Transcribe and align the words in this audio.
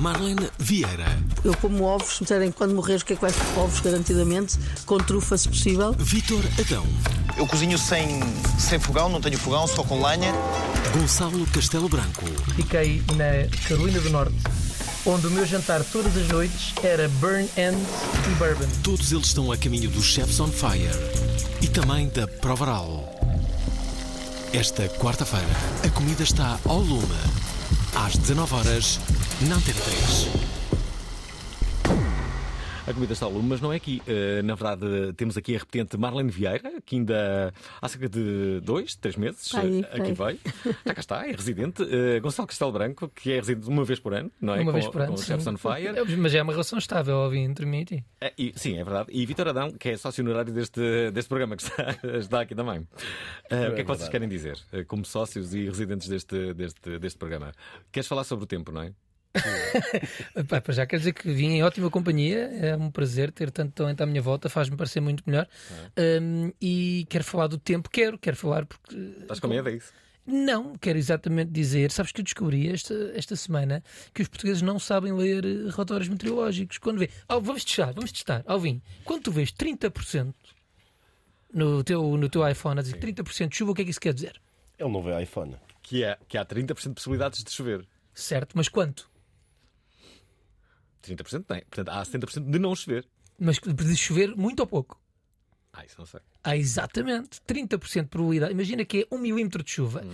Marlene 0.00 0.48
Vieira, 0.58 1.18
Eu 1.44 1.54
como 1.58 1.84
ovos, 1.84 2.14
se 2.14 2.20
me 2.20 2.24
disserem 2.24 2.50
quando 2.50 2.74
morreres 2.74 3.02
o 3.02 3.04
que 3.04 3.12
é 3.12 3.16
que 3.16 3.20
vais 3.20 3.36
com 3.36 3.60
ovos, 3.60 3.80
garantidamente, 3.80 4.58
com 4.86 4.96
trufa 4.96 5.36
se 5.36 5.46
possível. 5.46 5.92
Vitor 5.92 6.42
Adão, 6.58 6.86
Eu 7.36 7.46
cozinho 7.46 7.76
sem, 7.76 8.18
sem 8.58 8.78
fogão, 8.80 9.10
não 9.10 9.20
tenho 9.20 9.38
fogão, 9.38 9.66
só 9.66 9.84
com 9.84 10.02
lenha. 10.02 10.32
Gonçalo 10.94 11.46
Castelo 11.48 11.86
Branco, 11.86 12.24
Fiquei 12.56 13.02
na 13.14 13.46
Carolina 13.68 14.00
do 14.00 14.08
Norte, 14.08 14.34
onde 15.04 15.26
o 15.26 15.30
meu 15.30 15.44
jantar 15.44 15.84
todas 15.84 16.16
as 16.16 16.28
noites 16.28 16.72
era 16.82 17.06
burn 17.20 17.46
end 17.58 17.76
e 18.26 18.34
bourbon. 18.36 18.66
todos 18.82 19.12
eles 19.12 19.26
estão 19.26 19.52
a 19.52 19.56
caminho 19.58 19.90
do 19.90 20.02
Chefs 20.02 20.40
on 20.40 20.48
Fire 20.48 20.88
e 21.60 21.68
também 21.68 22.08
da 22.08 22.26
Provaral. 22.26 23.06
Esta 24.54 24.88
quarta-feira, 24.88 25.46
a 25.84 25.90
comida 25.90 26.22
está 26.22 26.58
ao 26.64 26.78
lume. 26.78 27.06
Às 27.94 28.16
19 28.16 28.54
horas 28.54 28.98
na 29.48 29.56
Antena 29.56 29.80
3. 29.80 30.50
A 32.86 32.92
comida 32.92 33.12
está 33.12 33.24
ao 33.26 33.32
lume, 33.32 33.50
mas 33.50 33.60
não 33.60 33.72
é 33.72 33.76
aqui. 33.76 34.02
Eh, 34.04 34.42
na 34.42 34.54
verdade, 34.56 35.12
temos 35.12 35.36
aqui 35.36 35.54
a 35.54 35.58
repetente 35.60 35.96
Marlene 35.96 36.30
Vieira, 36.30 36.72
que 36.84 36.96
ainda 36.96 37.54
há 37.80 37.88
cerca 37.88 38.08
de 38.08 38.58
dois, 38.64 38.96
três 38.96 39.14
meses 39.16 39.52
eh, 39.54 39.86
aqui 39.96 40.10
está 40.10 40.24
veio. 40.24 40.38
Já 40.84 40.94
cá 40.94 41.00
está, 41.00 41.28
é 41.28 41.30
residente. 41.30 41.84
Eh, 41.84 42.18
Gonçalo 42.18 42.48
Castelo 42.48 42.72
Branco, 42.72 43.08
que 43.08 43.32
é 43.32 43.36
residente 43.36 43.68
uma 43.68 43.84
vez 43.84 44.00
por 44.00 44.12
ano, 44.12 44.32
não 44.40 44.54
é? 44.54 44.62
Uma 44.62 44.72
com, 44.72 44.72
vez 44.72 44.88
por 44.88 45.02
ano. 45.02 45.12
Com 45.14 45.20
o 45.20 45.22
Chefs 45.22 45.46
on 45.46 45.56
Fire. 45.56 45.86
É, 45.98 46.16
Mas 46.16 46.34
é 46.34 46.42
uma 46.42 46.52
relação 46.52 46.78
estável, 46.80 47.16
ouvi 47.18 47.38
entre 47.38 47.64
mim 47.64 47.82
e 47.82 47.84
ti. 47.84 48.04
Eh, 48.20 48.32
e- 48.36 48.52
sim, 48.56 48.76
é 48.76 48.82
verdade. 48.82 49.08
E 49.12 49.24
Vitor 49.24 49.46
Adão, 49.46 49.70
que 49.70 49.90
é 49.90 49.96
sócio 49.96 50.24
honorário 50.24 50.52
deste, 50.52 51.10
deste 51.12 51.28
programa, 51.28 51.54
que 51.56 51.62
está, 51.62 51.96
está 52.18 52.40
aqui 52.40 52.56
também. 52.56 52.88
Eh, 53.50 53.68
o 53.68 53.74
que 53.74 53.82
é 53.82 53.84
que 53.84 53.88
vocês 53.88 54.08
querem 54.08 54.28
dizer, 54.28 54.58
como 54.88 55.04
sócios 55.04 55.54
e 55.54 55.66
residentes 55.66 56.08
deste, 56.08 56.54
deste, 56.54 56.98
deste 56.98 57.18
programa? 57.18 57.52
Queres 57.92 58.08
falar 58.08 58.24
sobre 58.24 58.44
o 58.44 58.46
tempo, 58.48 58.72
não 58.72 58.82
é? 58.82 58.92
Pá, 60.48 60.60
para 60.60 60.74
já 60.74 60.86
quer 60.86 60.98
dizer 60.98 61.12
que 61.12 61.30
vim 61.30 61.50
em 61.50 61.62
ótima 61.62 61.90
companhia, 61.90 62.50
é 62.60 62.76
um 62.76 62.90
prazer 62.90 63.30
ter 63.30 63.50
tanto 63.50 63.72
talento 63.72 64.00
à 64.00 64.06
minha 64.06 64.20
volta, 64.20 64.48
faz-me 64.48 64.76
parecer 64.76 65.00
muito 65.00 65.22
melhor. 65.26 65.46
Um, 65.96 66.52
e 66.60 67.06
quero 67.08 67.24
falar 67.24 67.46
do 67.46 67.58
tempo, 67.58 67.88
quero, 67.88 68.18
quero 68.18 68.36
falar 68.36 68.66
porque. 68.66 68.96
Estás 69.20 69.38
com 69.38 69.48
medo, 69.48 69.68
é 69.68 69.74
isso? 69.74 69.92
Não, 70.26 70.74
quero 70.76 70.98
exatamente 70.98 71.50
dizer. 71.50 71.90
Sabes 71.90 72.12
que 72.12 72.20
eu 72.20 72.24
descobri 72.24 72.68
esta, 72.68 72.94
esta 73.14 73.34
semana 73.34 73.82
que 74.14 74.22
os 74.22 74.28
portugueses 74.28 74.62
não 74.62 74.78
sabem 74.78 75.12
ler 75.12 75.44
relatórios 75.44 76.08
meteorológicos. 76.08 76.78
Quando 76.78 76.98
vê. 76.98 77.10
Oh, 77.28 77.40
vamos 77.40 77.64
testar, 77.64 77.92
vamos 77.92 78.12
testar. 78.12 78.42
Alvin, 78.46 78.82
quando 79.04 79.24
tu 79.24 79.32
vês 79.32 79.50
30% 79.52 80.34
no 81.52 81.82
teu, 81.82 82.16
no 82.16 82.28
teu 82.28 82.48
iPhone 82.48 82.78
a 82.78 82.82
dizer 82.82 82.98
30% 82.98 83.48
de 83.48 83.56
chuva, 83.56 83.72
o 83.72 83.74
que 83.74 83.82
é 83.82 83.84
que 83.84 83.90
isso 83.90 84.00
quer 84.00 84.14
dizer? 84.14 84.40
Ele 84.78 84.90
não 84.90 85.02
vê 85.02 85.20
iPhone. 85.22 85.56
Que, 85.82 86.04
é, 86.04 86.16
que 86.28 86.38
há 86.38 86.44
30% 86.44 86.88
de 86.88 86.94
possibilidades 86.94 87.42
de 87.42 87.50
chover. 87.50 87.86
Certo, 88.14 88.52
mas 88.54 88.68
quanto? 88.68 89.09
30% 91.02 91.44
tem. 91.44 91.62
Portanto, 91.62 91.88
há 91.88 92.02
70% 92.02 92.50
de 92.50 92.58
não 92.58 92.74
chover. 92.74 93.06
Mas 93.38 93.58
de 93.58 93.96
chover 93.96 94.36
muito 94.36 94.60
ou 94.60 94.66
pouco? 94.66 95.00
Ah, 95.72 95.84
isso 95.84 95.96
não 95.98 96.06
sei. 96.06 96.20
Há 96.42 96.56
exatamente 96.56 97.40
30% 97.46 98.02
de 98.02 98.08
probabilidade. 98.08 98.52
Imagina 98.52 98.84
que 98.84 99.06
é 99.10 99.14
1 99.14 99.18
milímetro 99.18 99.62
de 99.62 99.70
chuva. 99.70 100.04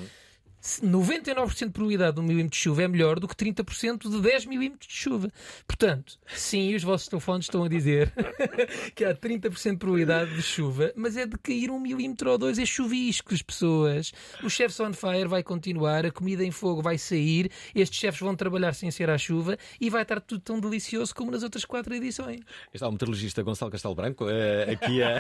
99% 0.63 1.67
de 1.67 1.71
probabilidade 1.71 2.17
de 2.17 2.21
1 2.21 2.25
milímetro 2.25 2.51
de 2.51 2.57
chuva 2.57 2.83
é 2.83 2.89
melhor 2.89 3.21
do 3.21 3.29
que 3.29 3.37
30% 3.37 4.11
de 4.11 4.21
10 4.21 4.47
milímetros 4.47 4.89
de 4.89 4.95
chuva. 4.95 5.33
Portanto, 5.67 6.19
sim, 6.27 6.75
os 6.75 6.83
vossos 6.83 7.09
telefones 7.09 7.47
estão 7.47 7.65
a 7.65 7.69
dizer 7.69 8.13
que 8.95 9.05
há 9.05 9.15
30% 9.15 9.73
de 9.73 9.77
probabilidade 9.77 10.35
de 10.35 10.43
chuva, 10.43 10.93
mas 10.97 11.17
é 11.17 11.25
de 11.25 11.39
cair 11.39 11.71
1 11.71 11.79
milímetro 11.79 12.31
ou 12.31 12.39
2. 12.39 12.59
É 12.59 12.67
chuviscos, 12.67 13.43
pessoas. 13.43 14.13
O 14.43 14.51
Chefs 14.51 14.81
on 14.81 14.93
Fire 14.93 15.29
vai 15.29 15.43
continuar, 15.43 16.05
a 16.05 16.11
comida 16.11 16.45
em 16.45 16.51
fogo 16.51 16.83
vai 16.83 16.99
sair, 16.99 17.51
estes 17.75 17.99
chefes 17.99 18.21
vão 18.21 18.35
trabalhar 18.35 18.75
sem 18.75 18.91
ser 18.91 19.09
à 19.09 19.17
chuva 19.17 19.57
e 19.81 19.89
vai 19.89 20.03
estar 20.03 20.21
tudo 20.21 20.41
tão 20.41 20.59
delicioso 20.59 21.15
como 21.15 21.31
nas 21.31 21.43
outras 21.43 21.65
quatro 21.65 21.95
edições. 21.95 22.41
Está 22.75 22.89
o 22.89 22.93
meteorologista 22.93 23.43
Gonçalo 23.43 23.71
Castelo 23.71 23.95
Branco 23.95 24.29
eh, 24.29 24.73
aqui 24.73 25.03
a, 25.03 25.19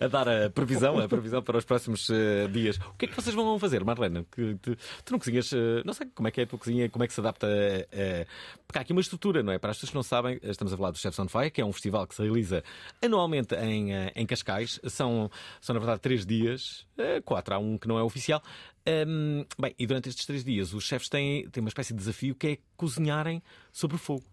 a 0.04 0.08
dar 0.08 0.28
a 0.28 0.50
previsão, 0.50 0.98
a 0.98 1.08
previsão 1.08 1.42
para 1.42 1.56
os 1.56 1.64
próximos 1.64 2.10
eh, 2.10 2.48
dias. 2.48 2.76
O 2.76 2.94
que 2.98 3.06
é 3.06 3.08
que 3.08 3.14
vocês 3.14 3.34
vão 3.34 3.58
fazer, 3.58 3.82
Marlene? 3.84 4.09
Que 4.30 4.54
tu, 4.60 4.76
tu 5.04 5.12
não 5.12 5.18
cozinhas, 5.18 5.52
eh, 5.52 5.82
não 5.84 5.92
sei 5.94 6.06
como 6.14 6.28
é 6.28 6.30
que 6.30 6.40
é 6.40 6.44
a 6.44 6.46
tua 6.46 6.58
cozinha, 6.58 6.88
como 6.88 7.04
é 7.04 7.06
que 7.06 7.12
se 7.14 7.20
adapta 7.20 7.46
a, 7.46 7.50
a- 7.50 8.26
Porque 8.66 8.78
há 8.78 8.82
aqui 8.82 8.92
uma 8.92 9.00
estrutura, 9.00 9.42
não 9.42 9.52
é? 9.52 9.58
Para 9.58 9.70
as 9.70 9.76
pessoas 9.76 9.90
que 9.90 9.96
não 9.96 10.02
sabem, 10.02 10.38
estamos 10.42 10.72
a 10.72 10.76
falar 10.76 10.90
do 10.90 10.98
Chefs 10.98 11.18
on 11.18 11.28
Fire, 11.28 11.50
que 11.50 11.60
é 11.60 11.64
um 11.64 11.72
festival 11.72 12.06
que 12.06 12.14
se 12.14 12.22
realiza 12.22 12.62
anualmente 13.02 13.54
em, 13.54 13.92
eh, 13.94 14.12
em 14.16 14.26
Cascais. 14.26 14.80
São, 14.88 15.30
são, 15.60 15.74
na 15.74 15.80
verdade, 15.80 16.00
três 16.00 16.24
dias, 16.26 16.86
eh, 16.98 17.20
quatro, 17.20 17.54
há 17.54 17.58
um 17.58 17.78
que 17.78 17.86
não 17.88 17.98
é 17.98 18.02
oficial. 18.02 18.42
Hum, 19.06 19.44
bem, 19.58 19.74
e 19.78 19.86
durante 19.86 20.08
estes 20.08 20.24
três 20.24 20.42
dias 20.42 20.72
os 20.72 20.84
chefes 20.84 21.08
têm, 21.08 21.48
têm 21.50 21.60
uma 21.62 21.68
espécie 21.68 21.92
de 21.92 21.98
desafio 21.98 22.34
que 22.34 22.46
é 22.46 22.58
cozinharem 22.76 23.42
sobre 23.72 23.98
fogo. 23.98 24.24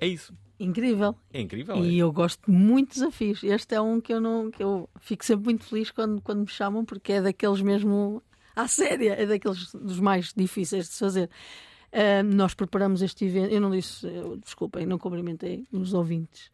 É 0.00 0.06
isso. 0.06 0.34
Incrível. 0.58 1.16
É 1.32 1.40
incrível. 1.40 1.76
E 1.84 1.98
é? 1.98 2.02
eu 2.02 2.12
gosto 2.12 2.40
de 2.46 2.52
muitos 2.52 2.98
desafios. 2.98 3.42
Este 3.42 3.74
é 3.74 3.80
um 3.80 4.00
que 4.00 4.12
eu 4.12 4.20
não 4.20 4.50
que 4.50 4.62
eu 4.62 4.88
fico 5.00 5.24
sempre 5.24 5.44
muito 5.46 5.64
feliz 5.64 5.90
quando, 5.90 6.20
quando 6.20 6.40
me 6.40 6.48
chamam, 6.48 6.84
porque 6.84 7.12
é 7.12 7.22
daqueles 7.22 7.60
mesmo 7.60 8.22
à 8.64 8.68
séria, 8.68 9.14
é 9.20 9.26
daqueles 9.26 9.72
dos 9.72 10.00
mais 10.00 10.32
difíceis 10.34 10.86
de 10.86 10.94
se 10.94 11.00
fazer. 11.00 11.30
Ah, 11.92 12.22
nós 12.24 12.54
preparamos 12.54 13.02
este 13.02 13.24
evento. 13.24 13.52
Eu 13.52 13.60
não 13.60 13.70
disse, 13.70 14.06
eu, 14.06 14.36
desculpem, 14.36 14.84
não 14.84 14.98
cumprimentei 14.98 15.64
os 15.70 15.94
ouvintes. 15.94 16.50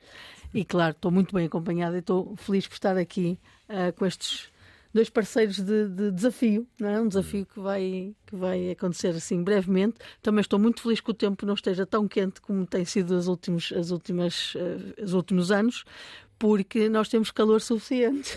E 0.52 0.64
claro, 0.64 0.92
estou 0.92 1.10
muito 1.10 1.34
bem 1.34 1.46
acompanhada 1.46 1.96
e 1.96 2.00
estou 2.00 2.36
feliz 2.36 2.66
por 2.66 2.74
estar 2.74 2.96
aqui 2.98 3.38
ah, 3.68 3.90
com 3.92 4.04
estes 4.04 4.50
dois 4.92 5.08
parceiros 5.08 5.56
de, 5.60 5.88
de 5.88 6.10
desafio, 6.10 6.66
não 6.78 6.88
é? 6.88 7.00
Um 7.00 7.08
desafio 7.08 7.46
que 7.46 7.58
vai, 7.58 8.14
que 8.26 8.36
vai 8.36 8.70
acontecer 8.70 9.10
assim 9.10 9.42
brevemente. 9.42 9.96
Também 10.20 10.40
estou 10.40 10.58
muito 10.58 10.82
feliz 10.82 11.00
que 11.00 11.10
o 11.10 11.14
tempo 11.14 11.46
não 11.46 11.54
esteja 11.54 11.86
tão 11.86 12.06
quente 12.08 12.40
como 12.40 12.66
tem 12.66 12.84
sido 12.84 13.14
as 13.14 13.26
últimos, 13.26 13.72
as 13.72 13.90
últimas, 13.90 14.54
eh, 14.56 15.02
os 15.02 15.14
últimos 15.14 15.50
anos, 15.52 15.84
porque 16.40 16.88
nós 16.88 17.06
temos 17.06 17.30
calor 17.30 17.60
suficiente. 17.60 18.36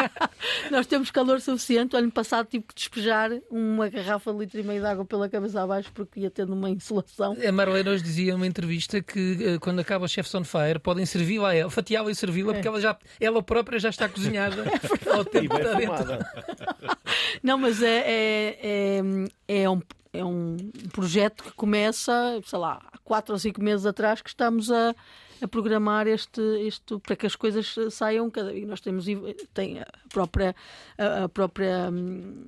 nós 0.70 0.86
temos 0.86 1.10
calor 1.10 1.40
suficiente. 1.40 1.96
O 1.96 1.98
ano 1.98 2.12
passado 2.12 2.46
tive 2.46 2.66
que 2.68 2.74
despejar 2.74 3.30
uma 3.50 3.88
garrafa 3.88 4.30
de 4.30 4.40
litro 4.40 4.60
e 4.60 4.62
meio 4.62 4.82
de 4.82 4.86
água 4.86 5.06
pela 5.06 5.26
cabeça 5.26 5.62
abaixo 5.62 5.90
porque 5.94 6.20
ia 6.20 6.30
tendo 6.30 6.52
uma 6.52 6.68
insolação. 6.68 7.34
A 7.42 7.50
Marlene 7.50 7.88
hoje 7.88 8.04
dizia 8.04 8.34
numa 8.34 8.46
entrevista 8.46 9.00
que 9.00 9.38
eh, 9.42 9.58
quando 9.58 9.80
acaba 9.80 10.04
o 10.04 10.08
Chefs 10.08 10.34
on 10.34 10.44
Fire 10.44 10.78
podem 10.78 11.06
servi-la 11.06 11.48
a 11.48 11.54
ela, 11.54 11.70
fatiá-la 11.70 12.10
e 12.10 12.14
servi-la 12.14 12.52
porque 12.52 12.68
ela, 12.68 12.78
já, 12.78 12.98
ela 13.18 13.42
própria 13.42 13.78
já 13.78 13.88
está 13.88 14.06
cozinhada 14.06 14.62
ao 15.10 15.24
tempo 15.24 15.56
dentro. 15.56 15.80
fumada. 15.80 16.30
Não, 17.42 17.56
mas 17.56 17.82
é, 17.82 18.04
é, 18.06 18.58
é, 19.48 19.62
é 19.62 19.70
um, 19.70 19.80
é 20.12 20.22
um 20.22 20.58
projeto 20.92 21.42
que 21.42 21.52
começa, 21.52 22.38
sei 22.44 22.58
lá, 22.58 22.82
há 22.92 22.98
quatro 22.98 23.32
ou 23.32 23.38
cinco 23.38 23.62
meses 23.62 23.86
atrás 23.86 24.20
que 24.20 24.28
estamos 24.28 24.70
a, 24.70 24.94
a 25.42 25.48
programar 25.48 26.06
este, 26.06 26.40
este 26.66 26.98
para 27.00 27.16
que 27.16 27.26
as 27.26 27.34
coisas 27.36 27.74
saiam 27.90 28.30
cada 28.30 28.52
e 28.52 28.64
nós 28.66 28.80
temos 28.80 29.06
tem 29.54 29.80
a 29.80 29.86
própria 30.08 30.54
a, 30.98 31.24
a 31.24 31.28
própria 31.28 31.88
hum, 31.90 32.44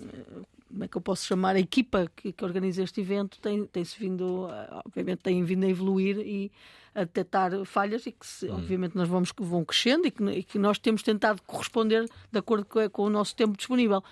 como 0.69 0.85
é 0.85 0.89
que 0.89 0.97
eu 0.97 1.01
posso 1.03 1.27
chamar 1.27 1.55
a 1.57 1.61
equipa 1.61 2.11
que, 2.17 2.33
que 2.33 2.45
organiza 2.45 2.83
este 2.83 3.01
evento 3.01 3.39
tem 3.41 3.67
tem 3.67 3.85
se 3.85 3.99
vindo 3.99 4.47
a- 4.51 4.83
obviamente 4.87 5.21
tem 5.21 5.43
vindo 5.45 5.65
a 5.65 5.69
evoluir 5.69 6.19
e 6.19 6.51
a 6.95 7.01
detectar 7.05 7.65
falhas 7.65 8.07
e 8.07 8.13
que 8.13 8.27
se- 8.27 8.49
obviamente 8.51 8.95
nós 8.97 9.09
vamos 9.09 9.33
vão 9.39 9.65
crescendo 9.65 10.07
e 10.07 10.11
que, 10.11 10.23
e 10.25 10.43
que 10.43 10.59
nós 10.59 10.79
temos 10.79 11.03
tentado 11.03 11.41
corresponder 11.47 12.07
de 12.31 12.39
acordo 12.39 12.65
com, 12.67 12.89
com 12.91 13.03
o 13.05 13.11
nosso 13.11 13.35
tempo 13.37 13.57
disponível 13.57 14.03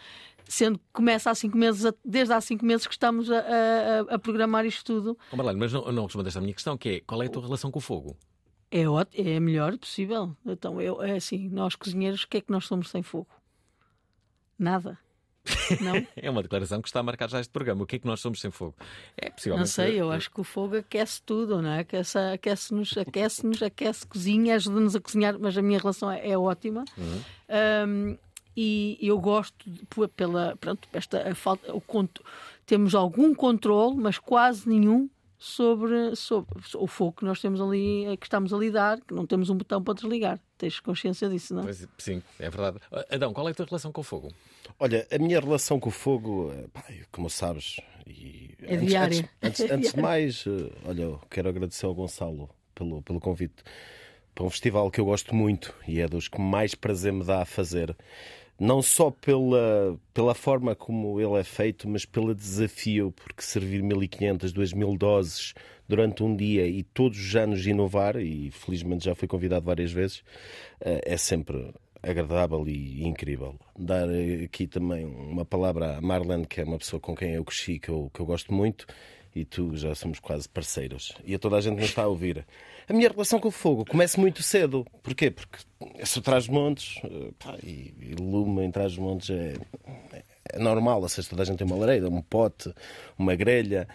sendo 0.49 0.79
que 0.79 0.85
começa 0.93 1.31
há 1.31 1.35
cinco 1.35 1.56
meses, 1.56 1.93
desde 2.05 2.35
há 2.35 2.41
cinco 2.41 2.65
meses 2.67 2.85
que 2.85 2.93
estamos 2.93 3.31
a, 3.31 3.38
a- 3.38 4.15
a 4.15 4.19
programar 4.19 4.67
isto 4.67 4.85
tudo. 4.85 5.17
Oh, 5.31 5.37
Marlene, 5.37 5.61
mas 5.61 5.73
não, 5.73 5.93
não 5.93 6.05
respondeste 6.06 6.38
à 6.38 6.41
minha 6.41 6.53
questão, 6.55 6.77
que 6.77 6.88
é 6.88 7.00
qual 7.03 7.23
é 7.23 7.27
a 7.27 7.29
tua 7.29 7.43
relação 7.43 7.71
com 7.71 7.79
o 7.79 7.82
fogo? 7.82 8.17
É, 8.70 8.88
ótimo, 8.88 9.28
é 9.28 9.37
a 9.37 9.40
melhor 9.40 9.76
possível. 9.78 10.37
Então, 10.46 10.81
eu, 10.81 11.02
é 11.02 11.17
assim, 11.17 11.49
nós 11.49 11.75
cozinheiros, 11.75 12.22
o 12.22 12.28
que 12.28 12.37
é 12.37 12.40
que 12.40 12.52
nós 12.52 12.67
somos 12.67 12.88
sem 12.90 13.02
fogo? 13.02 13.26
Nada. 14.58 14.99
Não? 15.81 16.06
É 16.14 16.31
uma 16.31 16.43
declaração 16.43 16.82
que 16.82 16.88
está 16.88 17.00
a 17.00 17.02
marcar 17.02 17.28
já 17.31 17.40
este 17.40 17.50
programa. 17.50 17.82
O 17.82 17.87
que 17.87 17.96
é 17.96 17.99
que 17.99 18.06
nós 18.06 18.20
somos 18.20 18.40
sem 18.40 18.50
fogo? 18.50 18.75
É 19.17 19.31
possível. 19.31 19.58
Não 19.58 19.64
sei, 19.67 19.99
eu 20.00 20.11
acho 20.12 20.31
que 20.31 20.40
o 20.40 20.44
fogo 20.44 20.76
aquece 20.76 21.22
tudo, 21.22 21.61
não 21.62 21.70
é? 21.70 21.81
Aquece- 21.81 22.19
Aquece-nos, 22.19 22.96
aquece-nos, 22.96 23.62
aquece, 23.62 24.06
cozinha, 24.06 24.55
ajuda-nos 24.56 24.94
a 24.94 25.00
cozinhar, 25.00 25.38
mas 25.40 25.56
a 25.56 25.62
minha 25.62 25.78
relação 25.78 26.11
é, 26.11 26.28
é 26.31 26.37
ótima. 26.38 26.84
Um, 27.88 28.17
e 28.56 28.99
eu 29.00 29.19
gosto 29.19 29.69
de- 29.69 29.82
pela 30.14 30.56
pronto, 30.61 30.87
esta 30.93 31.34
falta, 31.34 31.75
o 31.75 31.81
conto, 31.81 32.22
temos 32.67 32.94
algum 32.94 33.34
controle, 33.34 33.96
mas 33.96 34.19
quase 34.19 34.69
nenhum 34.69 35.08
sobre, 35.42 36.14
sobre 36.14 36.54
o 36.76 36.87
fogo 36.87 37.12
que 37.16 37.25
nós 37.25 37.40
temos 37.40 37.60
ali, 37.62 38.04
eh, 38.04 38.16
que 38.19 38.26
estamos 38.26 38.52
a 38.52 38.58
lidar, 38.58 39.00
que 39.00 39.14
não 39.14 39.26
temos 39.26 39.48
um 39.48 39.56
botão 39.56 39.82
para 39.82 39.94
desligar. 39.94 40.38
Tens 40.58 40.78
consciência 40.81 41.31
disso, 41.31 41.54
não 41.54 41.62
é? 41.62 41.64
Pois, 41.64 41.88
sim, 41.96 42.22
é 42.38 42.50
verdade. 42.50 42.78
Adão, 43.10 43.32
qual 43.32 43.48
é 43.48 43.52
a 43.52 43.54
tua 43.54 43.64
relação 43.64 43.90
com 43.90 44.02
o 44.02 44.04
fogo? 44.04 44.28
Olha, 44.78 45.06
a 45.10 45.19
minha 45.19 45.40
relação 45.40 45.81
com 45.81 45.88
o 45.88 45.92
fogo, 45.92 46.52
eh, 46.52 46.66
pá, 46.72 46.84
como 47.10 47.31
sabes, 47.31 47.81
e 48.06 48.54
É 48.60 48.75
antes, 48.76 48.87
diária. 48.88 49.31
Antes, 49.42 49.60
antes- 49.62 49.70
antes 49.72 49.92
de 49.94 50.00
mais, 50.02 50.44
eh, 50.46 50.70
olha, 50.84 51.02
eu 51.04 51.20
quero 51.31 51.48
agradecer 51.48 51.86
ao 51.86 51.94
Gonçalo 51.94 52.50
pelo, 52.75 53.00
pelo 53.02 53.19
convite 53.19 53.62
para 54.34 54.44
um 54.44 54.50
festival 54.50 54.90
que 54.90 55.00
eu 55.00 55.06
gosto 55.06 55.34
muito 55.34 55.75
e 55.88 56.00
é 56.00 56.06
dos 56.06 56.28
que 56.28 56.38
mais 56.40 56.75
prazer 56.75 57.12
me 57.14 57.25
dá 57.25 57.40
a 57.40 57.44
fazer. 57.46 57.96
Não 58.60 58.82
só 58.82 59.10
pela, 59.10 59.98
pela 60.12 60.34
forma 60.34 60.76
como 60.76 61.18
ele 61.18 61.40
é 61.40 61.42
feito, 61.42 61.88
mas 61.88 62.04
pelo 62.04 62.34
desafio, 62.34 63.10
porque 63.10 63.40
servir 63.40 63.82
1500, 63.82 64.52
2000 64.52 64.98
doses 64.98 65.54
durante 65.88 66.22
um 66.22 66.36
dia 66.36 66.66
e 66.66 66.82
todos 66.82 67.18
os 67.18 67.34
anos 67.34 67.66
inovar, 67.66 68.16
e 68.16 68.50
felizmente 68.50 69.06
já 69.06 69.14
fui 69.14 69.26
convidado 69.26 69.64
várias 69.64 69.90
vezes, 69.90 70.22
eh, 70.78 71.00
é 71.06 71.16
sempre 71.16 71.72
agradável 72.02 72.68
e 72.68 73.02
incrível. 73.02 73.56
Dar 73.78 74.08
aqui 74.44 74.66
também 74.66 75.06
uma 75.06 75.44
palavra 75.46 75.96
à 75.96 76.00
Marlene, 76.02 76.46
que 76.46 76.60
é 76.60 76.64
uma 76.64 76.78
pessoa 76.78 77.00
com 77.00 77.16
quem 77.16 77.32
eu 77.32 77.44
cresci, 77.44 77.78
que 77.78 77.88
eu, 77.88 78.10
que 78.12 78.20
eu 78.20 78.26
gosto 78.26 78.52
muito, 78.52 78.86
e 79.35 79.44
tu 79.44 79.77
já 79.77 79.94
somos 79.94 80.19
quase 80.19 80.49
parceiros. 80.49 81.12
E 81.25 81.35
a 81.35 81.38
toda 81.38 81.56
a 81.56 81.61
gente 81.61 81.77
nos 81.77 81.87
está 81.87 82.03
a 82.03 82.09
ouvir. 82.09 82.47
A 82.88 82.93
minha 82.93 83.09
relação 83.09 83.38
com 83.38 83.49
o 83.49 83.53
fogo 83.53 83.85
começa 83.85 84.21
muito 84.21 84.43
cedo. 84.43 84.85
Porquê? 85.03 85.31
Porque 85.31 85.59
sou 86.05 86.23
Trás-os-Montes 86.23 87.00
eh, 87.05 87.59
e, 87.62 87.94
e 88.00 88.15
lume 88.19 88.65
em 88.65 88.71
Trás-os-Montes 88.71 89.31
é, 89.31 89.55
é 90.53 90.59
normal. 90.59 91.00
Ou 91.00 91.09
seja, 91.09 91.29
toda 91.29 91.43
a 91.43 91.44
gente 91.44 91.59
tem 91.59 91.67
uma 91.67 91.77
lareira, 91.77 92.09
um 92.09 92.23
pote, 92.23 92.73
uma 93.17 93.35
grelha. 93.37 93.87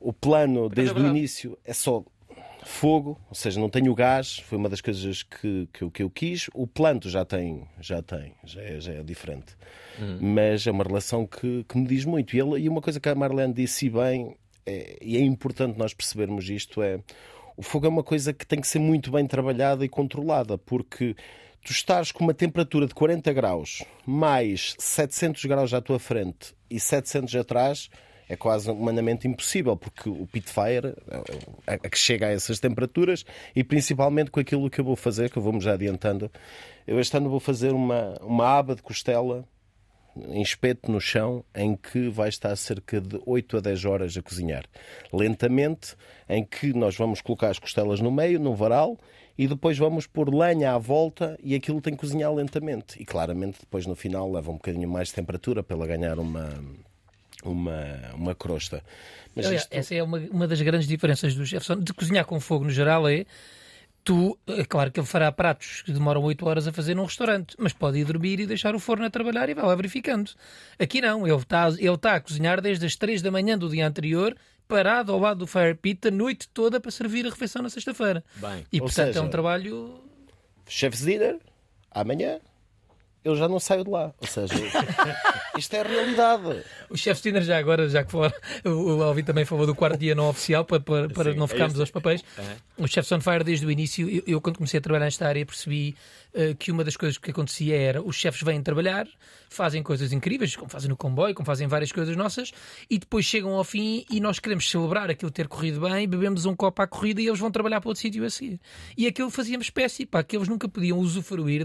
O 0.00 0.12
plano, 0.12 0.68
desde 0.68 0.98
o 0.98 1.06
início, 1.06 1.58
é 1.64 1.74
só 1.74 2.04
fogo, 2.64 3.18
ou 3.28 3.34
seja, 3.34 3.58
não 3.58 3.68
tenho 3.68 3.94
gás, 3.94 4.38
foi 4.38 4.58
uma 4.58 4.68
das 4.68 4.80
coisas 4.80 5.22
que, 5.22 5.68
que, 5.72 5.82
eu, 5.82 5.90
que 5.90 6.02
eu 6.02 6.10
quis. 6.10 6.48
O 6.54 6.66
planto 6.66 7.08
já 7.08 7.24
tem, 7.24 7.66
já 7.80 8.02
tem, 8.02 8.32
já 8.44 8.62
é, 8.62 8.80
já 8.80 8.92
é 8.92 9.02
diferente. 9.02 9.56
Mas 10.20 10.66
é 10.66 10.70
uma 10.70 10.84
relação 10.84 11.26
que, 11.26 11.64
que 11.64 11.76
me 11.76 11.86
diz 11.86 12.04
muito. 12.04 12.36
E, 12.36 12.40
ele, 12.40 12.60
e 12.60 12.68
uma 12.68 12.80
coisa 12.80 13.00
que 13.00 13.08
a 13.08 13.14
Marlene 13.14 13.52
disse 13.52 13.90
bem, 13.90 14.36
é, 14.68 14.98
e 15.00 15.16
é 15.16 15.20
importante 15.20 15.78
nós 15.78 15.94
percebermos 15.94 16.48
isto, 16.50 16.82
é 16.82 17.00
o 17.56 17.62
fogo 17.62 17.86
é 17.86 17.88
uma 17.88 18.04
coisa 18.04 18.32
que 18.32 18.46
tem 18.46 18.60
que 18.60 18.68
ser 18.68 18.78
muito 18.78 19.10
bem 19.10 19.26
trabalhada 19.26 19.84
e 19.84 19.88
controlada, 19.88 20.56
porque 20.56 21.16
tu 21.64 21.72
estás 21.72 22.12
com 22.12 22.22
uma 22.22 22.34
temperatura 22.34 22.86
de 22.86 22.94
40 22.94 23.32
graus, 23.32 23.82
mais 24.06 24.76
700 24.78 25.44
graus 25.46 25.74
à 25.74 25.80
tua 25.80 25.98
frente 25.98 26.54
e 26.70 26.78
700 26.78 27.34
atrás, 27.34 27.90
é 28.28 28.36
quase 28.36 28.70
humanamente 28.70 29.26
impossível, 29.26 29.74
porque 29.76 30.08
o 30.08 30.26
pitfire 30.26 30.94
é 31.66 31.74
a 31.74 31.88
que 31.88 31.98
chega 31.98 32.26
a 32.26 32.30
essas 32.30 32.60
temperaturas 32.60 33.24
e 33.56 33.64
principalmente 33.64 34.30
com 34.30 34.38
aquilo 34.38 34.68
que 34.68 34.80
eu 34.80 34.84
vou 34.84 34.96
fazer, 34.96 35.30
que 35.30 35.38
eu 35.38 35.42
vou-me 35.42 35.60
já 35.60 35.72
adiantando. 35.72 36.30
Eu 36.86 37.00
este 37.00 37.16
ano 37.16 37.30
vou 37.30 37.40
fazer 37.40 37.72
uma, 37.72 38.14
uma 38.20 38.58
aba 38.58 38.76
de 38.76 38.82
costela 38.82 39.48
espeto 40.42 40.90
no 40.90 41.00
chão, 41.00 41.44
em 41.54 41.74
que 41.76 42.08
vai 42.08 42.28
estar 42.28 42.54
cerca 42.56 43.00
de 43.00 43.20
8 43.26 43.56
a 43.58 43.60
10 43.60 43.84
horas 43.84 44.16
a 44.16 44.22
cozinhar. 44.22 44.64
Lentamente, 45.12 45.94
em 46.28 46.44
que 46.44 46.72
nós 46.72 46.96
vamos 46.96 47.20
colocar 47.20 47.48
as 47.50 47.58
costelas 47.58 48.00
no 48.00 48.10
meio, 48.10 48.38
no 48.38 48.54
varal, 48.54 48.98
e 49.36 49.46
depois 49.46 49.78
vamos 49.78 50.06
pôr 50.06 50.34
lenha 50.34 50.72
à 50.74 50.78
volta 50.78 51.38
e 51.42 51.54
aquilo 51.54 51.80
tem 51.80 51.94
que 51.94 52.00
cozinhar 52.00 52.32
lentamente. 52.34 53.00
E 53.00 53.04
claramente 53.04 53.60
depois 53.60 53.86
no 53.86 53.94
final 53.94 54.30
leva 54.30 54.50
um 54.50 54.54
bocadinho 54.54 54.88
mais 54.88 55.08
de 55.08 55.14
temperatura 55.14 55.62
para 55.62 55.76
ela 55.76 55.86
ganhar 55.86 56.18
uma, 56.18 56.52
uma, 57.44 57.84
uma 58.14 58.34
crosta. 58.34 58.82
Mas 59.34 59.46
Aliás, 59.46 59.62
isto- 59.62 59.72
Essa 59.74 59.94
é 59.94 60.02
uma, 60.02 60.18
uma 60.18 60.48
das 60.48 60.60
grandes 60.60 60.88
diferenças 60.88 61.34
do 61.34 61.46
chefe 61.46 61.74
de 61.76 61.92
cozinhar 61.94 62.24
com 62.24 62.40
fogo 62.40 62.64
no 62.64 62.70
geral 62.70 63.08
é 63.08 63.24
tu, 64.04 64.38
é 64.46 64.64
claro 64.64 64.90
que 64.90 64.98
ele 65.00 65.06
fará 65.06 65.30
pratos 65.30 65.82
que 65.82 65.92
demoram 65.92 66.22
8 66.22 66.46
horas 66.46 66.66
a 66.66 66.72
fazer 66.72 66.94
num 66.94 67.04
restaurante, 67.04 67.54
mas 67.58 67.72
pode 67.72 67.98
ir 67.98 68.04
dormir 68.04 68.40
e 68.40 68.46
deixar 68.46 68.74
o 68.74 68.78
forno 68.78 69.04
a 69.04 69.10
trabalhar 69.10 69.48
e 69.48 69.54
vai 69.54 69.64
lá 69.64 69.74
verificando. 69.74 70.30
Aqui 70.78 71.00
não, 71.00 71.26
ele 71.26 71.36
está 71.36 71.68
ele 71.68 71.88
está 71.94 72.14
a 72.14 72.20
cozinhar 72.20 72.60
desde 72.60 72.86
as 72.86 72.96
3 72.96 73.20
da 73.22 73.30
manhã 73.30 73.58
do 73.58 73.68
dia 73.68 73.86
anterior, 73.86 74.36
parado 74.66 75.12
ao 75.12 75.18
lado 75.18 75.38
do 75.40 75.46
fire 75.46 75.74
pit 75.74 76.08
a 76.08 76.10
noite 76.10 76.48
toda 76.48 76.80
para 76.80 76.90
servir 76.90 77.26
a 77.26 77.30
refeição 77.30 77.62
na 77.62 77.70
sexta-feira. 77.70 78.24
E 78.72 78.80
portanto 78.80 79.08
é 79.08 79.12
seja, 79.12 79.22
um 79.22 79.28
trabalho 79.28 80.00
chef's 80.66 81.00
dinner, 81.04 81.38
amanhã 81.90 82.40
eu 83.24 83.36
já 83.36 83.48
não 83.48 83.60
saio 83.60 83.84
de 83.84 83.90
lá. 83.90 84.14
Ou 84.20 84.26
seja, 84.26 84.54
isto 85.58 85.74
é 85.74 85.80
a 85.80 85.82
realidade. 85.82 86.62
O 86.88 86.96
chefe 86.96 87.20
Steiner 87.20 87.42
já 87.42 87.58
agora, 87.58 87.88
já 87.88 88.04
que 88.04 88.10
fora, 88.10 88.34
o, 88.64 89.02
Alvin 89.02 89.22
também 89.22 89.44
falou 89.44 89.66
do 89.66 89.74
quarto 89.74 89.98
dia 89.98 90.14
não 90.14 90.28
oficial 90.28 90.64
para, 90.64 90.80
para, 90.80 91.08
para 91.08 91.32
Sim, 91.32 91.38
não 91.38 91.44
é 91.44 91.48
ficarmos 91.48 91.72
este. 91.72 91.80
aos 91.80 91.90
papéis. 91.90 92.24
O 92.76 92.86
Chefs 92.86 93.10
on 93.12 93.20
Fire 93.20 93.44
desde 93.44 93.66
o 93.66 93.70
início, 93.70 94.08
eu, 94.08 94.22
eu, 94.26 94.40
quando 94.40 94.56
comecei 94.56 94.78
a 94.78 94.80
trabalhar 94.80 95.06
nesta 95.06 95.26
área 95.26 95.44
percebi 95.44 95.96
que 96.58 96.70
uma 96.70 96.84
das 96.84 96.96
coisas 96.96 97.18
que 97.18 97.30
acontecia 97.30 97.76
era 97.76 98.02
os 98.02 98.16
chefes 98.16 98.42
vêm 98.42 98.62
trabalhar, 98.62 99.06
fazem 99.48 99.82
coisas 99.82 100.12
incríveis, 100.12 100.54
como 100.54 100.70
fazem 100.70 100.88
no 100.88 100.96
comboio, 100.96 101.34
como 101.34 101.46
fazem 101.46 101.66
várias 101.66 101.90
coisas 101.90 102.14
nossas, 102.16 102.52
e 102.88 102.98
depois 102.98 103.24
chegam 103.24 103.54
ao 103.54 103.64
fim 103.64 104.04
e 104.10 104.20
nós 104.20 104.38
queremos 104.38 104.68
celebrar 104.70 105.10
aquilo 105.10 105.30
ter 105.30 105.48
corrido 105.48 105.80
bem, 105.80 106.06
bebemos 106.06 106.44
um 106.44 106.54
copo 106.54 106.82
à 106.82 106.86
corrida 106.86 107.20
e 107.20 107.26
eles 107.26 107.40
vão 107.40 107.50
trabalhar 107.50 107.80
para 107.80 107.88
outro 107.88 108.00
sítio 108.00 108.24
a 108.24 108.30
seguir. 108.30 108.60
E 108.96 109.06
aquilo 109.06 109.30
fazia-me 109.30 109.62
espécie, 109.62 110.06
pá, 110.06 110.22
que 110.22 110.36
eles 110.36 110.48
nunca 110.48 110.68
podiam 110.68 110.98
usufruir 110.98 111.64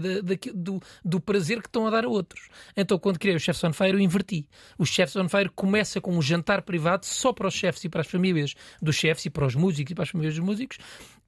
do, 0.54 0.80
do 1.04 1.20
prazer 1.20 1.60
que 1.60 1.68
estão 1.68 1.86
a 1.86 1.90
dar 1.90 2.04
a 2.04 2.08
outros. 2.08 2.48
Então, 2.76 2.98
quando 2.98 3.18
criei 3.18 3.36
o 3.36 3.40
Chefs 3.40 3.62
on 3.64 3.72
Fire, 3.72 3.92
eu 3.92 4.00
inverti. 4.00 4.46
O 4.78 4.84
Chefs 4.84 5.16
on 5.16 5.28
Fire 5.28 5.50
começa 5.54 6.00
com 6.00 6.16
um 6.16 6.22
jantar 6.22 6.62
privado 6.62 7.06
só 7.06 7.32
para 7.32 7.48
os 7.48 7.54
chefes 7.54 7.84
e 7.84 7.88
para 7.88 8.00
as 8.00 8.06
famílias 8.06 8.54
dos 8.80 8.96
chefes 8.96 9.26
e 9.26 9.30
para 9.30 9.46
os 9.46 9.54
músicos 9.54 9.92
e 9.92 9.94
para 9.94 10.04
as 10.04 10.10
famílias 10.10 10.34
dos 10.34 10.44
músicos, 10.44 10.78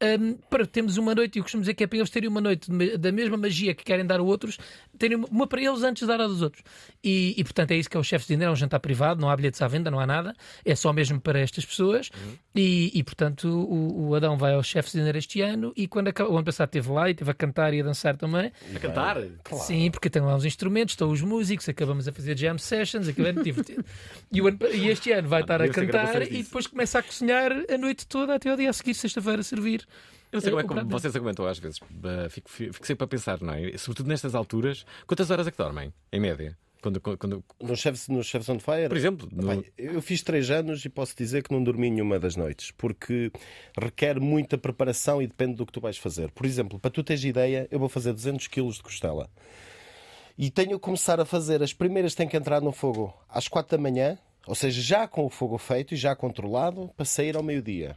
hum, 0.02 0.36
para 0.50 0.66
termos 0.66 0.96
uma 0.96 1.14
noite, 1.14 1.38
e 1.38 1.42
costumo 1.42 1.62
dizer 1.62 1.74
que 1.74 1.84
é 1.84 1.86
para 1.86 1.98
eles 1.98 2.10
terem 2.10 2.28
uma 2.28 2.40
noite 2.40 2.70
da 2.98 3.12
mesma 3.12 3.36
magia 3.36 3.74
que 3.74 3.84
querem 3.84 4.04
dar 4.04 4.20
a 4.20 4.22
outros, 4.22 4.58
terem 4.96 5.16
uma- 5.30 5.46
para 5.46 5.60
eles 5.60 5.82
antes 5.82 6.00
de 6.02 6.06
dar 6.08 6.20
a 6.20 6.26
dos 6.26 6.42
outros. 6.42 6.62
E, 7.04 7.34
e, 7.36 7.44
portanto, 7.44 7.70
é 7.70 7.76
isso 7.76 7.88
que 7.88 7.96
é 7.96 8.00
o 8.00 8.02
Chefs 8.02 8.26
Dinner, 8.26 8.48
é 8.48 8.50
um 8.50 8.56
jantar 8.56 8.80
privado, 8.80 9.20
não 9.20 9.30
há 9.30 9.36
bilhetes 9.36 9.60
à 9.62 9.68
venda, 9.68 9.90
não 9.90 10.00
há 10.00 10.06
nada, 10.06 10.34
é 10.64 10.74
só 10.74 10.92
mesmo 10.92 11.20
para 11.20 11.38
estas 11.40 11.64
pessoas. 11.64 12.10
E, 12.54 12.90
e, 12.94 13.02
portanto, 13.04 13.46
o, 13.48 14.08
o 14.08 14.14
Adão 14.14 14.36
vai 14.36 14.54
ao 14.54 14.62
Chefs 14.62 14.92
Dinner 14.92 15.14
este 15.16 15.40
ano 15.42 15.72
e 15.76 15.86
quando 15.86 16.08
acaba, 16.08 16.30
o 16.30 16.36
ano 16.36 16.44
passado 16.44 16.68
esteve 16.68 16.90
lá 16.90 17.08
e 17.08 17.12
esteve 17.12 17.30
a 17.30 17.34
cantar 17.34 17.74
e 17.74 17.80
a 17.80 17.84
dançar 17.84 18.16
também. 18.16 18.50
A 18.74 18.78
cantar? 18.78 19.16
Sim, 19.58 19.90
porque 19.90 20.08
tem 20.10 20.22
lá 20.22 20.34
uns 20.34 20.44
instrumentos, 20.44 20.92
estão 20.94 21.10
os 21.10 21.20
músicos, 21.20 21.68
acabamos 21.68 22.08
a 22.08 22.12
fazer 22.12 22.36
jam 22.38 22.56
sessions, 22.58 23.08
aquilo 23.08 23.26
é 23.28 23.32
muito 23.32 23.44
divertido. 23.44 23.84
E, 24.32 24.40
o 24.42 24.48
ano- 24.48 24.58
e 24.74 24.88
este 24.88 25.12
ano 25.12 25.28
vai 25.28 25.40
estar 25.42 25.60
a 25.62 25.64
cantar 25.86 26.12
e 26.38 26.42
depois 26.42 26.66
começa 26.66 26.98
a 26.98 27.02
cozinhar 27.02 27.52
a 27.72 27.78
noite 27.78 28.06
toda 28.06 28.34
até 28.34 28.50
ao 28.50 28.56
dia 28.56 28.70
a 28.70 28.72
seguir, 28.72 28.94
sexta-feira, 28.94 29.40
a 29.40 29.44
servir. 29.44 29.86
Eu 30.44 30.52
não 30.52 30.58
sei 30.60 30.66
como 30.68 30.80
é 30.80 30.84
que 30.84 30.90
vocês 30.92 31.16
aguentam 31.16 31.46
às 31.46 31.58
vezes. 31.58 31.80
Fico, 32.30 32.48
fico 32.50 32.86
sempre 32.86 33.04
a 33.04 33.08
pensar, 33.08 33.40
não 33.40 33.54
é? 33.54 33.76
Sobretudo 33.78 34.08
nestas 34.08 34.34
alturas. 34.34 34.84
Quantas 35.06 35.30
horas 35.30 35.46
é 35.46 35.50
que 35.50 35.58
dormem, 35.58 35.92
em 36.12 36.20
média? 36.20 36.56
Quando, 36.82 37.00
quando, 37.00 37.42
No 37.60 37.74
Chefs, 37.76 38.06
no 38.06 38.22
Chefs 38.22 38.48
on 38.48 38.60
Fire, 38.60 38.86
por 38.88 38.96
exemplo, 38.96 39.28
no- 39.32 39.64
eu 39.76 40.00
fiz 40.00 40.22
três 40.22 40.50
anos 40.50 40.84
e 40.84 40.88
posso 40.88 41.16
dizer 41.16 41.42
que 41.42 41.52
não 41.52 41.64
dormi 41.64 41.90
nenhuma 41.90 42.16
das 42.18 42.36
noites, 42.36 42.70
porque 42.70 43.32
requer 43.76 44.20
muita 44.20 44.56
preparação 44.56 45.20
e 45.20 45.26
depende 45.26 45.54
do 45.54 45.66
que 45.66 45.72
tu 45.72 45.80
vais 45.80 45.96
fazer. 45.98 46.30
Por 46.30 46.46
exemplo, 46.46 46.78
para 46.78 46.90
tu 46.90 47.02
teres 47.02 47.24
ideia, 47.24 47.66
eu 47.72 47.78
vou 47.80 47.88
fazer 47.88 48.12
200 48.12 48.46
kg 48.46 48.70
de 48.70 48.82
costela. 48.82 49.28
E 50.38 50.48
tenho 50.50 50.72
que 50.72 50.78
começar 50.78 51.18
a 51.18 51.24
fazer, 51.24 51.60
as 51.62 51.72
primeiras 51.72 52.14
têm 52.14 52.28
que 52.28 52.36
entrar 52.36 52.60
no 52.60 52.70
fogo 52.70 53.12
às 53.28 53.48
4 53.48 53.76
da 53.76 53.82
manhã, 53.82 54.16
ou 54.46 54.54
seja, 54.54 54.80
já 54.80 55.08
com 55.08 55.24
o 55.24 55.30
fogo 55.30 55.58
feito 55.58 55.94
e 55.94 55.96
já 55.96 56.14
controlado, 56.14 56.88
para 56.96 57.06
sair 57.06 57.36
ao 57.36 57.42
meio-dia. 57.42 57.96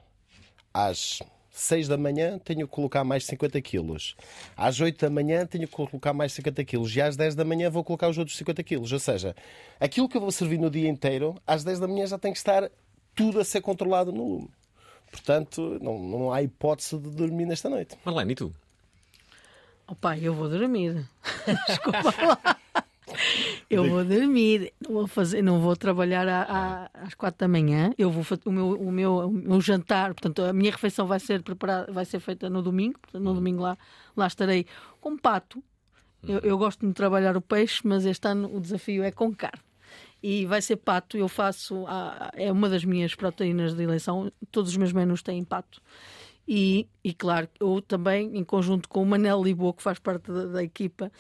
Às 0.74 1.20
6 1.52 1.88
da 1.88 1.98
manhã 1.98 2.40
tenho 2.40 2.68
que 2.68 2.74
colocar 2.74 3.04
mais 3.04 3.26
50 3.26 3.62
quilos. 3.62 4.16
Às 4.56 4.80
8 4.80 5.00
da 5.00 5.10
manhã 5.10 5.46
tenho 5.46 5.68
que 5.68 5.74
colocar 5.74 6.14
mais 6.14 6.34
50 6.34 6.64
quilos. 6.64 6.96
E 6.96 7.02
às 7.02 7.16
10 7.16 7.36
da 7.36 7.44
manhã 7.44 7.70
vou 7.70 7.84
colocar 7.84 8.08
os 8.08 8.18
outros 8.18 8.38
50 8.38 8.64
quilos. 8.64 8.92
Ou 8.92 9.00
seja, 9.00 9.36
aquilo 9.80 10.08
que 10.08 10.18
eu 10.18 10.22
vou 10.22 10.32
servir 10.32 10.60
no 10.60 10.70
dia 10.70 10.88
inteiro, 10.88 11.36
às 11.46 11.64
10 11.64 11.80
da 11.80 11.88
manhã 11.88 12.08
já 12.08 12.18
tem 12.18 12.32
que 12.32 12.38
estar 12.38 12.70
tudo 13.16 13.40
a 13.40 13.46
ser 13.46 13.62
controlado 13.62 14.12
no 14.12 14.28
lume. 14.28 14.50
Portanto, 15.12 15.80
não, 15.82 16.00
não 16.00 16.32
há 16.32 16.44
hipótese 16.44 16.98
de 16.98 17.10
dormir 17.10 17.46
nesta 17.46 17.70
noite. 17.70 17.98
Marlene, 18.06 18.34
e 18.34 18.36
tu? 18.36 18.54
Opa, 19.88 20.18
eu 20.18 20.34
vou 20.36 20.48
dormir. 20.48 21.10
Desculpa 21.68 22.14
lá. 22.26 22.59
Eu 23.70 23.88
vou 23.90 24.04
dormir, 24.04 24.74
não 24.84 24.94
vou, 24.96 25.08
fazer, 25.08 25.42
não 25.42 25.60
vou 25.60 25.76
trabalhar 25.76 26.28
à- 26.28 26.42
à- 26.44 26.90
às 27.04 27.14
quatro 27.14 27.40
da 27.40 27.48
manhã. 27.48 27.92
Eu 27.98 28.12
vou 28.12 28.24
o 28.46 28.52
meu, 28.52 28.72
o 28.74 28.92
meu, 28.92 29.18
o 29.28 29.32
meu 29.32 29.62
jantar, 29.62 30.14
portanto, 30.14 30.42
a 30.44 30.54
minha 30.54 30.72
refeição 30.72 31.06
vai 31.06 31.20
ser 31.20 31.42
preparada, 31.44 31.92
vai 31.92 32.06
ser 32.06 32.20
feita 32.20 32.50
no 32.50 32.62
domingo. 32.62 33.00
Portanto, 33.00 33.24
no 33.24 33.34
domingo 33.34 33.62
lá, 33.62 33.78
lá 34.16 34.28
estarei 34.28 34.66
com 35.00 35.18
pato. 35.18 35.64
Eu, 36.28 36.40
eu 36.40 36.58
gosto 36.58 36.86
de 36.86 36.94
trabalhar 36.94 37.38
o 37.38 37.42
peixe, 37.42 37.82
mas 37.84 38.06
este 38.06 38.28
ano 38.28 38.54
o 38.54 38.60
desafio 38.60 39.04
é 39.04 39.12
com 39.12 39.34
carne. 39.34 39.62
E 40.22 40.46
vai 40.46 40.62
ser 40.62 40.76
pato. 40.78 41.18
Eu 41.18 41.28
faço, 41.30 41.86
ah, 41.88 42.30
é 42.36 42.52
uma 42.52 42.68
das 42.68 42.84
minhas 42.84 43.16
proteínas 43.16 43.74
de 43.74 43.84
eleição. 43.84 44.32
Todos 44.52 44.72
os 44.72 44.78
meus 44.78 44.92
menus 44.92 45.22
têm 45.24 45.44
pato. 45.44 45.82
E, 46.48 46.88
e 47.04 47.14
claro, 47.14 47.48
eu 47.60 47.82
também, 47.82 48.36
em 48.36 48.44
conjunto 48.44 48.90
com 48.90 49.04
o 49.04 49.06
Manel 49.06 49.44
Lisboa, 49.44 49.74
que 49.74 49.84
faz 49.84 50.00
parte 50.00 50.32
da, 50.32 50.46
da 50.48 50.64
equipa, 50.64 51.12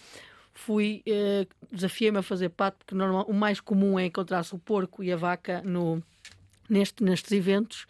fui 0.66 1.02
eh, 1.06 1.48
desafiei-me 1.72 2.18
a 2.20 2.22
fazer 2.22 2.50
pato, 2.50 2.78
porque 2.80 2.94
normal, 2.96 3.26
o 3.28 3.34
mais 3.34 3.60
comum 3.60 3.98
é 3.98 4.06
encontrar-se 4.06 4.54
o 4.54 4.60
porco 4.60 5.04
e 5.04 5.12
a 5.12 5.16
vaca 5.16 5.62
no, 5.64 6.04
neste, 6.70 7.04
nestes 7.04 7.32
eventos. 7.32 7.86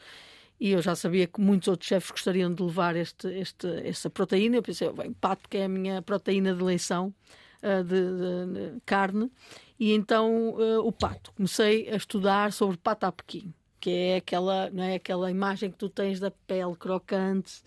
E 0.59 0.71
eu 0.71 0.81
já 0.81 0.93
sabia 0.95 1.25
que 1.25 1.39
muitos 1.41 1.67
outros 1.69 1.87
chefes 1.87 2.11
gostariam 2.11 2.53
de 2.53 2.61
levar 2.61 2.95
este, 2.95 3.27
este, 3.39 3.67
essa 3.87 4.09
proteína. 4.09 4.57
Eu 4.57 4.61
pensei, 4.63 4.91
bem, 4.91 5.13
pato, 5.13 5.47
que 5.49 5.57
é 5.57 5.65
a 5.65 5.69
minha 5.69 6.01
proteína 6.01 6.53
de 6.53 6.61
eleição 6.61 7.13
eh, 7.61 7.81
de, 7.81 7.89
de- 7.89 8.71
de 8.73 8.81
carne. 8.85 9.31
E 9.79 9.93
então 9.93 10.55
eh, 10.59 10.77
o 10.79 10.91
pato. 10.91 11.31
Comecei 11.33 11.89
a 11.89 11.95
estudar 11.95 12.51
sobre 12.51 12.77
pato 12.77 13.05
à 13.05 13.11
Pequim, 13.11 13.53
que 13.79 13.89
é 13.89 14.15
aquela, 14.17 14.69
não 14.69 14.83
é 14.83 14.95
aquela 14.95 15.31
imagem 15.31 15.71
que 15.71 15.77
tu 15.77 15.89
tens 15.89 16.19
da 16.19 16.29
pele 16.29 16.75
crocante. 16.75 17.61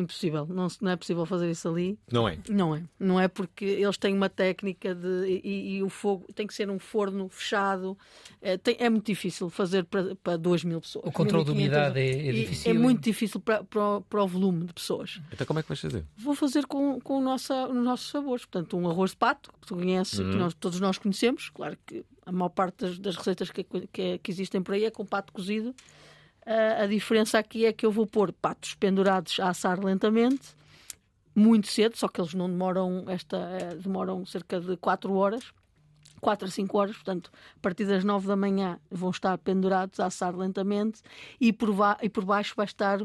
Impossível, 0.00 0.46
não, 0.46 0.68
não 0.80 0.90
é 0.92 0.96
possível 0.96 1.26
fazer 1.26 1.50
isso 1.50 1.68
ali. 1.68 1.98
Não 2.10 2.28
é? 2.28 2.38
Não 2.48 2.74
é. 2.74 2.82
Não 3.00 3.18
é 3.20 3.26
porque 3.26 3.64
eles 3.64 3.96
têm 3.98 4.14
uma 4.14 4.28
técnica 4.28 4.94
de. 4.94 5.40
E, 5.44 5.76
e 5.78 5.82
o 5.82 5.88
fogo 5.88 6.26
tem 6.34 6.46
que 6.46 6.54
ser 6.54 6.70
um 6.70 6.78
forno 6.78 7.28
fechado. 7.28 7.98
É, 8.40 8.56
tem- 8.56 8.76
é 8.78 8.88
muito 8.88 9.06
difícil 9.06 9.50
fazer 9.50 9.84
para, 9.84 10.14
para 10.16 10.36
2 10.36 10.62
mil 10.62 10.80
pessoas. 10.80 11.04
O 11.06 11.10
controle 11.12 11.44
de 11.44 11.50
1.500. 11.50 11.54
umidade 11.58 11.98
é- 11.98 12.28
é 12.28 12.32
difícil. 12.32 12.70
É 12.70 12.74
muito 12.74 13.00
difícil 13.02 13.40
para, 13.40 13.64
para, 13.64 13.96
o- 13.96 14.00
para 14.02 14.22
o 14.22 14.28
volume 14.28 14.66
de 14.66 14.72
pessoas. 14.72 15.20
Então 15.32 15.46
como 15.46 15.58
é 15.58 15.62
que 15.62 15.68
vais 15.68 15.80
fazer? 15.80 16.04
Vou 16.16 16.34
fazer 16.34 16.64
com, 16.66 17.00
com 17.00 17.18
o 17.18 17.20
nossa, 17.20 17.66
os 17.66 17.74
nossos 17.84 18.08
sabores. 18.10 18.44
Portanto, 18.44 18.76
um 18.76 18.88
arroz 18.88 19.10
de 19.10 19.16
pato, 19.16 19.50
que 19.60 19.66
tu 19.66 19.74
conheces, 19.74 20.18
Uhum. 20.20 20.30
que 20.30 20.36
nós, 20.36 20.54
todos 20.54 20.78
nós 20.80 20.96
conhecemos. 20.98 21.50
Claro 21.50 21.76
que 21.84 22.04
a 22.24 22.30
maior 22.30 22.50
parte 22.50 22.84
das, 22.84 22.98
das 22.98 23.16
receitas 23.16 23.50
que, 23.50 23.64
que, 23.92 24.18
que 24.18 24.30
existem 24.30 24.62
por 24.62 24.74
aí 24.74 24.84
é 24.84 24.90
com 24.90 25.04
pato 25.04 25.32
cozido. 25.32 25.74
A 26.80 26.86
diferença 26.86 27.38
aqui 27.38 27.66
é 27.66 27.72
que 27.74 27.84
eu 27.84 27.92
vou 27.92 28.06
pôr 28.06 28.32
patos 28.32 28.74
pendurados 28.74 29.38
a 29.38 29.50
assar 29.50 29.84
lentamente, 29.84 30.56
muito 31.38 31.68
cedo, 31.68 31.96
só 31.96 32.08
que 32.08 32.20
eles 32.20 32.34
não 32.34 32.48
demoram 32.48 33.04
esta 33.06 33.36
eh, 33.36 33.74
demoram 33.76 34.26
cerca 34.26 34.60
de 34.60 34.76
4 34.76 35.12
horas. 35.14 35.44
4 36.20 36.48
a 36.48 36.50
5 36.50 36.78
horas, 36.78 36.96
portanto, 36.96 37.30
a 37.56 37.60
partir 37.60 37.84
das 37.84 38.02
9 38.02 38.26
da 38.26 38.34
manhã 38.34 38.80
vão 38.90 39.10
estar 39.10 39.38
pendurados 39.38 40.00
a 40.00 40.06
assar 40.06 40.34
lentamente 40.34 41.00
e 41.40 41.52
por, 41.52 41.68
e 42.02 42.08
por 42.08 42.24
baixo 42.24 42.54
vai 42.56 42.66
estar 42.66 42.98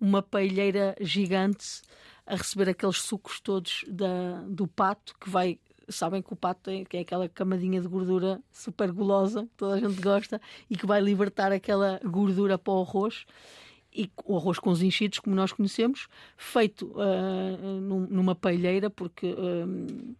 uma 0.00 0.22
paelheira 0.22 0.94
gigante 1.00 1.82
a 2.24 2.36
receber 2.36 2.68
aqueles 2.68 2.98
sucos 2.98 3.40
todos 3.40 3.84
da, 3.88 4.44
do 4.46 4.68
pato 4.68 5.16
que 5.18 5.28
vai. 5.28 5.58
Sabem 5.90 6.22
que 6.22 6.32
o 6.32 6.36
pato 6.36 6.62
tem, 6.64 6.84
que 6.84 6.96
é 6.96 7.00
aquela 7.00 7.28
camadinha 7.28 7.80
de 7.80 7.88
gordura 7.88 8.40
super 8.50 8.90
gulosa, 8.92 9.42
que 9.44 9.56
toda 9.56 9.74
a 9.74 9.80
gente 9.80 10.00
gosta, 10.00 10.40
e 10.68 10.76
que 10.76 10.86
vai 10.86 11.00
libertar 11.00 11.52
aquela 11.52 12.00
gordura 12.04 12.56
para 12.58 12.72
o 12.72 12.80
arroz. 12.82 13.26
E 13.92 14.08
o 14.24 14.36
arroz 14.36 14.58
com 14.60 14.70
os 14.70 14.82
enchidos, 14.82 15.18
como 15.18 15.34
nós 15.34 15.52
conhecemos, 15.52 16.06
feito 16.36 16.94
num- 17.82 18.06
numa 18.08 18.34
palheira, 18.36 18.88
porque 18.88 19.34
ah, 19.36 20.14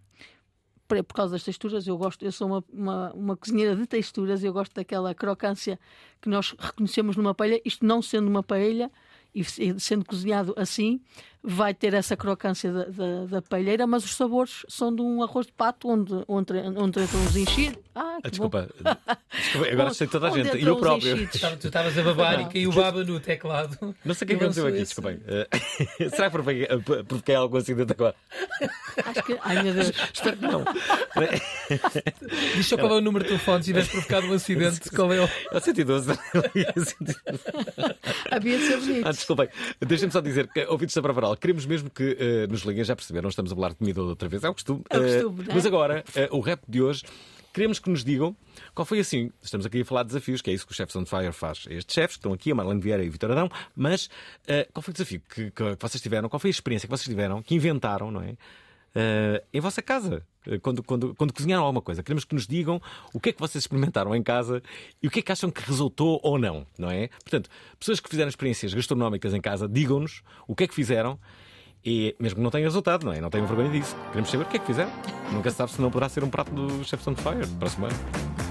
por 0.89 1.15
causa 1.15 1.35
das 1.35 1.45
texturas, 1.45 1.87
eu 1.87 1.97
gosto, 1.97 2.25
eu 2.25 2.33
sou 2.33 2.49
uma, 2.49 2.65
uma, 2.73 3.13
uma 3.13 3.37
cozinheira 3.37 3.77
de 3.77 3.87
texturas, 3.87 4.43
eu 4.43 4.53
gosto 4.53 4.75
daquela 4.75 5.15
crocância 5.15 5.79
que 6.21 6.29
nós 6.29 6.53
reconhecemos 6.59 7.17
numa 7.17 7.33
paella, 7.33 7.61
isto 7.65 7.87
não 7.87 8.03
sendo 8.03 8.27
uma 8.27 8.43
paella 8.43 8.91
e 9.33 9.45
se- 9.45 9.79
sendo 9.79 10.05
cozinhado 10.05 10.53
assim, 10.57 11.01
vai 11.43 11.73
ter 11.73 11.95
essa 11.95 12.17
crocância 12.17 12.71
da, 12.73 12.85
da, 12.85 13.25
da 13.27 13.43
paelheira, 13.43 13.87
mas 13.87 14.05
os 14.05 14.15
sabores 14.15 14.65
são 14.69 14.95
de 14.95 15.01
um 15.01 15.23
arroz 15.23 15.47
de 15.47 15.53
pato 15.53 15.89
onde, 15.89 16.13
onde, 16.29 16.53
onde 16.77 17.01
entram 17.01 17.25
os 17.25 17.37
enchidos. 17.37 17.79
Ah, 17.95 18.19
Ah, 18.23 18.29
desculpa. 18.29 18.69
desculpa, 19.33 19.69
agora 19.73 19.95
sei 19.95 20.07
toda 20.07 20.29
a 20.29 20.31
gente. 20.31 20.49
E 20.57 20.61
entram 20.61 20.75
eu 20.75 20.77
próprio. 20.77 21.15
enchidos. 21.17 21.41
Tu 21.61 21.67
estavas 21.67 21.97
a 21.99 22.03
babar 22.03 22.41
e 22.43 22.45
caiu 22.47 22.73
baba 22.73 23.03
no 23.05 23.19
teclado. 23.21 23.95
Não 24.05 24.15
sei 24.15 24.25
o 24.25 24.29
que 24.29 24.35
é 24.35 24.37
que 24.37 24.45
Eu 24.45 24.47
aconteceu 24.49 24.67
aqui, 24.67 24.79
desculpem. 24.79 25.21
Eh, 25.27 26.09
será 26.11 26.25
que 26.29 26.33
provoquei, 26.33 26.65
eh, 26.65 26.77
provoquei 27.05 27.35
algum 27.35 27.57
acidente 27.57 27.93
agora? 27.93 28.15
Acho 29.07 29.23
que, 29.23 29.39
ai 29.43 29.63
meu 29.63 29.73
Deus. 29.75 29.93
Espero 30.13 30.37
que 30.37 30.47
não. 30.47 30.65
Diz 32.57 32.67
só 32.67 32.77
qual 32.77 32.93
é 32.93 32.97
o 32.97 33.01
número 33.01 33.25
de 33.25 33.31
telefone 33.31 33.63
se 33.63 33.71
tivesse 33.71 33.91
provocado 33.91 34.27
um 34.27 34.33
acidente. 34.35 34.91
Qual 34.91 35.13
é 35.13 35.21
o. 35.21 35.25
É 35.53 35.57
o 35.57 35.61
112. 35.61 36.11
Havia 38.31 38.59
de 38.59 38.67
ser 38.67 38.77
bonito. 38.81 39.09
Ah, 39.09 39.13
desculpem. 39.13 39.49
Deixem-me 39.81 40.13
só 40.13 40.21
dizer 40.21 40.49
que, 40.49 40.65
ouvidos 40.67 40.95
da 40.95 41.03
Pravaral, 41.03 41.30
queremos 41.37 41.67
mesmo 41.67 41.91
que 41.91 42.17
eh, 42.19 42.47
nos 42.47 42.63
liguem, 42.63 42.85
já 42.85 42.95
perceberam, 42.97 43.29
estamos 43.29 43.53
a 43.53 43.55
falar 43.55 43.71
de 43.71 43.75
comida 43.77 44.03
outra 44.03 44.29
vez, 44.29 44.43
é 44.45 44.49
o 44.49 44.53
costume. 44.55 44.83
É 44.91 44.99
o 44.99 45.03
Eh, 45.05 45.13
costume, 45.23 45.45
não 45.45 45.51
é? 45.53 45.55
Mas 45.55 45.67
agora, 45.67 46.05
eh, 46.15 46.29
o 46.33 46.41
rap 46.41 46.61
de 46.69 46.81
hoje, 46.83 47.05
queremos 47.53 47.79
que 47.79 47.91
nos 47.91 48.05
digam 48.05 48.37
qual 48.75 48.85
foi 48.87 49.01
assim. 49.01 49.31
Estamos 49.43 49.67
aqui 49.67 49.81
a 49.81 49.85
falar 49.85 50.03
de 50.03 50.09
desafios, 50.09 50.41
que 50.43 50.51
é 50.51 50.55
isso 50.55 50.67
que 50.67 50.73
o 50.73 50.75
Chefs 50.75 50.95
on 50.97 51.05
Fire 51.07 51.33
faz. 51.33 51.65
Estes 51.69 51.95
chefes 51.95 52.17
que 52.17 52.21
estão 52.21 52.33
aqui, 52.33 52.53
a 52.53 52.55
Marlene 52.55 52.81
Vieira 52.81 53.05
e 53.05 53.09
o 53.09 53.13
Vitor 53.13 53.31
Adão, 53.33 53.49
mas 53.75 54.09
qual 54.73 54.83
foi 54.83 54.93
o 54.93 54.95
desafio 54.95 55.21
que, 55.29 55.51
que 55.51 55.77
vocês 55.81 56.01
tiveram? 56.01 56.29
Qual 56.29 56.39
foi 56.41 56.49
a 56.49 56.53
experiência 56.53 56.87
que 56.87 56.91
vocês 56.97 57.09
tiveram, 57.09 57.43
que 57.43 57.55
inventaram, 57.55 58.11
não 58.11 58.23
é? 58.23 58.35
Eh, 58.95 59.43
em 59.53 59.61
vossa 59.61 59.81
casa, 59.81 60.23
eh, 60.47 60.59
quando, 60.59 60.83
quando, 60.83 61.15
quando 61.15 61.33
cozinharam 61.33 61.65
alguma 61.65 61.83
coisa. 61.83 62.03
Queremos 62.03 62.25
que 62.25 62.35
nos 62.35 62.47
digam 62.47 62.81
o 63.13 63.21
que 63.21 63.31
é 63.31 63.33
que 63.33 63.41
vocês 63.41 63.63
experimentaram 63.63 64.15
em 64.15 64.23
casa 64.23 64.63
e 65.03 65.07
o 65.07 65.11
que 65.11 65.21
é 65.21 65.23
que 65.23 65.31
acham 65.31 65.51
que 65.51 65.63
resultou 65.63 66.21
ou 66.23 66.39
não, 66.39 66.67
não 66.79 66.91
é? 66.91 67.09
Portanto, 67.23 67.49
pessoas 67.79 68.01
que 68.01 68.09
fizeram 68.09 68.29
experiências 68.29 68.75
gastronómicas 68.75 69.33
em 69.33 69.41
casa, 69.41 69.69
digam-nos 69.69 70.23
o 70.47 70.57
que 70.57 70.65
é 70.65 70.67
que 70.67 70.75
fizeram 70.75 71.19
e 71.85 72.15
mesmo 72.19 72.37
que 72.37 72.43
não 72.43 72.51
tenha 72.51 72.65
resultado, 72.65 73.07
não 73.07 73.13
é? 73.13 73.21
Não 73.21 73.31
tenham 73.31 73.47
vergonha 73.47 73.71
disso. 73.71 73.97
Queremos 74.09 74.31
saber 74.31 74.45
o 74.45 74.47
que 74.47 74.57
é 74.57 74.61
que 74.61 74.67
fizeram. 74.67 74.91
Nunca 75.33 75.51
se 75.51 75.57
sabe 75.57 75.71
se 75.71 75.81
não 75.81 75.91
poderá 75.91 76.09
ser 76.09 76.25
um 76.25 76.31
prato 76.31 76.53
do 76.53 76.85
Chefs 76.85 77.07
on 77.07 77.15
Fire 77.15 77.47
para 77.59 77.69
a 77.69 78.50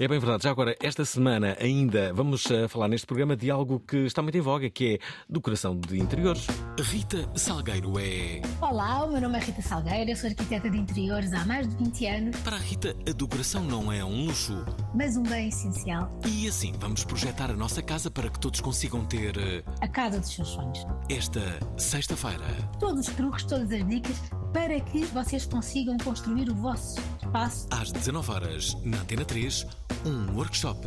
É 0.00 0.06
bem 0.06 0.20
verdade. 0.20 0.44
Já 0.44 0.50
agora, 0.52 0.76
esta 0.80 1.04
semana 1.04 1.56
ainda 1.60 2.12
vamos 2.14 2.48
eh, 2.52 2.68
falar 2.68 2.86
neste 2.86 3.04
programa 3.04 3.34
de 3.36 3.50
algo 3.50 3.80
que 3.80 3.96
está 4.06 4.22
muito 4.22 4.38
em 4.38 4.40
voga, 4.40 4.70
que 4.70 4.94
é 4.94 4.98
decoração 5.28 5.76
de 5.76 5.98
interiores. 5.98 6.46
Rita 6.78 7.28
Salgueiro 7.34 7.98
é. 7.98 8.40
Olá, 8.60 9.04
o 9.04 9.10
meu 9.10 9.20
nome 9.20 9.38
é 9.38 9.40
Rita 9.40 9.60
Salgueira, 9.60 10.08
eu 10.08 10.14
sou 10.14 10.30
arquiteta 10.30 10.70
de 10.70 10.78
interiores 10.78 11.32
há 11.32 11.44
mais 11.44 11.68
de 11.68 11.74
20 11.82 12.06
anos, 12.06 12.36
Para 12.42 12.54
a 12.54 12.58
Rita, 12.60 12.94
a 13.08 13.12
decoração 13.12 13.64
não 13.64 13.90
é 13.90 14.04
um 14.04 14.26
luxo. 14.26 14.64
mas 14.94 15.16
um 15.16 15.22
bem 15.24 15.48
essencial. 15.48 16.16
E 16.28 16.46
assim 16.46 16.72
vamos 16.78 17.02
projetar 17.02 17.50
a 17.50 17.54
nossa 17.56 17.82
casa 17.82 18.08
para 18.08 18.30
que 18.30 18.38
todos 18.38 18.60
consigam 18.60 19.04
ter 19.04 19.36
eh, 19.36 19.64
A 19.80 19.88
casa 19.88 20.20
dos 20.20 20.32
seus 20.32 20.46
sonhos. 20.46 20.78
esta 21.10 21.40
sexta-feira. 21.76 22.44
Todos 22.78 23.08
os 23.08 23.14
truques, 23.16 23.42
todas 23.44 23.72
as 23.72 23.84
dicas 23.88 24.16
para 24.52 24.78
que 24.80 25.04
vocês 25.06 25.44
consigam 25.44 25.96
construir 25.98 26.48
o 26.50 26.54
vosso 26.54 27.00
espaço. 27.20 27.66
Às 27.70 27.90
19 27.92 28.30
horas 28.30 28.76
na 28.84 28.98
Antena 28.98 29.24
3, 29.24 29.66
um 30.04 30.34
workshop. 30.36 30.80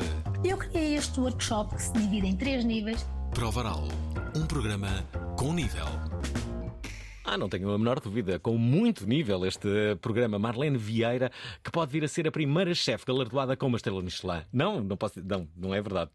Eu 0.44 0.58
criei 0.58 0.96
este 0.96 1.20
workshop 1.20 1.76
que 1.76 1.82
se 1.82 1.94
divide 1.94 2.28
em 2.28 2.36
três 2.36 2.64
níveis. 2.64 3.06
Provaral. 3.34 3.88
Um 4.36 4.46
programa 4.46 5.06
com 5.38 5.54
nível. 5.54 5.86
Ah, 7.24 7.38
não 7.38 7.48
tenho 7.48 7.70
a 7.72 7.78
menor 7.78 8.00
dúvida, 8.00 8.40
com 8.40 8.58
muito 8.58 9.06
nível 9.08 9.46
este 9.46 9.68
programa 10.02 10.40
Marlene 10.40 10.78
Vieira, 10.78 11.32
que 11.64 11.72
pode 11.72 11.92
vir 11.92 12.04
a 12.04 12.08
ser 12.08 12.28
a 12.28 12.32
primeira 12.32 12.74
chefe 12.74 13.06
galardoada 13.06 13.56
com 13.56 13.68
uma 13.68 13.78
estrela 13.78 14.02
Michelin. 14.02 14.42
Não, 14.52 14.84
não 14.84 14.98
posso, 14.98 15.22
não, 15.24 15.48
não 15.56 15.74
é 15.74 15.82
verdade. 15.82 16.10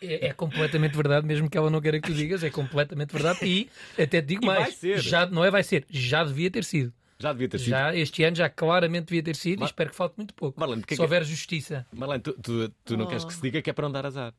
É, 0.00 0.28
é 0.28 0.32
completamente 0.32 0.94
verdade, 0.96 1.26
mesmo 1.26 1.48
que 1.50 1.58
ela 1.58 1.70
não 1.70 1.80
queira 1.80 1.98
que 2.00 2.08
tu 2.08 2.14
digas, 2.14 2.44
é 2.44 2.50
completamente 2.50 3.10
verdade. 3.12 3.38
E 3.42 3.68
até 4.00 4.20
te 4.20 4.26
digo 4.28 4.44
E 4.44 4.46
vai 4.46 4.60
mais: 4.60 4.74
ser. 4.76 4.98
já 5.00 5.26
não 5.26 5.44
é 5.44 5.50
vai 5.50 5.62
ser, 5.62 5.86
já 5.90 6.22
devia 6.22 6.50
ter 6.50 6.62
sido. 6.64 6.92
Já 7.18 7.32
devia 7.32 7.48
ter 7.48 7.58
sido. 7.58 7.68
Já 7.70 7.94
este 7.94 8.24
ano 8.24 8.36
já 8.36 8.48
claramente 8.50 9.06
devia 9.06 9.22
ter 9.22 9.36
sido 9.36 9.60
Mar- 9.60 9.66
e 9.66 9.70
espero 9.70 9.90
que 9.90 9.96
falte 9.96 10.16
muito 10.16 10.34
pouco. 10.34 10.58
Marlene, 10.58 10.82
porque 10.82 10.94
é 10.94 10.96
Se 10.96 10.98
que- 10.98 11.02
houver 11.02 11.24
justiça. 11.24 11.86
Marlene, 11.92 12.22
tu, 12.22 12.32
tu, 12.34 12.68
tu 12.84 12.96
não 12.96 13.04
Oh. 13.04 13.08
queres 13.08 13.24
que 13.24 13.32
se 13.32 13.40
diga 13.40 13.62
que 13.62 13.70
é 13.70 13.72
para 13.72 13.84
não 13.86 13.92
dar 13.92 14.04
azar. 14.06 14.34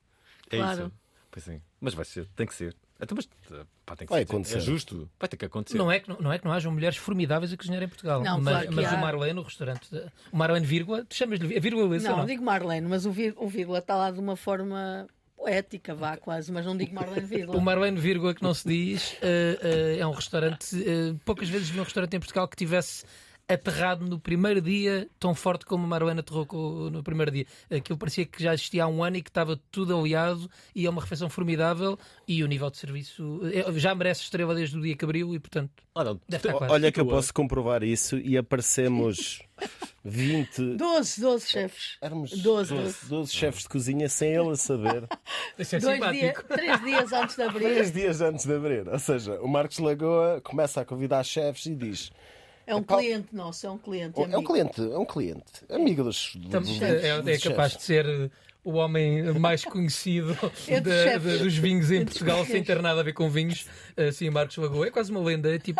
É 0.49 0.57
Claro. 0.57 0.79
isso. 0.83 0.91
Pois 1.31 1.43
sim. 1.45 1.61
Mas 1.81 1.93
vai 1.93 2.05
ser, 2.05 2.27
tem 2.35 2.45
que 2.47 2.53
ser. 2.53 2.75
Então, 3.01 3.13
mas 3.15 3.27
pá, 3.85 3.95
tem 3.95 4.07
que 4.07 4.13
Vai 4.13 4.21
ser- 4.25 4.31
acontecer. 4.31 4.57
É 4.57 4.59
justo. 4.61 5.09
Vai 5.19 5.27
ter 5.27 5.35
que 5.35 5.43
acontecer. 5.45 5.77
Não 5.77 5.91
é, 5.91 5.99
que, 5.99 6.07
não, 6.07 6.17
não 6.17 6.31
é 6.31 6.39
que 6.39 6.45
não 6.45 6.51
hajam 6.53 6.71
mulheres 6.71 6.95
formidáveis 6.97 7.51
a 7.51 7.57
cozinhar 7.57 7.83
em 7.83 7.87
Portugal. 7.89 8.23
Não, 8.23 8.39
mas 8.39 8.53
claro 8.53 8.69
que 8.69 8.75
mas 8.75 8.85
há. 8.93 8.95
o 8.95 9.01
Marlene, 9.01 9.39
o 9.39 9.43
restaurante. 9.43 9.89
O 10.31 10.37
Marlene, 10.37 10.65
vírgula, 10.65 11.03
tu 11.03 11.13
chamas-lhe. 11.13 11.57
A 11.57 11.59
vírgula 11.59 11.87
Não, 11.99 12.17
não? 12.19 12.25
digo 12.25 12.41
Marlene, 12.43 12.87
mas 12.87 13.05
o, 13.05 13.11
vir, 13.11 13.33
o 13.37 13.49
vírgula 13.49 13.79
está 13.79 13.95
lá 13.95 14.11
de 14.11 14.19
uma 14.19 14.37
forma 14.37 15.07
poética, 15.35 15.93
vá 15.93 16.17
quase, 16.17 16.51
mas 16.51 16.65
não 16.65 16.75
digo 16.75 16.93
Marlene 16.95 17.27
vírgula. 17.27 17.57
O 17.57 17.61
Marlene 17.61 17.99
Vírgula 17.99 18.33
que 18.33 18.41
não 18.41 18.53
se 18.53 18.67
diz 18.67 19.17
eh, 19.21 19.59
eh, 19.61 19.97
é 19.99 20.07
um 20.07 20.11
restaurante. 20.11 20.75
eh, 20.75 21.15
poucas 21.23 21.49
vezes 21.49 21.69
vi 21.69 21.79
um 21.79 21.83
restaurante 21.83 22.15
em 22.15 22.19
Portugal 22.19 22.47
que 22.47 22.55
tivesse 22.55 23.05
aterrado 23.47 24.05
no 24.07 24.19
primeiro 24.19 24.59
dia 24.59 25.07
tão 25.19 25.35
forte 25.35 25.65
como 25.65 25.85
o 25.85 25.87
Marlene 25.87 26.19
aterrou 26.19 26.89
no 26.89 27.03
primeiro 27.03 27.29
dia. 27.31 27.45
Aquilo 27.69 27.97
parecia 27.97 28.25
que 28.25 28.41
já 28.41 28.53
existia 28.53 28.83
há 28.83 28.87
um 28.87 29.03
ano 29.03 29.17
e 29.17 29.21
que 29.21 29.29
estava 29.29 29.59
tudo 29.71 29.95
aliado 29.97 30.49
e 30.73 30.85
é 30.85 30.89
uma 30.89 31.01
refeição 31.01 31.29
formidável 31.29 31.97
e 32.27 32.43
o 32.43 32.47
nível 32.47 32.69
de 32.71 32.77
serviço 32.77 33.41
eh, 33.53 33.71
já 33.79 33.93
merece 33.93 34.21
estrela 34.23 34.55
desde 34.55 34.77
o 34.77 34.81
dia 34.81 34.95
que 34.95 35.05
abriu 35.05 35.33
e 35.35 35.39
portanto 35.39 35.69
Ah, 35.93 36.03
não. 36.03 36.19
deve 36.27 36.47
estar 36.47 36.57
quase. 36.57 36.73
Olha 36.73 36.91
que 36.91 36.99
eu 36.99 37.05
posso 37.05 37.31
comprovar 37.33 37.83
isso 37.83 38.17
e 38.17 38.35
aparecemos 38.35 39.41
20. 40.03 40.75
12, 40.77 41.21
12 41.21 41.47
chefes. 41.47 41.97
Éramos 42.01 42.31
12, 42.31 42.73
12, 42.75 43.05
12 43.09 43.31
chefes 43.33 43.61
de 43.63 43.69
cozinha 43.69 44.09
sem 44.09 44.33
ele 44.33 44.49
a 44.51 44.55
saber. 44.55 45.07
Isso 45.57 45.75
é 45.75 45.79
Dois 45.79 45.93
simpático. 45.95 46.43
três 46.47 46.81
dias 46.83 47.13
antes 47.13 47.35
de 47.35 47.41
abrir. 47.43 47.63
Três 47.63 47.91
dias 47.91 48.21
antes 48.21 48.45
de 48.45 48.53
abrir. 48.53 48.87
Ou 48.87 48.99
seja, 48.99 49.39
o 49.41 49.47
Marcos 49.47 49.77
Lagoa 49.79 50.41
começa 50.41 50.81
a 50.81 50.85
convidar 50.85 51.23
chefes 51.23 51.65
e 51.67 51.75
diz: 51.75 52.11
É 52.67 52.73
um 52.75 52.79
Epá, 52.79 52.97
cliente 52.97 53.35
nosso, 53.35 53.65
é 53.67 53.71
um 53.71 53.77
cliente. 53.77 54.19
É 54.19 54.21
um 54.21 54.25
amigo. 54.25 54.43
cliente, 54.43 54.81
é 54.81 54.97
um 54.97 55.05
cliente, 55.05 55.51
amigo 55.69 56.03
dos. 56.03 56.35
Dos- 56.35 56.81
é, 56.81 57.21
dos 57.21 57.27
é 57.27 57.49
capaz 57.49 57.77
de 57.77 57.83
ser 57.83 58.05
eh, 58.07 58.29
o 58.63 58.73
homem 58.73 59.21
mais 59.39 59.63
conhecido 59.65 60.33
da- 60.33 60.49
chefes. 60.55 61.37
da- 61.37 61.43
dos 61.43 61.55
vinhos 61.57 61.91
em 61.91 61.97
Entre 61.97 62.05
Portugal, 62.05 62.43
sem 62.45 62.63
ter 62.63 62.81
nada 62.81 63.01
a 63.01 63.03
ver 63.03 63.13
com 63.13 63.29
vinhos. 63.29 63.67
Assim, 63.95 64.29
Marcos 64.31 64.57
Lagoa 64.57 64.87
é 64.87 64.91
quase 64.91 65.11
uma 65.11 65.19
lenda, 65.21 65.53
é 65.53 65.59
tipo 65.59 65.79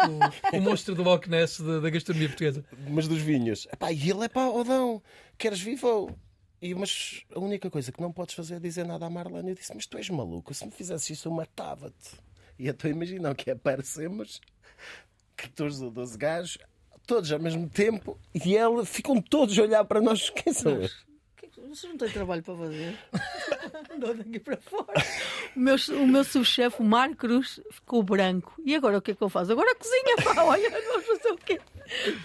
o 0.53 0.61
monstro 0.61 0.93
do 0.93 1.01
Loch 1.01 1.27
Ness 1.29 1.59
da, 1.59 1.79
da 1.79 1.89
gastronomia 1.89 2.29
portuguesa. 2.29 2.63
Mas 2.89 3.07
dos 3.07 3.19
vinhos. 3.19 3.67
Epá, 3.73 3.91
e 3.91 4.09
ele 4.11 4.25
é 4.25 4.29
pá, 4.29 4.45
Odão, 4.47 5.01
queres 5.37 5.59
vivo? 5.59 6.15
E, 6.61 6.73
mas 6.75 7.23
a 7.35 7.39
única 7.39 7.69
coisa 7.69 7.91
que 7.91 7.99
não 8.01 8.11
podes 8.11 8.33
fazer 8.35 8.55
é 8.55 8.59
dizer 8.59 8.85
nada 8.85 9.05
à 9.05 9.09
Marlene. 9.09 9.49
Eu 9.49 9.55
disse: 9.55 9.73
Mas 9.73 9.85
tu 9.87 9.97
és 9.97 10.09
maluco, 10.09 10.53
se 10.53 10.63
me 10.65 10.71
fizesse 10.71 11.13
isso 11.13 11.27
eu 11.27 11.31
matava-te. 11.31 12.11
E 12.59 12.67
então 12.69 12.89
imagina 12.89 13.31
o 13.31 13.35
que 13.35 13.49
é 13.49 13.53
aparecemos 13.53 14.39
14 15.35 15.83
ou 15.83 15.91
12 15.91 16.17
gajos, 16.17 16.57
todos 17.05 17.31
ao 17.31 17.39
mesmo 17.39 17.69
tempo, 17.69 18.17
e 18.33 18.55
ela 18.57 18.85
ficam 18.85 19.21
todos 19.21 19.57
a 19.57 19.61
olhar 19.63 19.85
para 19.85 20.01
nós. 20.01 20.29
Quem 20.35 20.51
são 20.53 20.71
eles? 20.73 20.93
Que- 21.37 21.47
Vocês 21.61 21.91
não 21.91 21.97
têm 21.97 22.09
trabalho 22.09 22.43
para 22.43 22.55
fazer? 22.55 22.97
Andou 23.93 24.13
daqui 24.13 24.39
para 24.39 24.57
fora. 24.57 24.93
O 25.55 25.59
meu, 25.59 25.75
o 25.91 26.07
meu 26.07 26.23
subchefe, 26.23 26.81
o 26.81 26.85
Mário 26.85 27.15
Cruz, 27.15 27.59
ficou 27.71 28.03
branco. 28.03 28.53
E 28.65 28.75
agora 28.75 28.97
o 28.97 29.01
que 29.01 29.11
é 29.11 29.15
que 29.15 29.21
eu 29.21 29.29
faço? 29.29 29.51
Agora 29.51 29.73
cozinha, 29.75 30.15
pá, 30.23 30.43
olha, 30.43 30.69
vamos 30.69 31.05
fazer 31.05 31.31
o 31.31 31.37
quê? 31.37 31.59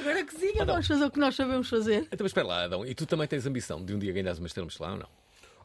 Agora 0.00 0.24
cozinha, 0.24 0.64
vamos 0.64 0.86
fazer 0.86 1.04
o 1.04 1.10
que 1.10 1.18
nós 1.18 1.34
sabemos 1.36 1.68
fazer. 1.68 2.02
Então, 2.10 2.18
mas 2.20 2.30
espera 2.30 2.46
lá, 2.46 2.64
Adão. 2.64 2.84
E 2.84 2.94
tu 2.94 3.06
também 3.06 3.26
tens 3.28 3.46
ambição 3.46 3.84
de 3.84 3.94
um 3.94 3.98
dia 3.98 4.12
ganhares 4.12 4.38
uma 4.38 4.46
estrela 4.46 4.66
Michelin 4.66 4.90
ou 4.92 4.96
não? 4.98 5.08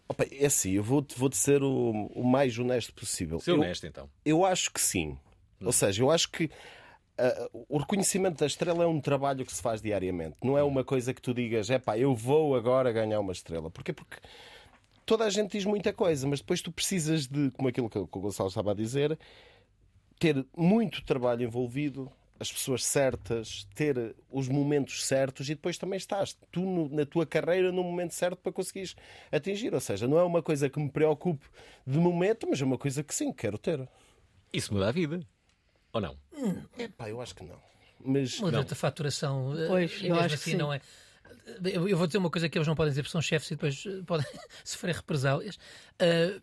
Opa, 0.07 0.23
é 0.31 0.45
assim, 0.45 0.73
eu 0.73 0.83
vou-te 0.83 1.17
vou 1.17 1.31
ser 1.31 1.63
o, 1.63 1.91
o 2.13 2.23
mais 2.23 2.57
honesto 2.59 2.93
possível. 2.93 3.39
Ser 3.39 3.51
Eu- 3.51 3.55
honesto, 3.55 3.87
então. 3.87 4.07
Eu 4.23 4.45
acho 4.45 4.71
que 4.71 4.79
sim. 4.79 5.17
Ou 5.63 5.71
seja, 5.71 6.03
eu 6.03 6.11
acho 6.11 6.29
que 6.29 6.51
ah, 7.17 7.49
o 7.69 7.77
reconhecimento 7.77 8.39
da 8.39 8.45
estrela 8.45 8.83
é 8.83 8.87
um 8.87 8.99
trabalho 8.99 9.45
que 9.45 9.53
se 9.53 9.61
faz 9.61 9.81
diariamente. 9.81 10.37
Não 10.43 10.57
é 10.57 10.63
uma 10.63 10.83
coisa 10.83 11.13
que 11.13 11.21
tu 11.21 11.33
digas, 11.33 11.69
é 11.69 11.79
pá, 11.79 11.97
eu 11.97 12.13
vou 12.15 12.55
agora 12.55 12.91
ganhar 12.91 13.19
uma 13.19 13.31
estrela. 13.31 13.69
Porquê? 13.69 13.93
Porque 13.93 14.17
toda 15.05 15.23
a 15.25 15.29
gente 15.29 15.51
diz 15.51 15.65
muita 15.65 15.93
coisa, 15.93 16.27
mas 16.27 16.39
depois 16.39 16.61
tu 16.61 16.71
precisas 16.71 17.27
de, 17.27 17.51
como 17.51 17.69
aquilo 17.69 17.89
que 17.89 17.97
o 17.97 18.07
Gonçalo 18.07 18.49
estava 18.49 18.71
a 18.71 18.75
dizer, 18.75 19.17
ter 20.19 20.45
muito 20.57 21.03
trabalho 21.03 21.43
envolvido, 21.43 22.11
as 22.39 22.51
pessoas 22.51 22.83
certas, 22.83 23.65
ter 23.75 24.15
os 24.29 24.49
momentos 24.49 25.05
certos 25.05 25.49
e 25.49 25.55
depois 25.55 25.77
também 25.77 25.97
estás 25.97 26.37
tu 26.51 26.61
no- 26.61 26.89
na 26.89 27.05
tua 27.05 27.25
carreira 27.25 27.71
no 27.71 27.81
momento 27.81 28.13
certo 28.13 28.37
para 28.37 28.51
conseguires 28.51 28.93
atingir. 29.31 29.73
Ou 29.73 29.79
seja, 29.79 30.07
não 30.07 30.17
é 30.19 30.23
uma 30.23 30.43
coisa 30.43 30.69
que 30.69 30.79
me 30.79 30.89
preocupe 30.89 31.45
de 31.87 31.97
momento, 31.97 32.47
mas 32.49 32.61
é 32.61 32.65
uma 32.65 32.77
coisa 32.77 33.03
que 33.03 33.15
sim, 33.15 33.31
quero 33.31 33.57
ter. 33.57 33.87
Isso 34.51 34.73
muda 34.73 34.89
a 34.89 34.91
vida. 34.91 35.25
Ou 35.95 36.01
não? 36.01 36.17
Epá, 36.77 37.09
eu 37.09 37.21
acho 37.21 37.33
que 37.33 37.43
não. 37.43 37.55
Mas 38.03 38.39
Muda-te 38.39 38.73
a 38.73 38.75
faturação. 38.75 39.57
eh, 39.57 39.67
Pois, 39.67 40.01
e 40.01 40.07
eu 40.07 40.15
acho 40.15 40.27
que 40.29 40.33
assim 40.35 40.51
sim. 40.51 40.57
não 40.57 40.71
é. 40.73 40.81
Eu 41.63 41.87
eu 41.87 41.97
vou 41.97 42.05
dizer 42.05 42.17
uma 42.17 42.29
coisa 42.29 42.49
que 42.49 42.57
eles 42.57 42.67
não 42.67 42.75
podem 42.75 42.91
dizer 42.91 43.01
porque 43.03 43.11
são 43.11 43.21
chefes 43.21 43.49
e 43.51 43.55
depois 43.55 43.83
eh, 43.87 44.01
podem 44.05 44.25
sofrer 44.63 44.95
represálias. 44.95 45.57
Eh, 45.97 46.39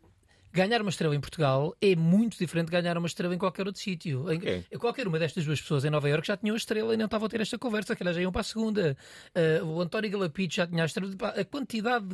ganhar 0.55 0.81
uma 0.81 0.91
estrela 0.91 1.15
em 1.15 1.21
Portugal 1.21 1.75
é 1.81 1.95
muito 1.97 2.37
diferente 2.39 2.67
de 2.67 2.73
ganhar 2.73 2.97
uma 2.99 3.07
estrela 3.07 3.35
em 3.35 3.39
qualquer 3.39 3.67
outro 3.67 3.81
sítio. 3.81 4.31
Em- 4.33 4.39
Ok. 4.39 4.65
Qualquer 4.79 5.07
uma 5.07 5.19
destas 5.19 5.45
duas 5.45 5.61
pessoas 5.61 5.85
em 5.85 5.91
Nova 5.91 6.09
Iorque 6.09 6.27
já 6.29 6.37
tinham 6.37 6.55
a 6.55 6.57
estrela 6.57 6.95
e 6.95 6.97
não 6.97 7.05
estavam 7.07 7.27
a 7.27 7.29
ter 7.29 7.41
esta 7.43 7.59
conversa, 7.59 7.95
que 7.95 8.03
elas 8.03 8.17
já 8.17 8.23
iam 8.23 8.33
para 8.33 8.41
a 8.41 8.45
segunda. 8.45 8.97
Eh, 9.35 9.63
o 9.63 9.81
António 9.81 10.11
Galapito 10.11 10.55
já 10.55 10.67
tinha 10.67 10.83
a 10.83 10.87
estrela. 10.87 11.15
Pá, 11.17 11.29
A 11.29 11.45
quantidade 11.45 12.07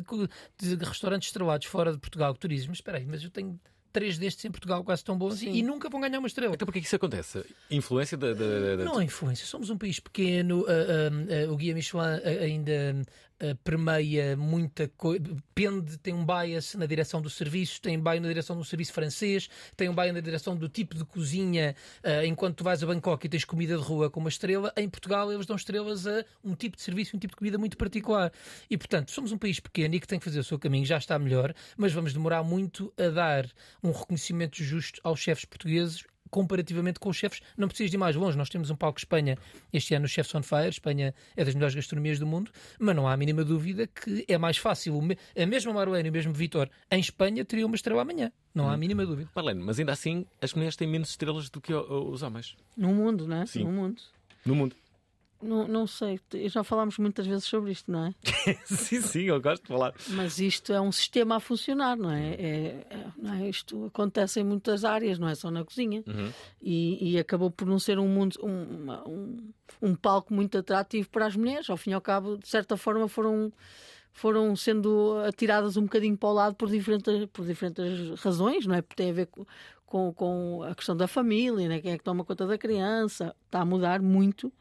de, 0.59 0.75
de 0.75 0.85
restaurantes 0.85 1.29
estrelados 1.29 1.65
fora 1.67 1.91
de 1.93 1.97
Portugal, 1.99 2.33
de 2.33 2.39
turismo, 2.39 2.73
espera 2.73 2.97
aí, 2.97 3.05
mas 3.05 3.23
eu 3.23 3.29
tenho 3.29 3.59
três 3.91 4.17
destes 4.17 4.45
em 4.45 4.51
Portugal 4.51 4.83
quase 4.83 5.03
tão 5.03 5.17
bons 5.17 5.41
e, 5.41 5.49
e 5.49 5.63
nunca 5.63 5.89
vão 5.89 5.99
ganhar 6.01 6.19
uma 6.19 6.27
estrela. 6.27 6.53
Então, 6.53 6.65
porquê 6.65 6.79
que 6.79 6.85
isso 6.87 6.95
acontece? 6.95 7.43
Influência 7.71 8.17
da. 8.17 8.33
da- 8.33 8.75
da- 8.77 8.83
Não 8.85 8.97
há 8.97 9.03
influência. 9.03 9.45
Somos 9.45 9.69
um 9.69 9.77
país 9.77 9.99
pequeno. 9.99 10.65
ah, 10.67 10.71
ah, 10.71 11.45
ah, 11.47 11.51
o 11.51 11.55
Guia 11.57 11.73
Michelin 11.73 12.03
ainda 12.41 13.01
ah, 13.41 13.55
permeia 13.63 14.35
muita 14.35 14.87
coisa. 14.89 15.19
Depende, 15.19 15.97
tem 15.97 16.13
um 16.13 16.25
bias 16.25 16.75
na 16.75 16.85
direção 16.85 17.21
do 17.21 17.29
serviço, 17.29 17.81
tem 17.81 17.97
um 17.97 18.03
bias 18.03 18.21
na 18.21 18.27
direção 18.27 18.57
do 18.57 18.63
serviço 18.65 18.91
francês, 18.91 19.49
tem 19.77 19.87
um 19.87 19.95
bias 19.95 20.13
na 20.13 20.19
direção 20.19 20.55
do 20.55 20.67
tipo 20.67 20.95
de 20.95 21.05
cozinha. 21.05 21.75
ah, 22.03 22.25
enquanto 22.25 22.57
tu 22.57 22.63
vais 22.63 22.83
a 22.83 22.85
Bangkok 22.85 23.25
e 23.25 23.29
tens 23.29 23.45
comida 23.45 23.77
de 23.77 23.83
rua 23.83 24.09
com 24.09 24.19
uma 24.19 24.29
estrela, 24.29 24.73
em 24.75 24.89
Portugal 24.89 25.31
eles 25.31 25.45
dão 25.45 25.55
estrelas 25.55 26.05
a 26.05 26.25
um 26.43 26.53
tipo 26.53 26.75
de 26.75 26.83
serviço, 26.83 27.15
um 27.15 27.19
tipo 27.19 27.31
de 27.31 27.37
comida 27.37 27.57
muito 27.57 27.77
particular. 27.77 28.31
E 28.69 28.77
portanto, 28.77 29.11
somos 29.11 29.31
um 29.31 29.37
país 29.37 29.59
pequeno 29.59 29.95
e 29.95 29.99
que 29.99 30.07
tem 30.07 30.19
que 30.19 30.25
fazer 30.25 30.39
o 30.39 30.43
seu 30.43 30.59
caminho, 30.59 30.85
já 30.85 30.97
está 30.97 31.17
melhor, 31.17 31.53
mas 31.77 31.93
vamos 31.93 32.13
demorar 32.13 32.43
muito 32.43 32.93
a 32.97 33.09
dar 33.09 33.49
um 33.81 33.91
reconhecimento 33.91 34.61
justo 34.63 34.99
aos 35.03 35.19
chefes 35.19 35.45
portugueses 35.45 36.03
comparativamente 36.29 36.99
com 36.99 37.09
os 37.09 37.17
chefes, 37.17 37.41
não 37.57 37.67
precisas 37.67 37.91
de 37.91 37.97
ir 37.97 37.99
mais 37.99 38.15
longe. 38.15 38.37
Nós 38.37 38.49
temos 38.49 38.69
um 38.69 38.75
palco 38.75 38.99
Espanha 38.99 39.37
este 39.71 39.93
ano, 39.93 40.05
o 40.05 40.07
Chefs 40.07 40.33
on 40.35 40.43
Fire. 40.43 40.69
Espanha 40.69 41.13
é 41.35 41.45
das 41.45 41.53
melhores 41.55 41.75
gastronomias 41.75 42.19
do 42.19 42.27
mundo, 42.27 42.51
mas 42.79 42.95
não 42.95 43.07
há 43.07 43.13
a 43.13 43.17
mínima 43.17 43.43
dúvida 43.43 43.87
que 43.87 44.25
é 44.27 44.37
mais 44.37 44.57
fácil. 44.57 44.99
A 45.35 45.45
mesma 45.45 45.73
Marlene 45.73 46.07
e 46.07 46.09
o 46.09 46.13
mesmo 46.13 46.33
Vitor 46.33 46.69
em 46.91 46.99
Espanha 46.99 47.43
teriam 47.43 47.67
uma 47.67 47.75
estrela 47.75 48.01
amanhã. 48.01 48.31
Não 48.53 48.69
há 48.69 48.73
a 48.73 48.77
mínima 48.77 49.05
dúvida. 49.05 49.29
Marlene, 49.35 49.61
mas 49.61 49.79
ainda 49.79 49.91
assim 49.93 50.25
as 50.41 50.53
mulheres 50.53 50.75
têm 50.75 50.87
menos 50.87 51.09
estrelas 51.09 51.49
do 51.49 51.61
que 51.61 51.73
os 51.73 52.23
homens. 52.23 52.55
No 52.75 52.93
mundo, 52.93 53.27
não 53.27 53.41
é? 53.41 53.45
Sim. 53.45 53.63
No 53.63 53.71
mundo. 53.71 54.01
No 54.45 54.55
mundo. 54.55 54.75
Não, 55.41 55.65
não 55.67 55.87
sei, 55.87 56.19
já 56.47 56.63
falámos 56.65 56.97
muitas 56.97 57.25
vezes 57.25 57.45
sobre 57.45 57.71
isto, 57.71 57.89
não 57.89 58.07
é? 58.07 58.13
sim, 58.65 58.99
sim, 59.01 59.21
eu 59.23 59.41
gosto 59.41 59.61
de 59.63 59.69
falar. 59.69 59.93
Mas 60.09 60.37
isto 60.37 60.73
é 60.73 60.81
um 60.81 60.91
sistema 60.91 61.37
a 61.37 61.39
funcionar, 61.39 61.95
não 61.95 62.11
é? 62.11 62.33
É- 62.33 62.85
é- 62.89 63.05
não 63.17 63.33
é? 63.33 63.49
Isto 63.49 63.85
acontece 63.85 64.41
em 64.41 64.43
muitas 64.43 64.83
áreas, 64.83 65.17
não 65.17 65.29
é 65.29 65.35
só 65.35 65.49
na 65.49 65.63
cozinha. 65.63 66.03
E, 66.61 67.11
e 67.13 67.17
acabou 67.17 67.49
por 67.49 67.65
não 67.65 67.79
ser 67.79 67.97
um 67.99 68.07
mundo, 68.07 68.37
um, 68.43 68.91
um, 69.09 69.37
um 69.81 69.95
palco 69.95 70.33
muito 70.33 70.57
atrativo 70.57 71.09
para 71.09 71.25
as 71.27 71.35
mulheres. 71.37 71.69
Ao 71.69 71.77
fim 71.77 71.91
e 71.91 71.93
ao 71.93 72.01
cabo, 72.01 72.37
de 72.37 72.47
certa 72.47 72.75
forma, 72.75 73.07
foram, 73.07 73.51
foram 74.11 74.53
sendo 74.57 75.19
atiradas 75.25 75.77
um 75.77 75.83
bocadinho 75.83 76.17
para 76.17 76.29
o 76.29 76.33
lado 76.33 76.55
por 76.55 76.69
diferentes, 76.69 77.25
por 77.31 77.45
diferentes 77.45 78.19
razões, 78.19 78.65
não 78.65 78.75
é? 78.75 78.81
Porque 78.81 79.01
tem 79.01 79.09
a 79.11 79.13
ver 79.13 79.27
com, 79.27 79.45
com, 79.85 80.13
com 80.13 80.63
a 80.63 80.75
questão 80.75 80.97
da 80.97 81.07
família, 81.07 81.69
né? 81.69 81.79
quem 81.79 81.93
é 81.93 81.97
que 81.97 82.03
toma 82.03 82.25
conta 82.25 82.45
da 82.45 82.57
criança. 82.57 83.33
Está 83.45 83.61
a 83.61 83.65
mudar 83.65 84.01
muito, 84.01 84.51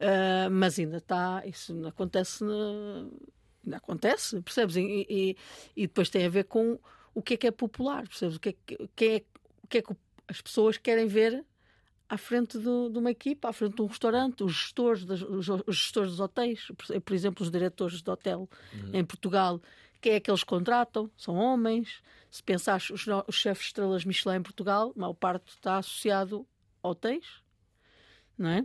ah, 0.00 0.48
mas 0.50 0.78
ainda 0.78 0.96
está. 0.98 1.42
Isso 1.46 1.72
ainda 1.72 1.88
acontece. 1.90 2.44
ainda 3.64 3.76
acontece, 3.76 4.40
percebes? 4.42 4.76
E, 4.76 5.06
e, 5.08 5.36
e 5.76 5.86
depois 5.86 6.08
tem 6.10 6.24
a 6.26 6.28
ver 6.30 6.44
com 6.44 6.78
o 7.14 7.22
que 7.22 7.34
é 7.34 7.36
que 7.36 7.46
é 7.46 7.50
popular, 7.50 8.06
percebes? 8.08 8.36
O 8.36 8.40
que 8.40 8.48
é 8.50 8.52
que, 8.52 8.74
o 8.82 8.88
que, 8.94 9.04
é, 9.04 9.24
o 9.62 9.66
que, 9.68 9.78
é 9.78 9.82
que 9.82 9.92
as 10.28 10.40
pessoas 10.40 10.76
querem 10.78 11.06
ver 11.06 11.44
à 12.08 12.16
frente 12.18 12.58
do- 12.58 12.88
de 12.90 12.98
uma 12.98 13.10
equipa, 13.10 13.48
à 13.48 13.52
frente 13.52 13.76
de 13.76 13.82
um 13.82 13.86
restaurante, 13.86 14.42
os 14.42 14.52
gestores, 14.52 15.04
das- 15.04 15.22
os, 15.22 15.48
os 15.48 15.76
gestores 15.76 16.10
dos 16.12 16.20
hotéis, 16.20 16.66
por, 16.76 17.00
por 17.02 17.14
exemplo, 17.14 17.42
os 17.44 17.50
diretores 17.50 18.00
de 18.02 18.10
hotel 18.10 18.48
em 18.92 19.04
Portugal, 19.04 19.60
quem 20.00 20.14
é 20.14 20.20
que 20.20 20.30
eles 20.30 20.42
contratam? 20.42 21.10
São 21.16 21.34
homens. 21.36 22.02
Se 22.30 22.42
pensares 22.42 22.90
os, 22.90 23.04
os 23.28 23.34
chefes 23.34 23.64
de 23.64 23.68
estrelas 23.68 24.04
Michelin 24.04 24.36
em 24.36 24.42
Portugal, 24.42 24.92
a 24.96 24.98
maior 25.00 25.14
parte 25.14 25.50
está 25.50 25.78
associado 25.78 26.46
a 26.82 26.88
hotéis, 26.88 27.26
não 28.38 28.48
é? 28.48 28.64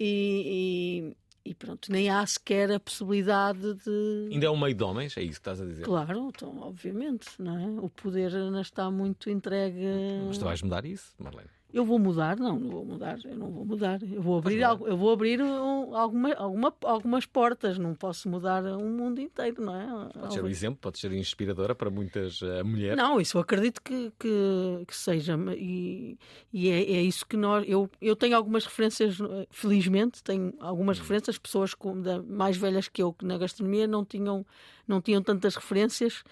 E, 0.00 1.12
e- 1.44 1.50
e 1.50 1.54
pronto, 1.54 1.90
nem 1.92 2.08
há 2.10 2.24
sequer 2.26 2.70
a 2.72 2.80
possibilidade 2.80 3.74
de. 3.74 4.28
Ainda 4.32 4.46
é 4.46 4.50
um 4.50 4.58
meio 4.58 4.74
de 4.74 4.82
homens, 4.82 5.16
é 5.16 5.20
isso 5.22 5.32
que 5.32 5.38
estás 5.50 5.60
a 5.60 5.64
dizer. 5.66 5.84
Claro, 5.84 6.28
então, 6.34 6.58
obviamente, 6.60 7.28
não 7.38 7.58
é? 7.58 7.80
O 7.80 7.88
poder 7.90 8.34
ainda 8.34 8.60
está 8.62 8.90
muito 8.90 9.28
entregue. 9.30 9.84
Mas 10.28 10.38
tu 10.38 10.44
vais 10.44 10.62
mudar 10.62 10.84
isso, 10.84 11.14
Marlene. 11.18 11.48
Eu 11.72 11.84
vou 11.84 11.98
mudar? 11.98 12.36
Não, 12.36 12.58
não 12.58 12.70
vou 12.70 12.84
mudar. 12.84 13.18
Eu 13.24 13.36
não 13.36 13.50
vou 13.50 13.64
mudar. 13.64 14.00
Eu 14.02 14.20
vou 14.20 14.38
abrir, 14.38 14.62
algo, 14.62 14.86
eu 14.88 14.96
vou 14.96 15.12
abrir 15.12 15.40
um- 15.40 15.94
alguma, 15.96 16.32
alguma, 16.34 16.74
algumas 16.84 17.26
portas. 17.26 17.78
Não 17.78 17.94
posso 17.94 18.28
mudar 18.28 18.64
o 18.64 18.84
mundo 18.84 19.20
inteiro, 19.20 19.62
não 19.64 19.74
é? 19.76 20.08
Pode 20.18 20.34
ser 20.34 20.44
um 20.44 20.48
exemplo, 20.48 20.78
pode 20.80 20.98
ser 20.98 21.12
inspiradora 21.12 21.74
para 21.74 21.88
muitas 21.90 22.40
eh, 22.42 22.62
mulheres. 22.62 22.96
Não, 22.96 23.20
isso 23.20 23.36
eu 23.36 23.40
acredito 23.42 23.80
que, 23.82 24.12
que, 24.18 24.84
que 24.86 24.96
seja. 24.96 25.38
E, 25.56 26.18
e 26.52 26.68
é, 26.68 26.80
é 26.82 27.02
isso 27.02 27.24
que 27.26 27.36
nós. 27.36 27.64
Eu, 27.68 27.88
eu 28.00 28.16
tenho 28.16 28.36
algumas 28.36 28.64
referências, 28.64 29.18
eh, 29.20 29.46
felizmente, 29.50 30.22
tenho 30.24 30.52
algumas 30.60 30.98
referências, 30.98 31.38
pessoas 31.38 31.74
com, 31.74 32.00
da- 32.00 32.22
mais 32.22 32.56
velhas 32.56 32.88
que 32.88 33.02
eu 33.02 33.12
que 33.12 33.24
na 33.24 33.38
gastronomia 33.38 33.86
não 33.86 34.04
tinham, 34.04 34.44
não 34.88 35.00
tinham 35.00 35.22
tantas 35.22 35.54
referências 35.54 36.24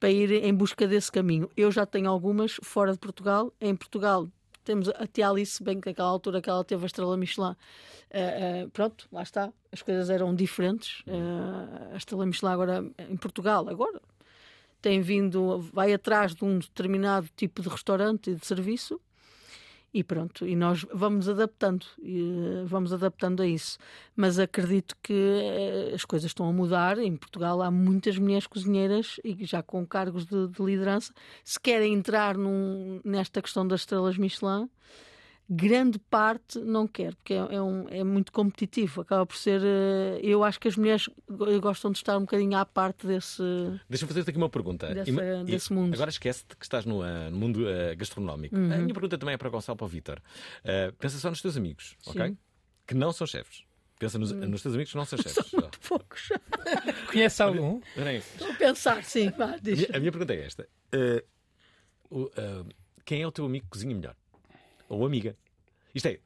para 0.00 0.10
ir 0.10 0.30
em 0.44 0.54
busca 0.54 0.86
desse 0.86 1.10
caminho. 1.10 1.50
Eu 1.56 1.70
já 1.72 1.84
tenho 1.84 2.08
algumas 2.08 2.56
fora 2.62 2.92
de 2.92 2.98
Portugal. 2.98 3.52
Em 3.60 3.74
Portugal 3.74 4.28
temos 4.68 4.90
a 4.90 5.06
tia 5.06 5.30
Alice, 5.30 5.62
bem 5.62 5.80
que 5.80 5.88
naquela 5.88 6.10
altura 6.10 6.42
que 6.42 6.50
ela 6.50 6.62
teve 6.62 6.82
a 6.82 6.86
estrela 6.86 7.16
Michelin. 7.16 7.56
eh, 8.10 8.64
eh, 8.64 8.68
pronto, 8.70 9.08
lá 9.10 9.22
está. 9.22 9.50
As 9.72 9.80
coisas 9.80 10.10
eram 10.10 10.34
diferentes. 10.34 11.02
Eh, 11.06 11.94
a 11.94 11.96
estrela 11.96 12.26
Michelin 12.26 12.52
agora 12.52 12.84
em 12.98 13.16
Portugal, 13.16 13.66
agora 13.66 13.98
tem 14.82 15.00
vindo, 15.00 15.58
vai 15.72 15.94
atrás 15.94 16.34
de 16.34 16.44
um 16.44 16.58
determinado 16.58 17.30
tipo 17.34 17.62
de 17.62 17.68
restaurante 17.70 18.30
e 18.30 18.34
de 18.34 18.46
serviço 18.46 19.00
e 19.92 20.04
pronto, 20.04 20.46
e 20.46 20.54
nós 20.54 20.84
vamos 20.92 21.28
adaptando, 21.28 21.86
eh, 22.02 22.64
vamos 22.66 22.92
adaptando 22.92 23.42
a 23.42 23.46
isso. 23.46 23.78
Mas 24.14 24.38
acredito 24.38 24.94
que 25.02 25.12
eh, 25.14 25.92
as 25.94 26.04
coisas 26.04 26.30
estão 26.30 26.48
a 26.48 26.52
mudar. 26.52 26.98
Em 26.98 27.16
Portugal 27.16 27.62
há 27.62 27.70
muitas 27.70 28.18
mulheres 28.18 28.46
cozinheiras 28.46 29.18
e 29.24 29.44
já 29.46 29.62
com 29.62 29.86
cargos 29.86 30.26
de, 30.26 30.48
de 30.48 30.62
liderança. 30.62 31.12
Se 31.42 31.58
querem 31.58 31.94
entrar 31.94 32.36
num- 32.36 33.00
nesta 33.02 33.40
questão 33.40 33.66
das 33.66 33.80
estrelas 33.80 34.18
Michelin, 34.18 34.68
grande 35.50 35.98
parte 35.98 36.58
não 36.58 36.86
quer, 36.86 37.14
porque 37.14 37.32
é, 37.32 37.36
é 37.54 37.62
um- 37.62 37.88
é 37.88 38.04
muito 38.04 38.30
competitivo. 38.32 39.00
Acaba 39.00 39.24
por 39.24 39.36
ser. 39.36 39.60
eh, 39.64 40.20
Eu 40.22 40.44
acho 40.44 40.60
que 40.60 40.68
as 40.68 40.76
mulheres 40.76 41.08
go- 41.28 41.60
gostam 41.60 41.90
de 41.90 41.98
estar 41.98 42.16
um 42.18 42.22
bocadinho 42.22 42.56
à 42.58 42.66
parte 42.66 43.06
desse. 43.06 43.42
Deixa-me 43.88 44.08
fazer-te 44.08 44.30
aqui 44.30 44.36
uma 44.38 44.50
pergunta. 44.50 44.92
Dessa- 44.92 45.08
Ima- 45.10 45.44
desse 45.44 45.72
mundo. 45.72 45.94
Agora 45.94 46.10
esquece-te 46.10 46.54
que 46.56 46.64
estás 46.64 46.84
no, 46.84 47.02
ah, 47.02 47.30
no 47.30 47.36
mundo 47.38 47.64
ah, 47.66 47.94
gastronómico. 47.94 48.54
Uhum. 48.56 48.72
A 48.72 48.76
minha 48.78 48.92
pergunta 48.94 49.16
também 49.16 49.34
é 49.34 49.38
para 49.38 49.48
o 49.48 49.50
Gonçalo 49.50 49.76
para 49.76 49.84
o 49.84 49.88
Vítor. 49.88 50.20
Ah, 50.64 50.92
pensa 50.98 51.18
só 51.18 51.30
nos 51.30 51.40
teus 51.40 51.56
amigos, 51.56 51.96
ok? 52.06 52.26
Sim. 52.28 52.38
Que 52.86 52.94
não 52.94 53.12
são 53.12 53.26
chefes. 53.26 53.64
Pensa 53.98 54.18
nos, 54.18 54.30
nos 54.32 54.62
teus 54.62 54.74
amigos 54.74 54.92
que 54.92 54.96
não 54.98 55.04
são 55.04 55.18
chefes. 55.22 55.54
Ó. 55.54 55.68
Poucos. 55.88 56.28
Conhece 57.10 57.42
algum? 57.42 57.80
Estou 57.96 58.50
a 58.50 58.54
pensar, 58.54 59.02
sim. 59.02 59.30
Vá, 59.30 59.46
A 59.54 59.58
minha, 59.62 59.86
a 59.94 59.98
minha 59.98 60.12
pergunta 60.12 60.34
é 60.34 60.44
esta: 60.44 60.68
quem 63.04 63.22
é 63.22 63.26
o 63.26 63.32
teu 63.32 63.44
amigo 63.46 63.64
que 63.64 63.70
cozinha 63.70 63.94
melhor? 63.94 64.14
Ou 64.88 65.04
amiga? 65.06 65.36
Isto 65.94 66.06
é, 66.08 66.18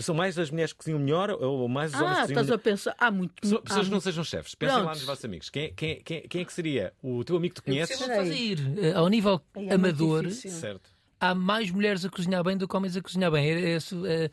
são 0.00 0.14
mais 0.14 0.38
as 0.38 0.50
mulheres 0.50 0.72
que 0.72 0.78
cozinham 0.78 1.00
melhor 1.00 1.30
ou 1.30 1.66
mais 1.68 1.92
os 1.94 2.00
homens 2.00 2.14
que 2.14 2.18
Ah, 2.18 2.22
cozinham 2.22 2.42
estás 2.42 2.46
melhor? 2.46 2.54
a 2.56 2.62
pensar. 2.62 2.94
Há 2.98 3.10
muito. 3.10 3.34
Pessoas 3.40 3.62
que 3.64 3.72
não 3.74 3.84
muito- 3.84 4.00
sejam 4.02 4.24
chefes, 4.24 4.54
pensem 4.54 4.76
lá 4.76 4.82
Pronto. 4.82 4.94
nos 4.96 5.04
vossos 5.04 5.24
amigos. 5.24 5.50
Quem, 5.50 5.72
quem, 5.74 6.00
quem, 6.02 6.20
quem 6.28 6.40
é 6.42 6.44
que 6.44 6.52
seria 6.52 6.92
o 7.02 7.24
teu 7.24 7.36
amigo 7.36 7.54
que 7.54 7.60
tu 7.60 7.64
conheces? 7.64 8.00
a 8.02 8.24
ir. 8.26 8.58
Eh, 8.78 8.92
Ao 8.92 9.08
nível 9.08 9.40
é 9.56 9.74
amador. 9.74 10.30
Certo. 10.30 10.90
há 11.18 11.34
mais 11.34 11.70
mulheres 11.70 12.04
a 12.04 12.10
cozinhar 12.10 12.44
bem 12.44 12.56
do 12.58 12.68
que 12.68 12.76
homens 12.76 12.94
a 12.96 13.00
cozinhar 13.02 13.30
bem. 13.32 13.48
É- 13.50 13.72
é- 13.72 13.78
é- 14.04 14.30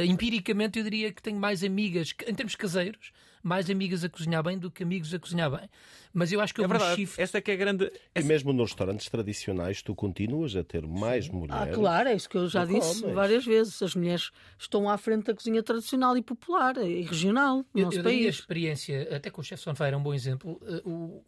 é- 0.00 0.04
empiricamente, 0.04 0.78
eu 0.78 0.84
diria 0.84 1.12
que 1.12 1.22
tenho 1.22 1.38
mais 1.38 1.62
amigas, 1.62 2.12
em 2.26 2.34
termos 2.34 2.56
caseiros, 2.56 3.12
mais 3.48 3.68
amigas 3.70 4.04
a 4.04 4.08
cozinhar 4.08 4.42
bem 4.42 4.58
do 4.58 4.70
que 4.70 4.82
amigos 4.82 5.12
a 5.14 5.18
cozinhar 5.18 5.50
bem. 5.50 5.68
Mas 6.12 6.30
eu 6.32 6.40
acho 6.40 6.54
que 6.54 6.60
É 6.62 6.64
um 6.66 6.68
verdade. 6.68 6.96
shift. 6.96 7.20
Essa 7.20 7.38
é 7.38 7.40
que 7.40 7.50
é 7.50 7.56
grande. 7.56 7.90
E 8.14 8.22
mesmo 8.22 8.52
nos 8.52 8.70
restaurantes 8.70 9.08
tradicionais, 9.08 9.82
tu 9.82 9.94
continuas 9.94 10.54
a 10.56 10.62
ter 10.62 10.86
mais 10.86 11.28
Ah, 11.28 11.32
mulheres. 11.32 11.74
claro, 11.74 12.08
é 12.08 12.14
isso 12.14 12.28
que 12.28 12.36
eu 12.36 12.48
já 12.48 12.64
do 12.64 12.74
disse 12.74 13.02
homens. 13.02 13.14
várias 13.14 13.44
vezes. 13.44 13.82
As 13.82 13.94
mulheres 13.94 14.30
estão 14.58 14.88
à 14.88 14.96
frente 14.98 15.24
da 15.24 15.34
cozinha 15.34 15.62
tradicional 15.62 16.16
e 16.16 16.22
popular 16.22 16.76
e 16.78 17.02
regional 17.02 17.58
no 17.58 17.64
Eu, 17.74 17.84
nosso 17.86 17.98
eu 17.98 18.02
daria 18.02 18.18
a 18.18 18.22
país. 18.22 18.34
experiência, 18.38 19.16
até 19.16 19.30
com 19.30 19.40
o 19.40 19.44
Chef 19.44 19.60
Sonfire 19.62 19.90
é 19.92 19.96
um 19.96 20.02
bom 20.02 20.14
exemplo. 20.14 20.60
eh, 20.66 20.82
O, 20.84 21.24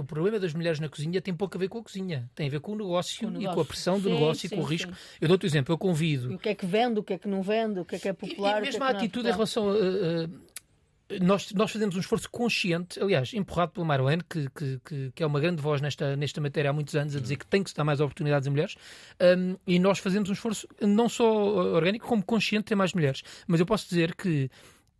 o 0.00 0.04
problema 0.04 0.40
das 0.40 0.52
mulheres 0.54 0.80
na 0.80 0.88
cozinha 0.88 1.20
tem 1.22 1.32
pouco 1.32 1.56
a 1.56 1.60
ver 1.60 1.68
com 1.68 1.78
a 1.78 1.82
cozinha, 1.84 2.28
tem 2.34 2.48
a 2.48 2.50
ver 2.50 2.58
com 2.60 2.72
o 2.72 2.76
negócio, 2.76 3.18
Com 3.20 3.26
o 3.26 3.30
e 3.30 3.32
com 3.34 3.38
negócio. 3.40 3.60
a 3.60 3.64
pressão 3.64 4.00
do 4.00 4.08
Sim, 4.08 4.14
negócio 4.14 4.46
e 4.46 4.48
sim, 4.48 4.56
com 4.56 4.62
o 4.62 4.64
risco. 4.64 4.92
sim. 4.92 4.98
Eu 5.20 5.28
dou-te 5.28 5.44
o 5.44 5.46
exemplo, 5.46 5.72
eu 5.72 5.76
E 5.76 5.78
convido. 5.80 6.34
o 6.34 6.38
que 6.38 6.48
é 6.48 6.54
que 6.56 6.66
vende, 6.66 6.98
o 6.98 7.02
que 7.04 7.12
é 7.12 7.18
que 7.18 7.28
não 7.28 7.42
vende, 7.42 7.78
o 7.80 7.84
que 7.84 7.94
é 7.94 7.98
que 8.00 8.08
é 8.08 8.10
E, 8.10 8.14
popular. 8.14 8.56
e 8.56 8.58
o 8.58 8.62
que 8.62 8.68
é 8.68 8.72
mesmo 8.72 8.78
que 8.80 8.82
a 8.82 8.88
é 8.88 8.92
atitude 8.92 9.28
em 9.28 9.32
relação 9.32 9.70
a. 9.70 10.28
nós, 11.20 11.52
nós 11.52 11.70
fazemos 11.70 11.96
um 11.96 12.00
esforço 12.00 12.28
consciente, 12.30 13.00
aliás, 13.00 13.32
empurrado 13.32 13.72
pelo 13.72 13.86
Marlene, 13.86 14.22
que, 14.28 14.48
que, 14.50 15.10
que, 15.14 15.22
é 15.22 15.26
uma 15.26 15.40
grande 15.40 15.62
voz 15.62 15.80
nesta, 15.80 16.14
nesta 16.16 16.40
matéria 16.40 16.70
há 16.70 16.72
muitos 16.72 16.94
anos, 16.94 17.16
a 17.16 17.20
dizer 17.20 17.36
que 17.36 17.46
tem 17.46 17.62
que 17.62 17.70
se 17.70 17.76
dar 17.76 17.84
mais 17.84 18.00
oportunidades 18.00 18.46
a 18.46 18.50
mulheres, 18.50 18.76
um, 19.20 19.56
e 19.66 19.78
nós 19.78 19.98
fazemos 19.98 20.28
um 20.28 20.32
esforço 20.32 20.68
não 20.80 21.08
só 21.08 21.24
orgânico, 21.24 22.06
como 22.06 22.22
consciente 22.22 22.64
de 22.64 22.68
ter 22.68 22.74
mais 22.74 22.92
mulheres. 22.92 23.22
Mas 23.46 23.58
eu 23.58 23.66
posso 23.66 23.88
dizer 23.88 24.14
que 24.14 24.50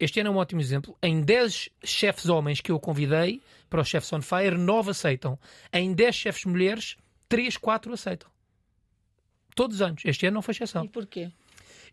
este 0.00 0.20
ano 0.20 0.30
é 0.30 0.32
um 0.32 0.36
ótimo 0.36 0.60
exemplo. 0.60 0.96
Em 1.02 1.20
10 1.20 1.70
chefes 1.84 2.26
homens 2.26 2.60
que 2.60 2.70
eu 2.70 2.78
convidei 2.78 3.42
para 3.68 3.80
o 3.80 3.84
Chefs 3.84 4.12
on 4.12 4.22
Fire, 4.22 4.56
9 4.56 4.90
aceitam. 4.90 5.38
Em 5.72 5.92
10 5.92 6.14
chefes 6.14 6.44
mulheres, 6.44 6.96
3, 7.28 7.56
4 7.56 7.92
aceitam. 7.92 8.30
Todos 9.54 9.76
os 9.76 9.82
anos. 9.82 10.02
Este 10.04 10.26
ano 10.26 10.36
não 10.36 10.42
foi 10.42 10.52
exceção. 10.52 10.84
E 10.84 10.88
porquê? 10.88 11.30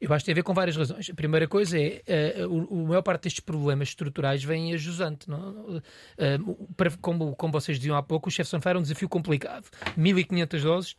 Eu 0.01 0.13
acho 0.13 0.23
que 0.23 0.25
tem 0.27 0.33
a 0.33 0.35
ver 0.35 0.43
com 0.43 0.53
várias 0.53 0.75
razões. 0.75 1.09
A 1.09 1.13
primeira 1.13 1.47
coisa 1.47 1.77
é 1.79 2.01
eh, 2.05 2.45
o, 2.47 2.63
o 2.83 2.87
maior 2.87 3.01
parte 3.01 3.23
destes 3.23 3.39
problemas 3.39 3.89
estruturais 3.89 4.43
vem 4.43 4.73
a 4.73 4.77
jusante. 4.77 5.29
Não? 5.29 5.81
Eh, 6.17 6.37
para- 6.75 6.91
como, 7.01 7.35
como 7.35 7.53
vocês 7.53 7.77
diziam 7.77 7.95
há 7.95 8.03
pouco, 8.03 8.29
o 8.29 8.31
Chef 8.31 8.53
on 8.55 8.61
Fire 8.61 8.75
é 8.75 8.79
um 8.79 8.81
desafio 8.81 9.07
complicado. 9.09 9.65
1500 9.97 10.61
doses 10.63 10.95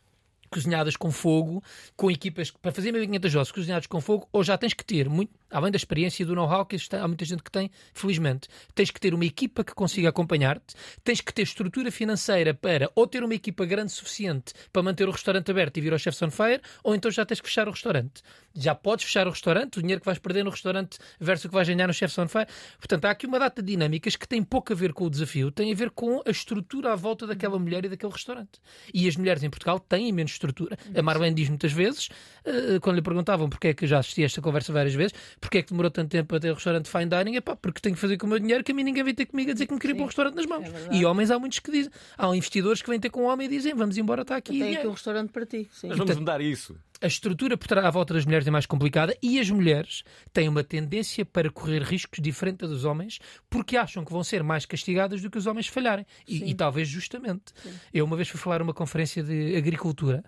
cozinhadas 0.49 0.95
com 0.95 1.11
fogo, 1.11 1.61
com 1.97 2.09
equipas 2.09 2.49
para 2.51 2.71
fazer 2.71 2.93
1500 2.93 3.33
doses 3.33 3.51
cozinhadas 3.51 3.85
com 3.85 3.99
fogo, 3.99 4.29
ou 4.31 4.41
já 4.45 4.57
tens 4.57 4.73
que 4.73 4.83
ter, 4.85 5.09
muito, 5.09 5.29
além 5.51 5.71
da 5.71 5.77
experiência 5.77 6.23
e 6.23 6.25
do 6.25 6.35
know-how 6.35 6.65
que 6.65 6.75
existe, 6.75 6.95
há 6.95 7.07
muita 7.07 7.25
gente 7.25 7.43
que 7.43 7.51
tem, 7.51 7.71
felizmente, 7.93 8.47
tens 8.75 8.91
que 8.91 8.99
ter 8.99 9.13
uma 9.13 9.25
equipa 9.25 9.63
que 9.63 9.73
consiga 9.73 10.09
acompanhar-te, 10.09 10.75
tens 11.03 11.21
que 11.21 11.33
ter 11.33 11.43
estrutura 11.43 11.91
financeira 11.91 12.53
para 12.53 12.91
ou 12.95 13.07
ter 13.07 13.23
uma 13.23 13.33
equipa 13.33 13.65
grande 13.65 13.91
suficiente 13.91 14.53
para 14.71 14.83
manter 14.83 15.07
o 15.07 15.11
restaurante 15.11 15.49
aberto 15.49 15.77
e 15.77 15.81
vir 15.81 15.93
ao 15.93 15.99
Chef's 15.99 16.21
on 16.21 16.31
Fire, 16.31 16.61
ou 16.83 16.95
então 16.95 17.09
já 17.11 17.25
tens 17.25 17.41
que 17.41 17.47
fechar 17.47 17.67
o 17.67 17.71
restaurante. 17.71 18.21
Já 18.55 18.73
podes 18.73 19.05
fechar 19.05 19.27
o 19.27 19.29
restaurante, 19.29 19.77
o 19.77 19.81
dinheiro 19.81 20.01
que 20.01 20.05
vais 20.05 20.17
perder 20.19 20.43
no 20.43 20.49
restaurante 20.49 20.97
versus 21.19 21.45
o 21.45 21.49
que 21.49 21.55
vais 21.55 21.67
ganhar 21.67 21.87
no 21.87 21.93
Chef's 21.93 22.17
on 22.17 22.27
Fire. 22.27 22.47
Portanto, 22.79 23.05
há 23.05 23.11
aqui 23.11 23.27
uma 23.27 23.39
data 23.39 23.61
de 23.61 23.67
dinâmicas 23.67 24.15
que 24.15 24.27
tem 24.27 24.43
pouco 24.43 24.73
a 24.73 24.75
ver 24.75 24.93
com 24.93 25.05
o 25.05 25.09
desafio, 25.09 25.51
tem 25.51 25.71
a 25.71 25.75
ver 25.75 25.91
com 25.91 26.21
a 26.25 26.31
estrutura 26.31 26.93
à 26.93 26.95
volta 26.95 27.27
daquela 27.27 27.59
mulher 27.59 27.85
e 27.85 27.89
daquele 27.89 28.11
restaurante. 28.11 28.59
E 28.93 29.07
as 29.07 29.15
mulheres 29.15 29.43
em 29.43 29.49
Portugal 29.49 29.79
têm 29.79 30.11
menos 30.11 30.31
estrutura. 30.31 30.77
A 30.95 31.01
Marlene 31.01 31.35
diz 31.35 31.49
muitas 31.49 31.71
vezes, 31.71 32.09
eh, 32.43 32.79
quando 32.81 32.95
lhe 32.95 33.01
perguntavam 33.01 33.49
porque 33.49 33.69
é 33.69 33.73
que 33.73 33.85
já 33.85 33.99
assisti 33.99 34.23
a 34.23 34.25
esta 34.25 34.41
conversa 34.41 34.73
várias 34.73 34.93
vezes, 34.93 35.13
porque 35.39 35.59
é 35.59 35.61
que 35.61 35.69
demorou 35.69 35.91
tanto 35.91 36.09
tempo 36.09 36.35
a 36.35 36.39
ter 36.39 36.53
restaurante 36.53 36.89
fine 36.89 37.05
dining, 37.05 37.35
é 37.37 37.41
pá, 37.41 37.55
porque 37.55 37.79
tenho 37.79 37.95
que 37.95 38.01
fazer 38.01 38.17
com 38.17 38.25
o 38.25 38.29
meu 38.29 38.39
dinheiro 38.39 38.63
que 38.63 38.71
a 38.71 38.75
mim 38.75 38.83
ninguém 38.83 39.03
vem 39.03 39.13
ter 39.13 39.25
comigo 39.25 39.51
a 39.51 39.53
dizer 39.53 39.67
que 39.67 39.73
me 39.73 39.79
queria 39.79 39.95
pôr 39.95 40.03
um 40.03 40.07
restaurante 40.07 40.35
nas 40.35 40.45
mãos. 40.45 40.67
e 40.91 41.05
homens 41.05 41.31
há 41.31 41.39
muitos 41.39 41.59
que 41.59 41.71
dizem. 41.71 41.91
Há 42.17 42.27
investidores 42.35 42.81
que 42.81 42.89
vêm 42.89 42.99
ter 42.99 43.09
com 43.09 43.21
o 43.21 43.25
homem 43.25 43.47
e 43.47 43.49
dizem 43.49 43.73
vamos 43.73 43.97
embora, 43.97 44.21
está 44.23 44.35
aqui. 44.37 44.51
Tem 44.51 44.59
dinheiro." 44.59 44.79
aqui 44.79 44.87
um 44.87 44.91
restaurante 44.91 45.31
para 45.31 45.45
ti. 45.45 45.69
Sim. 45.71 45.89
Mas 45.89 45.97
vamos 45.97 46.15
mudar 46.15 46.41
isso. 46.41 46.75
A 47.01 47.07
estrutura 47.07 47.57
por 47.57 47.67
trás 47.67 47.85
à 47.85 47.89
volta 47.89 48.13
das 48.13 48.25
mulheres 48.25 48.47
é 48.47 48.51
mais 48.51 48.65
complicada 48.65 49.15
e 49.21 49.39
as 49.39 49.49
mulheres 49.49 50.03
têm 50.33 50.49
uma 50.49 50.63
tendência 50.63 51.25
para 51.25 51.49
correr 51.49 51.81
riscos 51.83 52.19
diferente 52.21 52.59
dos 52.59 52.85
homens 52.85 53.19
porque 53.49 53.77
acham 53.77 54.03
que 54.03 54.11
vão 54.11 54.23
ser 54.23 54.43
mais 54.43 54.65
castigadas 54.65 55.21
do 55.21 55.29
que 55.29 55.37
os 55.37 55.45
homens 55.45 55.67
falharem. 55.67 56.05
E, 56.27 56.49
e 56.51 56.55
talvez 56.55 56.87
justamente. 56.87 57.53
Eu 57.93 58.05
uma 58.05 58.15
vez 58.15 58.27
fui 58.29 58.39
falar 58.39 58.59
numa 58.59 58.73
conferência 58.73 59.21
de 59.21 59.55
agricultura 59.55 60.23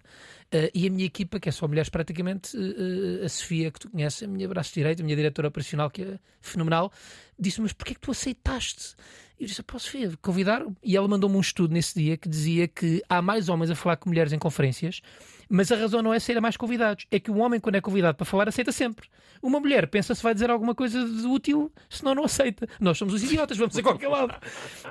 eh, 0.51 0.71
e 0.73 0.87
a 0.87 0.89
minha 0.89 1.05
equipa, 1.05 1.39
que 1.39 1.49
é 1.49 1.51
só 1.51 1.67
mulheres 1.67 1.89
praticamente, 1.89 2.57
eh, 2.57 3.25
a 3.25 3.29
Sofia, 3.29 3.71
que 3.71 3.79
tu 3.79 3.89
conheces, 3.89 4.23
a 4.23 4.27
minha 4.27 4.47
braço 4.47 4.73
direito, 4.73 5.01
a 5.01 5.05
minha 5.05 5.15
diretora 5.15 5.47
operacional, 5.47 5.89
que 5.89 6.01
é 6.03 6.19
fenomenal, 6.41 6.91
disse: 7.37 7.61
Mas 7.61 7.73
porquê 7.73 7.91
é 7.91 7.95
que 7.95 8.01
tu 8.01 8.11
aceitaste? 8.11 8.95
E 9.39 9.43
eu 9.43 9.47
disse: 9.47 9.63
Posso 9.63 9.85
Sofia, 9.85 10.11
convidaram 10.21 10.75
E 10.83 10.97
ela 10.97 11.07
mandou-me 11.07 11.37
um 11.37 11.39
estudo 11.39 11.73
nesse 11.73 11.97
dia 11.97 12.17
que 12.17 12.27
dizia 12.27 12.67
que 12.67 13.01
há 13.07 13.21
mais 13.21 13.47
homens 13.47 13.71
a 13.71 13.75
falar 13.75 13.95
com 13.95 14.09
mulheres 14.09 14.33
em 14.33 14.39
conferências, 14.39 15.01
mas 15.49 15.71
a 15.71 15.75
razão 15.75 16.01
não 16.01 16.13
é 16.13 16.19
serem 16.19 16.41
mais 16.41 16.57
convidados, 16.57 17.07
é 17.09 17.19
que 17.19 17.31
o 17.31 17.37
homem, 17.37 17.59
quando 17.59 17.75
é 17.75 17.81
convidado 17.81 18.17
para 18.17 18.25
falar, 18.25 18.49
aceita 18.49 18.71
sempre. 18.71 19.07
Uma 19.41 19.59
mulher 19.59 19.87
pensa 19.87 20.13
se 20.13 20.21
vai 20.21 20.33
dizer 20.33 20.49
alguma 20.49 20.75
coisa 20.75 21.03
de 21.03 21.25
útil, 21.25 21.71
senão 21.89 22.13
não 22.13 22.25
aceita. 22.25 22.67
Nós 22.79 22.97
somos 22.97 23.13
os 23.13 23.23
idiotas, 23.23 23.57
vamos 23.57 23.77
a 23.77 23.81
qualquer 23.81 24.09
lado. 24.09 24.35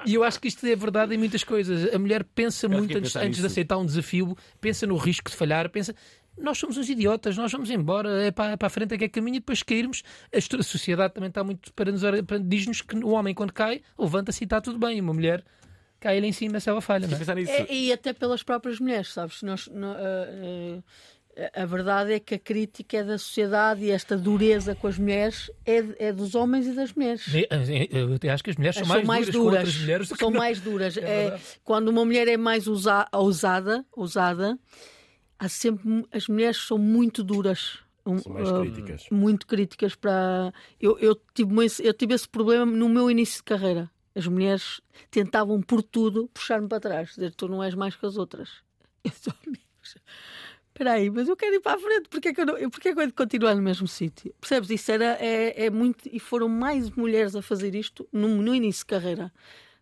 E 0.07 0.15
eu 0.15 0.25
acho 0.25 0.41
que 0.41 0.49
isto 0.49 0.67
é 0.67 0.75
verdade 0.75 1.15
em 1.15 1.19
muitas 1.19 1.45
coisas. 1.45 1.95
A 1.95 1.99
mulher 1.99 2.25
pensa 2.25 2.67
Eu 2.67 2.71
muito 2.71 2.97
a 2.97 2.99
antes, 2.99 3.15
antes 3.15 3.41
de 3.41 3.47
aceitar 3.47 3.77
um 3.77 3.85
desafio, 3.85 4.37
pensa 4.61 4.87
no 4.87 4.97
risco 4.97 5.31
de 5.31 5.37
falhar, 5.37 5.69
pensa. 5.69 5.95
Nós 6.41 6.59
somos 6.59 6.77
uns 6.77 6.89
idiotas, 6.89 7.37
nós 7.37 7.51
vamos 7.53 7.71
embora, 7.71 8.23
é 8.23 8.31
para, 8.31 8.53
é 8.53 8.57
para 8.57 8.67
a 8.67 8.71
frente 8.71 8.95
é 8.95 8.99
que 8.99 9.05
é 9.05 9.09
caminho 9.09 9.37
e 9.37 9.41
depois 9.41 9.63
cairmos. 9.63 10.03
A 10.33 10.63
sociedade 10.63 11.15
também 11.15 11.29
está 11.29 11.43
muito 11.45 11.73
para 11.73 11.91
nos 11.91 12.03
diz-nos 12.45 12.81
que 12.83 12.97
o 12.97 13.09
homem, 13.11 13.35
quando 13.35 13.53
cai, 13.53 13.83
levanta-se 13.99 14.43
e 14.43 14.47
está 14.47 14.61
tudo 14.61 14.79
bem. 14.79 14.99
E 14.99 15.01
uma 15.01 15.13
mulher 15.15 15.45
cai 16.01 16.17
ali 16.19 16.29
em 16.29 16.33
cima 16.33 16.61
se 16.61 16.69
ela 16.71 16.81
falha. 16.81 17.07
Não 17.09 17.17
é? 17.17 17.35
Nisso. 17.35 17.53
É, 17.53 17.67
e 17.75 17.93
até 17.93 18.13
pelas 18.13 18.43
próprias 18.43 18.79
mulheres, 18.79 19.13
sabes? 19.13 19.43
Nós, 19.43 19.67
no- 19.69 19.93
ah, 19.93 20.83
ah, 21.47 21.63
a 21.63 21.67
verdade 21.67 22.13
é 22.13 22.19
que 22.21 22.35
a 22.35 22.39
crítica 22.39 22.97
é 22.99 23.05
da 23.05 23.17
sociedade 23.17 23.85
e 23.85 23.91
esta 23.91 24.17
dureza 24.17 24.75
com 24.75 24.89
as 24.89 24.99
mulheres 24.99 25.49
é, 25.65 25.85
é 26.09 26.13
dos 26.13 26.35
homens 26.35 26.67
e 26.67 26.73
das 26.73 26.93
mulheres. 26.93 27.23
Eu 27.91 28.15
até 28.15 28.29
acho 28.31 28.43
que 28.43 28.51
as 28.51 28.57
mulheres 28.57 28.77
são 28.77 28.87
São 28.87 29.05
mais, 29.05 29.29
duras, 29.29 29.55
outras 29.59 29.77
mulheres 29.79 30.09
são 30.09 30.31
mais 30.33 30.61
duras. 30.61 30.97
É 30.97 31.01
É, 31.01 31.39
quando 31.63 31.89
uma 31.89 32.05
mulher 32.05 32.27
é 32.27 32.37
mais 32.37 32.67
usa- 32.67 33.07
ousada, 33.13 33.85
ousada, 33.93 34.59
há 35.39 35.49
sempre 35.49 36.07
as 36.13 36.29
mulheres 36.29 36.57
são 36.59 36.79
muito 36.79 37.23
duras. 37.23 37.79
São 38.05 38.33
mais 38.33 38.49
ah, 38.49 38.61
críticas. 38.61 39.07
muito 39.11 39.47
críticas 39.47 39.95
para. 39.95 40.53
Eu, 40.81 40.99
eu, 40.99 41.15
tive, 41.35 41.53
eu 41.81 41.93
tive 41.93 42.15
esse 42.15 42.29
problema 42.29 42.65
no 42.65 42.89
meu 42.89 43.11
início 43.11 43.37
de 43.39 43.45
carreira. 43.45 43.91
As 44.15 44.27
mulheres 44.27 44.81
tentavam 45.11 45.61
por 45.61 45.83
tudo 45.83 46.29
puxar-me 46.33 46.69
para 46.69 46.81
trás, 46.81 47.11
dizer 47.11 47.35
tu 47.35 47.47
não 47.47 47.63
és 47.63 47.75
mais 47.75 47.95
que 47.95 48.05
as 48.07 48.17
outras. 48.17 48.63
Eu 49.05 49.13
espera 50.79 50.93
aí, 50.93 51.11
mas 51.11 51.29
eu 51.29 51.37
quero 51.37 51.57
ir 51.57 51.61
para 51.61 51.77
a 51.77 51.81
frente, 51.81 52.09
porque 52.09 52.29
é 52.29 52.35
que 52.35 52.41
eu, 52.41 52.47
não, 52.47 52.71
porque 52.71 52.89
é 52.89 52.93
que 52.93 52.99
eu 52.99 53.03
hei 53.03 53.09
de 53.09 53.13
continuar 53.13 53.55
no 53.57 53.63
mesmo 53.63 53.89
sítio? 53.89 54.33
Percebes? 54.41 54.71
Isso 54.71 54.93
era, 54.93 55.17
é, 55.21 55.67
é 55.67 55.71
muito. 55.71 56.09
E 56.11 56.21
foram 56.21 56.49
mais 56.49 56.91
mulheres 56.91 57.35
a 57.35 57.43
fazer 57.43 57.75
isto 57.75 58.09
no, 58.13 58.29
no 58.29 58.55
início 58.55 58.83
de 58.83 58.87
carreira. 58.87 59.33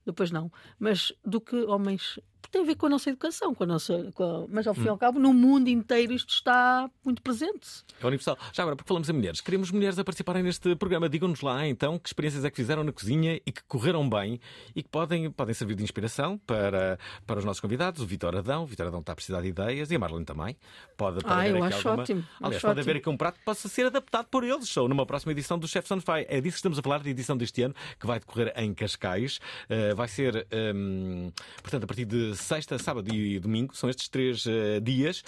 Depois 0.07 0.31
não, 0.31 0.51
mas 0.79 1.13
do 1.25 1.41
que 1.41 1.57
homens. 1.65 2.19
Tem 2.51 2.63
a 2.63 2.65
ver 2.65 2.75
com 2.77 2.87
a 2.87 2.89
nossa 2.91 3.11
educação, 3.11 3.55
com 3.55 3.65
a 3.65 3.67
nossa. 3.67 4.11
com 4.15 4.23
a- 4.25 4.47
mas 4.49 4.67
ao 4.67 4.75
fim 4.75 4.85
e 4.85 4.89
ao 4.89 4.99
cabo, 4.99 5.19
no 5.19 5.33
mundo 5.33 5.69
inteiro 5.69 6.13
isto 6.13 6.31
está 6.31 6.89
muito 7.05 7.23
presente. 7.23 7.85
É 8.01 8.07
universal. 8.07 8.39
Já 8.53 8.63
agora, 8.63 8.77
porque 8.77 8.89
falamos 8.89 9.09
em 9.09 9.13
mulheres, 9.13 9.41
queremos 9.41 9.71
mulheres 9.71 9.99
a 9.99 10.05
participarem 10.05 10.43
neste 10.43 10.75
programa. 10.77 11.09
Digam-nos 11.09 11.41
lá, 11.41 11.67
então, 11.67 11.99
que 11.99 12.09
experiências 12.09 12.45
é 12.45 12.51
que 12.51 12.57
fizeram 12.57 12.85
na 12.85 12.93
cozinha 12.93 13.41
e 13.47 13.53
que 13.53 13.63
correram 13.65 14.09
bem 14.09 14.41
e 14.75 14.83
que 14.83 14.89
podem, 14.89 15.31
podem 15.31 15.55
servir 15.55 15.75
de 15.75 15.83
inspiração 15.83 16.39
para, 16.47 16.99
para 17.27 17.39
os 17.39 17.45
nossos 17.45 17.61
convidados. 17.61 18.03
O 18.03 18.07
Vitor 18.07 18.35
Adão. 18.37 18.65
O 18.65 18.67
Vitor 18.67 18.87
Adão 18.87 19.01
está 19.01 19.13
a 19.13 19.17
precisar 19.17 19.41
de 19.43 19.49
ideias 19.49 19.91
e 19.91 19.97
a 19.97 19.99
Marlene 19.99 20.25
também. 20.25 20.57
Pode, 20.97 21.21
pode 21.23 21.27
Ah, 21.35 21.39
haver 21.41 21.51
eu 21.57 21.65
aqui 21.65 21.75
acho 21.75 21.89
alguma... 21.89 22.03
ótimo, 22.03 22.25
Aliás, 22.41 22.57
acho 22.57 22.67
pode 22.67 22.81
haver 22.81 22.97
aqui 22.97 23.09
um 23.09 23.17
prato 23.17 23.39
que 23.39 23.45
possa 23.45 23.69
ser 23.69 23.87
adaptado 23.87 24.27
por 24.27 24.45
eles. 24.45 24.77
Ou 24.77 24.89
numa 24.89 25.05
próxima 25.07 25.33
edição 25.33 25.59
do 25.59 25.67
Chefs 25.67 25.91
on 25.91 26.01
Fire. 26.01 26.27
É 26.29 26.41
disso 26.41 26.55
que 26.55 26.59
estamos 26.59 26.79
a 26.79 26.83
falar, 26.83 26.99
da 27.03 27.11
edição 27.11 27.37
deste 27.37 27.63
ano, 27.63 27.75
que 27.99 28.07
vai 28.07 28.19
decorrer 28.21 28.53
em 28.57 28.73
Cascais. 28.75 29.39
Uh, 29.71 29.95
vai 29.97 30.09
ser, 30.09 30.47
hum, 30.75 31.31
portanto, 31.63 31.85
a 31.85 31.87
partir 31.87 32.05
de 32.05 32.36
sexta, 32.37 32.79
sábado 32.79 33.13
e 33.13 33.39
domingo. 33.39 33.75
São 33.77 33.89
estes 33.89 34.09
três 34.09 34.47
uh, 34.47 34.81
dias. 34.81 35.23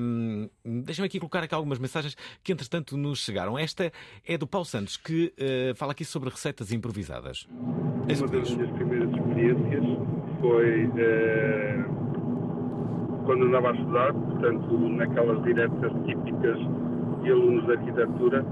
Um, 0.00 0.48
Deixa-me 0.64 1.06
aqui 1.06 1.18
colocar 1.18 1.42
aqui 1.42 1.54
algumas 1.54 1.78
mensagens 1.78 2.16
que, 2.42 2.52
entretanto, 2.52 2.96
nos 2.96 3.24
chegaram. 3.24 3.58
Esta 3.58 3.92
é 4.26 4.38
do 4.38 4.46
Paulo 4.46 4.64
Santos, 4.64 4.96
que 4.96 5.32
uh, 5.38 5.74
fala 5.76 5.92
aqui 5.92 6.04
sobre 6.04 6.30
receitas 6.30 6.72
improvisadas. 6.72 7.46
Isso 8.08 8.24
Uma 8.24 8.32
das 8.32 8.48
diz. 8.48 8.56
minhas 8.56 8.70
primeiras 8.72 9.10
experiências 9.10 9.84
foi 10.40 10.90
eh, 10.96 11.84
quando 13.24 13.44
andava 13.46 13.70
a 13.70 13.72
estudar, 13.72 14.14
portanto, 14.14 14.78
naquelas 14.90 15.42
diretas 15.42 15.92
típicas 16.06 16.58
de 17.22 17.30
alunos 17.30 17.66
de 17.66 17.72
arquitetura, 17.72 18.46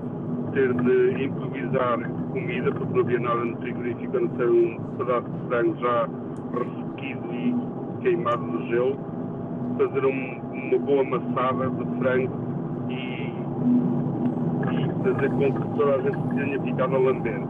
ter 0.53 0.75
de 0.75 1.25
improvisar 1.25 2.11
comida, 2.33 2.73
porque 2.73 2.93
não 2.93 3.01
havia 3.01 3.21
nada 3.21 3.45
no 3.45 3.57
frigorífico, 3.59 4.17
a 4.17 4.21
não 4.21 4.37
ser 4.37 4.51
um 4.51 4.97
pedaço 4.99 5.31
de 5.31 5.49
frango 5.49 5.81
já 5.81 6.09
ressequido 6.53 7.35
e 7.35 7.86
queimado 8.07 8.40
no 8.45 8.69
gelo, 8.69 8.97
fazer 9.77 10.05
um- 10.07 10.38
uma 10.53 10.79
boa 10.79 11.03
massada 11.03 11.69
de 11.71 11.99
frango 11.99 12.37
e, 12.88 12.95
e 14.71 15.03
fazer 15.03 15.29
com 15.31 15.53
que 15.53 15.77
toda 15.77 15.97
a 15.97 16.03
gente 16.03 16.35
tenha 16.37 16.62
ficado 16.62 16.95
a 16.95 16.99
lamber. 16.99 17.40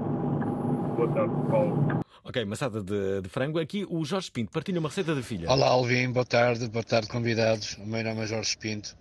Boa 0.97 1.09
tarde, 1.13 1.35
Paulo. 1.51 2.01
Ok, 2.25 2.43
maçada 2.47 2.83
de, 2.83 3.21
de 3.21 3.29
frango. 3.29 3.59
Aqui 3.59 3.87
o 3.91 4.03
Jorge 4.07 4.31
Pinto 4.33 4.51
partilha 4.51 4.81
uma 4.81 4.89
receita 4.89 5.15
de 5.15 5.23
filha. 5.23 5.51
Olá 5.51 5.67
Alvin, 5.69 6.11
boa 6.11 6.25
tarde, 6.25 6.67
boa 6.71 6.83
tarde 6.83 7.07
convidados. 7.09 7.75
O 7.77 7.85
meu 7.87 8.03
nome 8.03 8.23
é 8.23 8.27
Jorge 8.27 8.57
Pinto 8.57 8.97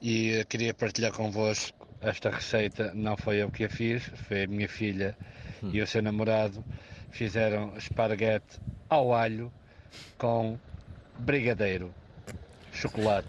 e 0.00 0.30
eh, 0.38 0.44
queria 0.44 0.72
partilhar 0.72 1.12
convosco 1.12 1.86
esta 2.00 2.30
receita. 2.30 2.92
Não 2.94 3.14
foi 3.18 3.42
eu 3.42 3.50
que 3.50 3.64
a 3.64 3.68
fiz, 3.68 4.04
foi 4.26 4.44
a 4.44 4.46
minha 4.46 4.68
filha 4.70 5.14
e 5.62 5.82
o 5.82 5.86
seu 5.86 6.02
namorado 6.02 6.64
fizeram 7.10 7.74
esparguete 7.76 8.58
ao 8.88 9.12
alho 9.12 9.52
com 10.18 10.58
brigadeiro, 11.18 11.92
chocolate. 12.72 13.28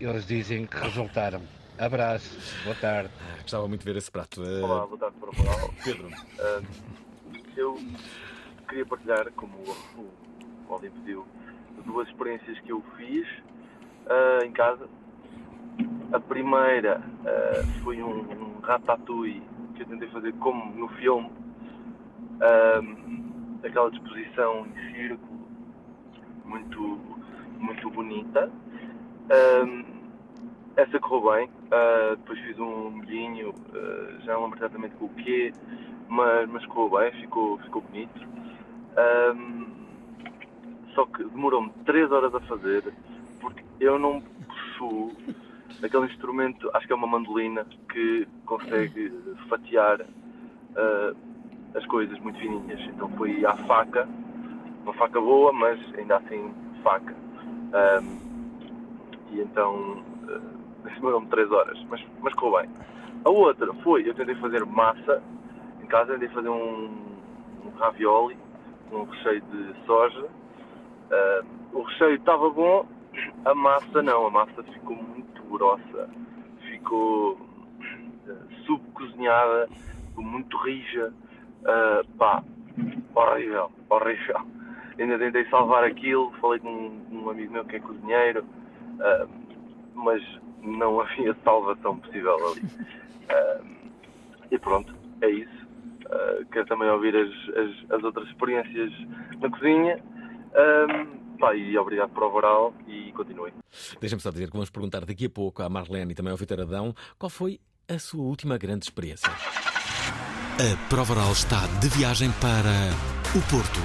Eles 0.00 0.26
dizem 0.26 0.66
que 0.66 0.76
resultaram. 0.76 1.42
Abraço, 1.78 2.38
boa 2.64 2.76
tarde. 2.76 3.10
Gostava 3.42 3.68
muito 3.68 3.80
de 3.80 3.92
ver 3.92 3.98
esse 3.98 4.10
prato. 4.10 4.42
Uh, 4.42 4.64
Olá, 4.64 4.86
boa 4.86 4.98
tarde 4.98 5.16
para 5.18 5.30
o 5.30 5.34
Paulo. 5.34 5.74
Pedro. 5.84 6.08
Ah, 6.38 6.62
eu 7.56 7.78
queria 8.68 8.86
partilhar, 8.86 9.30
como 9.32 9.56
o, 9.58 10.10
Alvin 10.68 10.90
pediu, 10.90 11.26
duas 11.84 12.08
experiências 12.08 12.58
que 12.60 12.72
eu 12.72 12.82
fiz 12.96 13.26
ah, 14.06 14.44
em 14.44 14.52
casa. 14.52 14.88
A 16.12 16.20
primeira 16.20 17.02
ah, 17.26 17.82
foi 17.82 18.02
um, 18.02 18.20
um 18.20 18.60
ratatouille 18.60 19.42
que 19.74 19.82
eu 19.82 19.86
tentei 19.86 20.08
fazer 20.08 20.32
como 20.34 20.74
no 20.74 20.88
filme, 20.96 21.30
aquela 23.62 23.90
disposição 23.90 24.66
em 24.66 24.94
círculo 24.94 25.45
muito, 26.46 26.98
muito 27.58 27.90
bonita. 27.90 28.50
Ah, 29.30 29.84
essa 30.76 30.98
correu 31.00 31.32
bem. 31.32 31.50
Ah, 31.70 32.14
depois 32.16 32.38
fiz 32.40 32.58
um 32.58 32.90
molhinho, 32.90 33.54
ah, 33.74 34.20
já 34.24 34.34
não 34.34 34.44
lembro 34.44 34.58
exatamente 34.58 34.94
com 34.96 35.06
o 35.06 35.14
quê, 35.14 35.52
mas, 36.08 36.48
mas 36.48 36.66
correu 36.66 37.00
bem, 37.00 37.20
ficou, 37.20 37.58
ficou 37.58 37.82
bonito. 37.82 38.26
Ahm, 38.96 39.66
só 40.94 41.04
que 41.06 41.24
demorou-me 41.24 41.70
3 41.84 42.10
horas 42.10 42.34
a 42.34 42.40
fazer 42.40 42.82
porque 43.40 43.62
eu 43.80 43.98
não 43.98 44.20
possuo 44.20 45.12
aquele 45.82 46.06
instrumento, 46.06 46.70
acho 46.74 46.86
que 46.86 46.92
é 46.92 46.96
uma 46.96 47.06
mandolina, 47.06 47.66
que 47.92 48.26
consegue 48.46 49.12
fatiar 49.48 50.00
ah, 50.76 51.14
as 51.74 51.84
coisas 51.86 52.18
muito 52.20 52.38
fininhas. 52.38 52.80
Então 52.88 53.08
foi 53.10 53.44
à 53.44 53.56
faca, 53.66 54.08
uma 54.86 54.94
faca 54.94 55.20
boa, 55.20 55.52
mas 55.52 55.80
ainda 55.98 56.16
assim 56.18 56.54
faca. 56.82 57.14
Ahm, 57.72 58.18
e 59.32 59.40
então 59.40 59.74
uh, 59.74 60.86
demorou-me 60.94 61.26
3 61.26 61.50
horas, 61.50 61.84
mas, 61.90 62.04
mas 62.20 62.32
correu 62.34 62.62
bem. 62.62 62.70
A 63.24 63.30
outra 63.30 63.74
foi, 63.82 64.08
eu 64.08 64.14
tentei 64.14 64.36
fazer 64.36 64.64
massa 64.64 65.20
em 65.82 65.86
casa, 65.86 66.12
tentei 66.12 66.28
fazer 66.28 66.48
um, 66.48 66.84
um 67.64 67.70
ravioli 67.76 68.38
com 68.88 68.98
um 68.98 69.04
recheio 69.04 69.40
de 69.40 69.74
soja. 69.84 70.24
Uh, 70.24 71.46
o 71.72 71.82
recheio 71.82 72.14
estava 72.14 72.48
bom, 72.48 72.86
a 73.44 73.54
massa 73.54 74.02
não, 74.02 74.26
a 74.26 74.30
massa 74.30 74.62
ficou 74.62 74.96
muito 74.96 75.42
grossa, 75.50 76.08
ficou 76.70 77.32
uh, 77.32 78.64
subcozinhada, 78.64 79.68
muito 80.16 80.56
rija, 80.58 81.12
uh, 81.62 82.06
pá, 82.16 82.44
horrível, 83.16 83.72
horrível. 83.90 84.56
Ainda 84.98 85.18
tentei 85.18 85.44
salvar 85.50 85.84
aquilo, 85.84 86.32
falei 86.40 86.58
com 86.58 86.70
um, 86.70 87.24
um 87.24 87.30
amigo 87.30 87.52
meu 87.52 87.64
que 87.64 87.76
é 87.76 87.80
cozinheiro, 87.80 88.44
uh, 88.44 89.28
mas 89.94 90.22
não 90.62 91.00
havia 91.02 91.36
salvação 91.44 91.98
possível 91.98 92.36
ali. 92.48 92.60
Uh, 92.60 93.66
e 94.50 94.58
pronto, 94.58 94.94
é 95.20 95.30
isso. 95.30 95.66
Uh, 96.06 96.46
quero 96.52 96.66
também 96.66 96.88
ouvir 96.88 97.14
as, 97.16 97.30
as, 97.56 97.90
as 97.98 98.04
outras 98.04 98.28
experiências 98.28 98.92
na 99.40 99.50
cozinha. 99.50 100.02
Um, 100.54 101.36
pá, 101.36 101.54
e 101.54 101.76
obrigado 101.76 102.10
por 102.10 102.22
overall 102.22 102.74
e 102.86 103.12
continuem. 103.12 103.52
Deixa-me 104.00 104.22
só 104.22 104.30
dizer 104.30 104.46
que 104.46 104.52
vamos 104.52 104.70
perguntar 104.70 105.04
daqui 105.04 105.26
a 105.26 105.30
pouco 105.30 105.62
à 105.62 105.68
Marlene 105.68 106.12
e 106.12 106.14
também 106.14 106.30
ao 106.30 106.36
Vitor 106.36 106.60
Adão 106.60 106.94
qual 107.18 107.28
foi 107.28 107.60
a 107.88 107.98
sua 107.98 108.22
última 108.22 108.56
grande 108.56 108.84
experiência. 108.84 109.30
A 110.58 110.88
Provaral 110.88 111.32
está 111.32 111.66
de 111.80 111.88
viagem 111.88 112.30
para 112.40 113.15
o 113.36 113.40
Porto. 113.42 113.80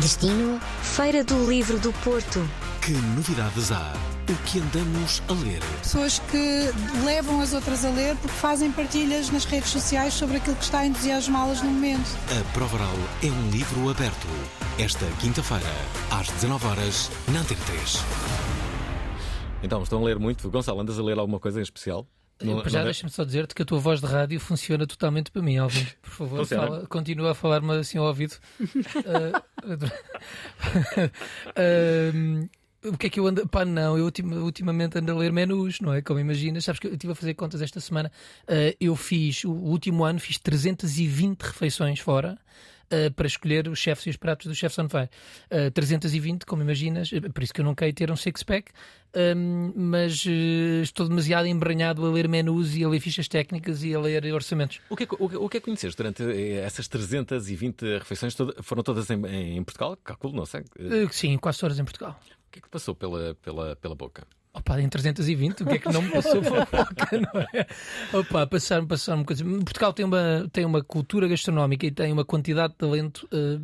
Destino: 0.00 0.60
Feira 0.82 1.22
do 1.22 1.48
Livro 1.48 1.78
do 1.78 1.92
Porto. 1.92 2.40
Que 2.82 2.90
novidades 2.90 3.70
há? 3.70 3.92
O 4.28 4.34
que 4.44 4.58
andamos 4.58 5.22
a 5.28 5.32
ler? 5.32 5.60
Pessoas 5.80 6.18
que 6.18 6.72
levam 7.04 7.40
as 7.40 7.52
outras 7.52 7.84
a 7.84 7.90
ler 7.90 8.16
porque 8.16 8.34
fazem 8.36 8.72
partilhas 8.72 9.30
nas 9.30 9.44
redes 9.44 9.70
sociais 9.70 10.12
sobre 10.12 10.38
aquilo 10.38 10.56
que 10.56 10.64
está 10.64 10.80
a 10.80 10.86
entusiasmá-las 10.86 11.62
no 11.62 11.70
momento. 11.70 12.16
A 12.32 12.52
Provaral 12.52 12.96
é 13.22 13.26
um 13.26 13.50
livro 13.50 13.88
aberto. 13.88 14.26
Esta 14.76 15.06
quinta-feira, 15.20 15.72
às 16.10 16.28
19 16.28 16.66
horas 16.66 17.10
na 17.28 17.40
Antena 17.40 17.60
3. 17.66 18.04
Então, 19.62 19.82
estão 19.84 20.00
a 20.00 20.04
ler 20.04 20.18
muito. 20.18 20.50
Gonçalo, 20.50 20.80
andas 20.80 20.98
a 20.98 21.02
ler 21.02 21.18
alguma 21.18 21.38
coisa 21.38 21.60
em 21.60 21.62
especial? 21.62 22.08
Não- 22.42 22.60
Para 22.60 22.68
já 22.70 22.78
não 22.78 22.82
é? 22.82 22.84
deixa-me 22.86 23.10
só 23.10 23.24
dizer-te 23.24 23.54
que 23.54 23.62
a 23.62 23.64
tua 23.64 23.78
voz 23.78 24.00
de 24.00 24.06
rádio 24.06 24.38
funciona 24.38 24.86
totalmente 24.86 25.30
para 25.30 25.40
mim, 25.40 25.56
Alvin. 25.56 25.86
Por 26.02 26.10
favor, 26.10 26.46
fala- 26.46 26.86
continua 26.86 27.30
a 27.30 27.34
falar-me 27.34 27.72
assim 27.72 27.96
ao 27.98 28.04
ouvido. 28.06 28.34
Ah, 29.06 29.42
ah, 31.56 32.48
o 32.88 32.96
que 32.96 33.06
é 33.06 33.10
que 33.10 33.18
eu 33.20 33.26
ando. 33.26 33.46
Pá, 33.48 33.64
não, 33.64 33.96
eu 33.98 34.04
ultima- 34.04 34.36
ultimamente 34.36 34.98
ando 34.98 35.12
a 35.12 35.14
ler 35.16 35.32
menus, 35.32 35.80
não 35.80 35.92
é? 35.92 36.02
Como 36.02 36.20
imaginas. 36.20 36.64
Sabes 36.64 36.78
que 36.78 36.86
eu 36.86 36.92
estive 36.92 37.12
a 37.12 37.16
fazer 37.16 37.34
contas 37.34 37.62
esta 37.62 37.80
semana. 37.80 38.10
Ah, 38.46 38.74
eu 38.80 38.94
fiz, 38.96 39.44
o 39.44 39.52
último 39.52 40.04
ano, 40.04 40.20
fiz 40.20 40.38
320 40.38 41.40
refeições 41.42 42.00
fora. 42.00 42.38
Ah, 42.90 43.10
para 43.14 43.26
escolher 43.26 43.68
os 43.68 43.78
chefes 43.78 44.06
e 44.06 44.10
os 44.10 44.16
pratos 44.16 44.46
do 44.46 44.54
Chefs 44.54 44.78
on 44.78 44.88
Fire. 44.88 45.08
Ah, 45.50 45.70
320, 45.72 46.44
como 46.46 46.62
imaginas, 46.62 47.10
eh, 47.12 47.20
por 47.20 47.42
isso 47.42 47.52
que 47.54 47.60
eu 47.60 47.64
não 47.64 47.74
quero 47.74 47.92
ter 47.92 48.10
um 48.10 48.16
six-pack, 48.16 48.70
Ahm, 49.14 49.72
mas 49.74 50.24
eh, 50.26 50.82
estou 50.82 51.08
demasiado 51.08 51.46
embranhado 51.46 52.04
a 52.04 52.10
ler 52.10 52.28
menus 52.28 52.76
e 52.76 52.84
a 52.84 52.88
ler 52.88 53.00
fichas 53.00 53.26
técnicas 53.28 53.82
e 53.82 53.94
a 53.94 53.98
ler 54.00 54.30
orçamentos. 54.34 54.80
O 54.90 54.96
que, 54.96 55.04
é, 55.04 55.06
que- 55.06 55.16
o, 55.18 55.28
que, 55.28 55.36
o 55.36 55.48
que 55.48 55.56
é 55.56 55.60
que 55.60 55.64
conheceste 55.64 55.96
durante 55.96 56.22
eh, 56.22 56.56
essas 56.62 56.86
320 56.86 57.98
refeições? 57.98 58.34
Toda- 58.34 58.62
foram 58.62 58.82
todas 58.82 59.08
em, 59.08 59.24
em 59.56 59.64
Portugal? 59.64 59.96
Calculo, 60.04 60.34
não 60.36 60.44
sei. 60.44 60.60
Eh, 60.78 61.04
Eh, 61.04 61.08
sim, 61.10 61.38
quase 61.38 61.58
todas 61.60 61.78
em 61.78 61.84
Portugal. 61.84 62.20
O 62.48 62.50
que 62.52 62.58
é 62.58 62.62
que 62.62 62.68
passou 62.68 62.94
pela, 62.94 63.34
pela, 63.36 63.74
pela 63.76 63.94
boca? 63.94 64.26
Opa, 64.56 64.80
em 64.80 64.88
320, 64.88 65.62
o 65.62 65.66
que 65.66 65.74
é 65.74 65.78
que 65.78 65.92
não 65.92 66.00
me 66.00 66.10
passou 66.10 66.40
pela 66.40 66.64
boca, 66.72 67.08
não 67.12 67.40
é? 67.52 67.66
Opa, 68.16 68.46
passaram, 68.46 68.86
passaram 68.86 69.22
coisas. 69.22 69.46
Portugal 69.46 69.92
tem 69.92 70.06
uma, 70.06 70.48
tem 70.50 70.64
uma 70.64 70.82
cultura 70.82 71.28
gastronómica 71.28 71.84
e 71.84 71.90
tem 71.90 72.10
uma 72.10 72.24
quantidade 72.24 72.72
de 72.72 72.78
talento 72.78 73.28
eh, 73.32 73.60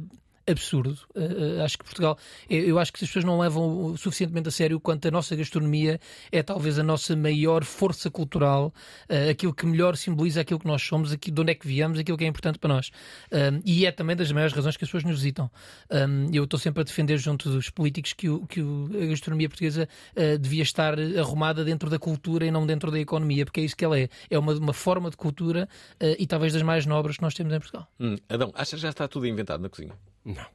absurdo. 0.47 0.99
Eh, 1.15 1.57
eh, 1.59 1.63
acho 1.63 1.79
que 1.79 1.85
Portugal, 1.85 2.19
eu, 2.49 2.61
eu 2.65 2.79
acho 2.79 2.93
que 2.93 3.03
as 3.05 3.09
pessoas 3.09 3.25
não 3.25 3.39
levam 3.39 3.97
suficientemente 3.97 4.49
a 4.49 4.51
sério 4.51 4.81
quanto 4.81 5.07
a 5.07 5.11
nossa 5.11 5.35
gastronomia 5.37 6.01
é 6.31 6.43
talvez 6.43 6.79
a 6.79 6.83
nossa 6.83 7.15
maior 7.17 7.65
força 7.65 8.11
cultural, 8.11 8.73
eh, 9.09 9.31
aquilo 9.31 9.55
que 9.55 9.65
melhor 9.67 9.97
simboliza 9.97 10.41
aquilo 10.41 10.59
que 10.61 10.67
nós 10.67 10.83
somos, 10.83 11.13
aqui, 11.13 11.31
de 11.31 11.41
onde 11.41 11.53
é 11.53 11.55
que 11.55 11.67
viemos, 11.67 11.99
aquilo 11.99 12.17
que 12.19 12.25
é 12.25 12.29
importante 12.29 12.59
para 12.59 12.75
nós. 12.75 12.91
Um, 13.31 13.61
e 13.65 13.87
é 13.87 13.93
também 13.93 14.17
das 14.17 14.31
maiores 14.33 14.55
razões 14.55 14.77
que 14.77 14.85
as 14.85 14.89
pessoas 14.91 15.05
nos 15.05 15.17
visitam. 15.17 15.51
Um, 15.91 16.29
eu 16.33 16.45
estou 16.45 16.59
sempre 16.59 16.81
a 16.81 16.85
defender 16.85 17.19
junto 17.19 17.49
dos 17.51 17.71
políticos 17.71 18.13
que, 18.13 18.29
o, 18.29 18.47
que 18.47 18.61
o- 18.61 18.91
a 18.95 19.07
gastronomia 19.07 19.49
portuguesa 19.49 19.89
uh, 20.17 20.39
devia 20.39 20.63
estar 20.63 20.99
arrumada 21.19 21.65
dentro 21.65 21.89
da 21.89 21.99
cultura 21.99 22.45
e 22.47 22.51
não 22.51 22.67
dentro 22.67 22.91
da 22.91 22.99
economia, 22.99 23.45
porque 23.45 23.61
é 23.61 23.65
isso 23.65 23.77
que 23.77 23.85
ela 23.85 23.99
é. 23.99 24.09
É 24.31 24.39
uma, 24.39 24.53
uma 24.55 24.73
forma 24.73 25.11
de 25.11 25.17
cultura 25.17 25.69
uh, 26.01 26.17
e 26.19 26.27
talvez 26.27 26.53
das 26.53 26.63
mais 26.63 26.87
nobres 26.87 27.17
que 27.17 27.23
nós 27.23 27.35
temos 27.35 27.53
em 27.53 27.59
Portugal. 27.59 27.87
Hum, 28.01 28.17
Adão, 28.29 28.51
achas 28.55 28.75
que 28.75 28.83
já 28.83 28.91
está 28.91 29.07
tudo 29.09 29.27
inventado 29.27 29.61
na 29.63 29.69
cozinha? 29.69 29.93
Não, 30.25 30.47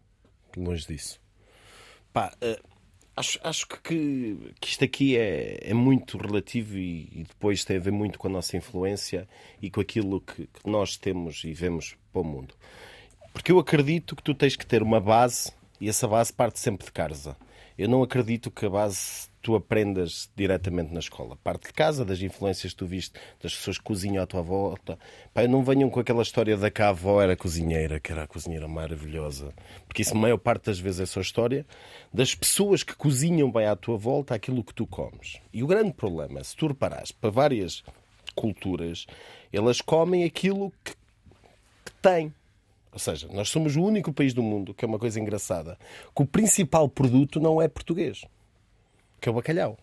longe 0.55 0.87
disso. 0.87 1.19
Pá, 2.13 2.31
eh, 2.41 2.59
acho, 3.15 3.39
acho 3.43 3.67
que, 3.67 3.77
que, 3.81 4.53
que 4.61 4.67
isto 4.69 4.83
aqui 4.83 5.17
é, 5.17 5.59
é 5.61 5.73
muito 5.73 6.17
relativo 6.17 6.77
e, 6.77 7.09
e 7.11 7.23
depois 7.23 7.65
tem 7.65 7.77
a 7.77 7.79
ver 7.79 7.91
muito 7.91 8.17
com 8.17 8.27
a 8.27 8.31
nossa 8.31 8.55
influência 8.55 9.27
e 9.61 9.69
com 9.69 9.81
aquilo 9.81 10.21
que, 10.21 10.47
que 10.47 10.69
nós 10.69 10.95
temos 10.95 11.43
e 11.43 11.53
vemos 11.53 11.97
para 12.11 12.21
o 12.21 12.25
mundo. 12.25 12.55
Porque 13.33 13.51
eu 13.51 13.59
acredito 13.59 14.15
que 14.15 14.23
tu 14.23 14.33
tens 14.33 14.55
que 14.55 14.65
ter 14.65 14.81
uma 14.81 14.99
base 14.99 15.51
e 15.79 15.89
essa 15.89 16.07
base 16.07 16.33
parte 16.33 16.59
sempre 16.59 16.85
de 16.85 16.91
casa. 16.91 17.35
Eu 17.77 17.87
não 17.87 18.01
acredito 18.01 18.49
que 18.49 18.65
a 18.65 18.69
base 18.69 19.27
tu 19.47 19.55
aprendas 19.55 20.29
diretamente 20.35 20.91
na 20.91 20.99
escola. 20.99 21.37
Parte 21.43 21.67
de 21.67 21.73
casa, 21.73 22.03
das 22.03 22.21
influências 22.21 22.73
que 22.73 22.79
tu 22.79 22.87
viste, 22.87 23.17
das 23.41 23.55
pessoas 23.55 23.77
que 23.77 23.83
cozinham 23.83 24.21
à 24.21 24.27
tua 24.27 24.41
volta. 24.41 24.97
Pá, 25.33 25.47
não 25.47 25.63
venham 25.63 25.89
com 25.89 25.99
aquela 25.99 26.23
história 26.23 26.57
da 26.57 26.71
que 26.71 26.81
a 26.81 26.89
avó 26.89 27.21
era 27.21 27.37
cozinheira, 27.37 27.99
que 27.99 28.11
era 28.11 28.23
a 28.23 28.27
cozinheira 28.27 28.67
maravilhosa. 28.67 29.53
Porque 29.87 30.01
isso, 30.01 30.15
maior 30.15 30.37
parte 30.37 30.65
das 30.65 30.79
vezes, 30.79 31.01
é 31.01 31.05
só 31.05 31.21
história 31.21 31.65
das 32.11 32.35
pessoas 32.35 32.83
que 32.83 32.95
cozinham 32.95 33.51
bem 33.51 33.67
à 33.67 33.75
tua 33.75 33.95
volta 33.95 34.35
aquilo 34.35 34.63
que 34.63 34.73
tu 34.73 34.87
comes. 34.87 35.39
E 35.53 35.63
o 35.63 35.67
grande 35.67 35.93
problema, 35.93 36.43
se 36.43 36.55
tu 36.55 36.67
reparares, 36.67 37.11
para 37.11 37.29
várias 37.29 37.83
culturas, 38.35 39.05
elas 39.53 39.81
comem 39.81 40.23
aquilo 40.23 40.73
que, 40.83 40.91
que 41.85 41.91
têm. 42.01 42.33
Ou 42.97 42.99
seja, 42.99 43.27
nós 43.31 43.49
somos 43.49 43.75
o 43.75 43.83
único 43.83 44.11
país 44.11 44.33
do 44.33 44.41
mundo, 44.41 44.73
que 44.73 44.83
é 44.83 44.87
uma 44.87 44.97
coisa 44.97 45.19
engraçada, 45.19 45.77
que 46.15 46.23
o 46.23 46.25
principal 46.25 46.89
produto 46.89 47.39
não 47.39 47.61
é 47.61 47.67
português, 47.67 48.25
que 49.21 49.29
é 49.29 49.31
o 49.31 49.35
bacalhau. 49.35 49.77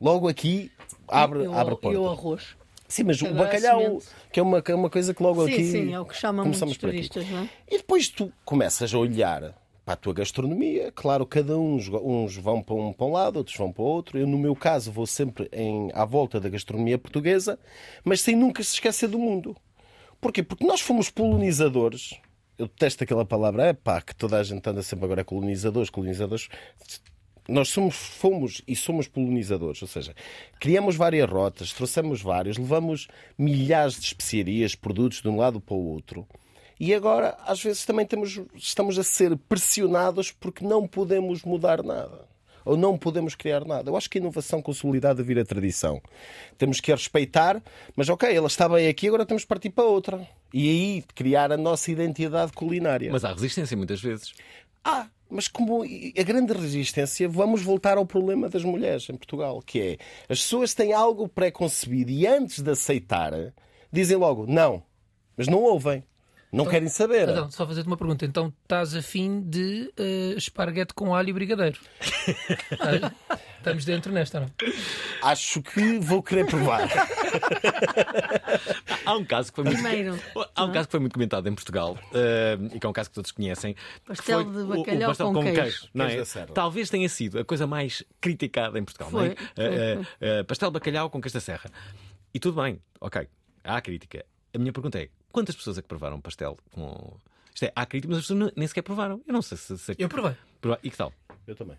Logo 0.00 0.28
aqui 0.28 0.70
abre, 1.08 1.42
E 1.42 1.48
o- 1.48 1.52
abre 1.54 1.74
a 1.74 1.76
porta. 1.76 1.96
E 1.98 2.00
o 2.00 2.08
arroz. 2.08 2.56
Sim, 2.86 3.02
mas 3.02 3.20
o 3.20 3.26
Agora, 3.26 3.46
bacalhau, 3.46 3.80
semente. 3.80 4.06
que 4.32 4.38
é 4.38 4.42
uma, 4.44 4.62
que 4.62 4.70
é 4.70 4.74
uma 4.76 4.88
coisa 4.88 5.12
que 5.12 5.20
logo 5.22 5.44
sim, 5.44 5.52
aqui. 5.52 5.64
sim, 5.64 5.92
é 5.92 5.98
o 6.00 6.04
que 6.06 6.14
chamam 6.16 6.44
muitos 6.44 6.60
começamos 6.60 6.76
por 6.78 6.88
aqui. 6.90 6.98
turistas, 7.08 7.28
não 7.28 7.40
é? 7.42 7.50
E 7.68 7.78
depois 7.78 8.08
tu 8.08 8.32
começas 8.44 8.94
a 8.94 8.96
olhar 8.98 9.54
para 9.84 9.94
a 9.94 9.96
tua 9.96 10.14
gastronomia. 10.14 10.92
Claro, 10.92 11.26
cada 11.26 11.58
um, 11.58 11.74
uns 11.74 12.36
vão 12.36 12.62
para 12.62 12.74
um, 12.76 12.92
para 12.92 13.06
um 13.06 13.12
lado, 13.12 13.38
outros 13.38 13.56
vão 13.56 13.72
para 13.72 13.82
o 13.82 13.86
outro. 13.86 14.18
Eu, 14.18 14.26
no 14.28 14.38
meu 14.38 14.54
caso, 14.54 14.92
vou 14.92 15.04
sempre 15.04 15.48
em, 15.52 15.90
à 15.94 16.04
volta 16.04 16.38
da 16.38 16.48
gastronomia 16.48 16.96
portuguesa, 16.96 17.58
mas 18.04 18.20
sem 18.20 18.36
nunca 18.36 18.62
se 18.62 18.74
esquecer 18.74 19.08
do 19.08 19.18
mundo. 19.18 19.56
Porquê? 20.20 20.42
Porque 20.42 20.66
nós 20.66 20.80
fomos 20.80 21.08
colonizadores. 21.10 22.14
Eu 22.58 22.66
detesto 22.66 23.04
aquela 23.04 23.24
palavra, 23.24 23.66
é 23.66 23.72
pá, 23.72 24.00
que 24.00 24.14
toda 24.14 24.38
a 24.38 24.42
gente 24.42 24.68
anda 24.68 24.82
sempre 24.82 25.04
agora 25.04 25.24
colonizadores, 25.24 25.90
colonizadores. 25.90 26.48
Nós 27.48 27.68
somos, 27.68 27.94
fomos 27.94 28.60
e 28.66 28.76
somos 28.76 29.06
colonizadores, 29.06 29.80
ou 29.80 29.88
seja, 29.88 30.14
criamos 30.60 30.96
várias 30.96 31.30
rotas, 31.30 31.72
trouxemos 31.72 32.20
vários, 32.20 32.58
levamos 32.58 33.08
milhares 33.38 33.94
de 33.94 34.06
especiarias, 34.06 34.74
produtos 34.74 35.22
de 35.22 35.28
um 35.28 35.36
lado 35.36 35.60
para 35.60 35.74
o 35.74 35.86
outro. 35.86 36.26
E 36.78 36.92
agora, 36.92 37.38
às 37.46 37.62
vezes, 37.62 37.86
também 37.86 38.04
temos, 38.04 38.40
estamos 38.54 38.98
a 38.98 39.02
ser 39.02 39.36
pressionados 39.36 40.30
porque 40.30 40.64
não 40.64 40.86
podemos 40.86 41.42
mudar 41.42 41.82
nada. 41.82 42.27
Ou 42.68 42.76
não 42.76 42.98
podemos 42.98 43.34
criar 43.34 43.64
nada. 43.64 43.90
Eu 43.90 43.96
acho 43.96 44.10
que 44.10 44.18
a 44.18 44.20
inovação 44.20 44.60
consolidada 44.60 45.22
vira 45.22 45.42
tradição. 45.42 46.02
Temos 46.58 46.80
que 46.80 46.92
a 46.92 46.96
respeitar, 46.96 47.62
mas 47.96 48.10
ok, 48.10 48.30
ela 48.30 48.46
está 48.46 48.68
bem 48.68 48.88
aqui, 48.88 49.08
agora 49.08 49.24
temos 49.24 49.42
que 49.42 49.48
partir 49.48 49.70
para 49.70 49.84
outra. 49.84 50.28
E 50.52 50.68
aí 50.68 51.04
criar 51.14 51.50
a 51.50 51.56
nossa 51.56 51.90
identidade 51.90 52.52
culinária. 52.52 53.10
Mas 53.10 53.24
há 53.24 53.32
resistência 53.32 53.74
muitas 53.74 54.02
vezes. 54.02 54.34
Ah, 54.84 55.06
mas 55.30 55.48
como 55.48 55.82
a 55.82 56.22
grande 56.22 56.52
resistência, 56.52 57.26
vamos 57.26 57.62
voltar 57.62 57.96
ao 57.96 58.04
problema 58.04 58.50
das 58.50 58.64
mulheres 58.64 59.08
em 59.08 59.16
Portugal, 59.16 59.62
que 59.62 59.80
é 59.80 59.98
as 60.28 60.42
pessoas 60.42 60.74
têm 60.74 60.92
algo 60.92 61.26
pré-concebido 61.26 62.10
e 62.10 62.26
antes 62.26 62.60
de 62.60 62.70
aceitar, 62.70 63.32
dizem 63.90 64.18
logo 64.18 64.46
não, 64.46 64.82
mas 65.38 65.48
não 65.48 65.62
ouvem. 65.62 66.04
Não 66.50 66.62
Então, 66.62 66.72
querem 66.72 66.88
saber. 66.88 67.28
Adão, 67.28 67.50
só 67.50 67.66
fazer-te 67.66 67.86
uma 67.86 67.96
pergunta. 67.96 68.24
Então 68.24 68.52
estás 68.62 68.94
afim 68.94 69.42
de 69.42 69.92
eh, 69.98 70.34
esparguete 70.36 70.94
com 70.94 71.14
alho 71.14 71.28
e 71.28 71.32
brigadeiro? 71.32 71.78
Ah, 72.80 73.36
Estamos 73.58 73.84
dentro 73.84 74.12
nesta, 74.12 74.38
não? 74.40 74.50
Acho 75.20 75.60
que 75.60 75.98
vou 75.98 76.22
querer 76.22 76.46
provar. 76.46 76.88
Há 79.04 79.14
um 79.16 79.24
caso 79.24 79.50
que 79.50 79.56
foi 79.56 79.64
muito, 79.64 79.82
Primeiro, 79.82 80.18
há 80.54 80.62
um 80.62 80.66
não 80.66 80.70
é? 80.72 80.74
caso 80.74 80.88
que 80.88 80.90
foi 80.92 81.00
muito 81.00 81.12
comentado 81.14 81.46
em 81.48 81.54
Portugal 81.54 81.98
eh, 82.14 82.56
e 82.72 82.78
que 82.80 82.86
é 82.86 82.88
um 82.88 82.92
caso 82.92 83.08
que 83.10 83.14
todos 83.16 83.30
conhecem. 83.32 83.74
Pastel 84.06 84.44
foi 84.44 84.52
de 84.52 84.58
o- 84.58 84.64
o 84.64 84.76
bacalhau 84.78 85.08
pastel 85.10 85.32
com 85.32 85.42
queijo. 85.42 85.88
não 85.92 86.04
é? 86.04 86.08
Queijo 86.08 86.20
da 86.22 86.26
Serra. 86.26 86.46
Talvez 86.54 86.88
tenha 86.90 87.08
sido 87.08 87.38
a 87.40 87.44
coisa 87.44 87.66
mais 87.66 88.02
criticada 88.20 88.78
em 88.78 88.84
Portugal. 88.84 89.10
não 89.10 89.22
é? 89.22 89.34
Foi, 89.34 89.36
foi, 89.36 89.64
Eh, 89.64 89.98
eh, 90.20 90.42
pastel 90.44 90.70
de 90.70 90.74
bacalhau 90.74 91.10
com 91.10 91.20
queijo 91.20 91.34
da 91.34 91.40
serra. 91.40 91.70
E 92.32 92.38
tudo 92.38 92.62
bem, 92.62 92.80
ok. 93.00 93.26
Há 93.64 93.80
crítica. 93.80 94.24
A 94.54 94.58
minha 94.58 94.72
pergunta 94.72 94.98
é: 95.00 95.08
quantas 95.32 95.54
pessoas 95.56 95.78
é 95.78 95.82
que 95.82 95.88
provaram 95.88 96.20
pastel 96.20 96.56
com. 96.72 97.14
Isto 97.54 97.64
é, 97.64 97.72
há 97.74 97.84
crítica, 97.86 98.08
mas 98.10 98.18
as 98.18 98.24
pessoas 98.24 98.38
não- 98.40 98.52
nem 98.56 98.66
sequer 98.68 98.82
provaram. 98.82 99.20
Eu 99.26 99.32
não 99.32 99.42
sei 99.42 99.56
se. 99.58 99.76
se... 99.78 99.94
Eu 99.98 100.08
provei. 100.08 100.34
Prova- 100.60 100.78
E 100.82 100.90
que 100.90 100.96
tal? 100.96 101.12
Eu 101.46 101.54
também. 101.56 101.76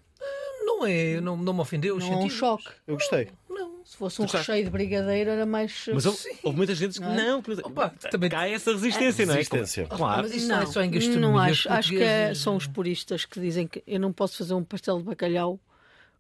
Não 0.66 0.86
é, 0.86 1.20
não, 1.20 1.36
não 1.36 1.54
me 1.54 1.60
ofendeu. 1.62 1.98
Não 1.98 2.14
é 2.14 2.18
um 2.18 2.30
choque. 2.30 2.70
Eu 2.88 2.96
gostei. 2.96 3.30
Não, 3.50 3.84
se 3.86 3.98
fosse 3.98 4.22
um 4.22 4.26
recheio 4.26 4.64
de 4.64 4.70
brigadeiro 4.70 5.30
era 5.30 5.46
mais. 5.46 5.86
Mas 5.94 6.06
houve, 6.06 6.20
houve 6.44 6.58
muita 6.58 6.74
gente 6.76 6.94
que 6.94 7.00
Não 7.02 7.12
é? 7.14 7.18
não. 7.18 7.40
Opa, 7.64 7.90
também- 8.12 8.30
Há 8.34 8.48
essa 8.48 8.72
resistência, 8.72 9.26
não 9.26 9.34
é? 9.34 9.38
Resistência. 9.38 9.86
Claro. 9.88 10.22
Mas 10.24 10.34
isso 10.34 10.48
não, 10.48 10.62
é 10.62 10.66
só 10.66 10.82
em 10.82 10.90
gastronomia. 10.92 11.28
não 11.30 11.38
acho. 11.38 11.70
Acho 11.72 11.90
que 11.90 12.02
é- 12.02 12.34
são 12.34 12.56
os 12.56 12.66
puristas 12.68 13.26
que 13.26 13.40
dizem 13.40 13.68
que 13.68 13.84
eu 13.86 14.00
não 14.00 14.14
posso 14.14 14.38
fazer 14.38 14.54
um 14.54 14.64
pastel 14.64 14.98
de 15.00 15.04
bacalhau 15.04 15.60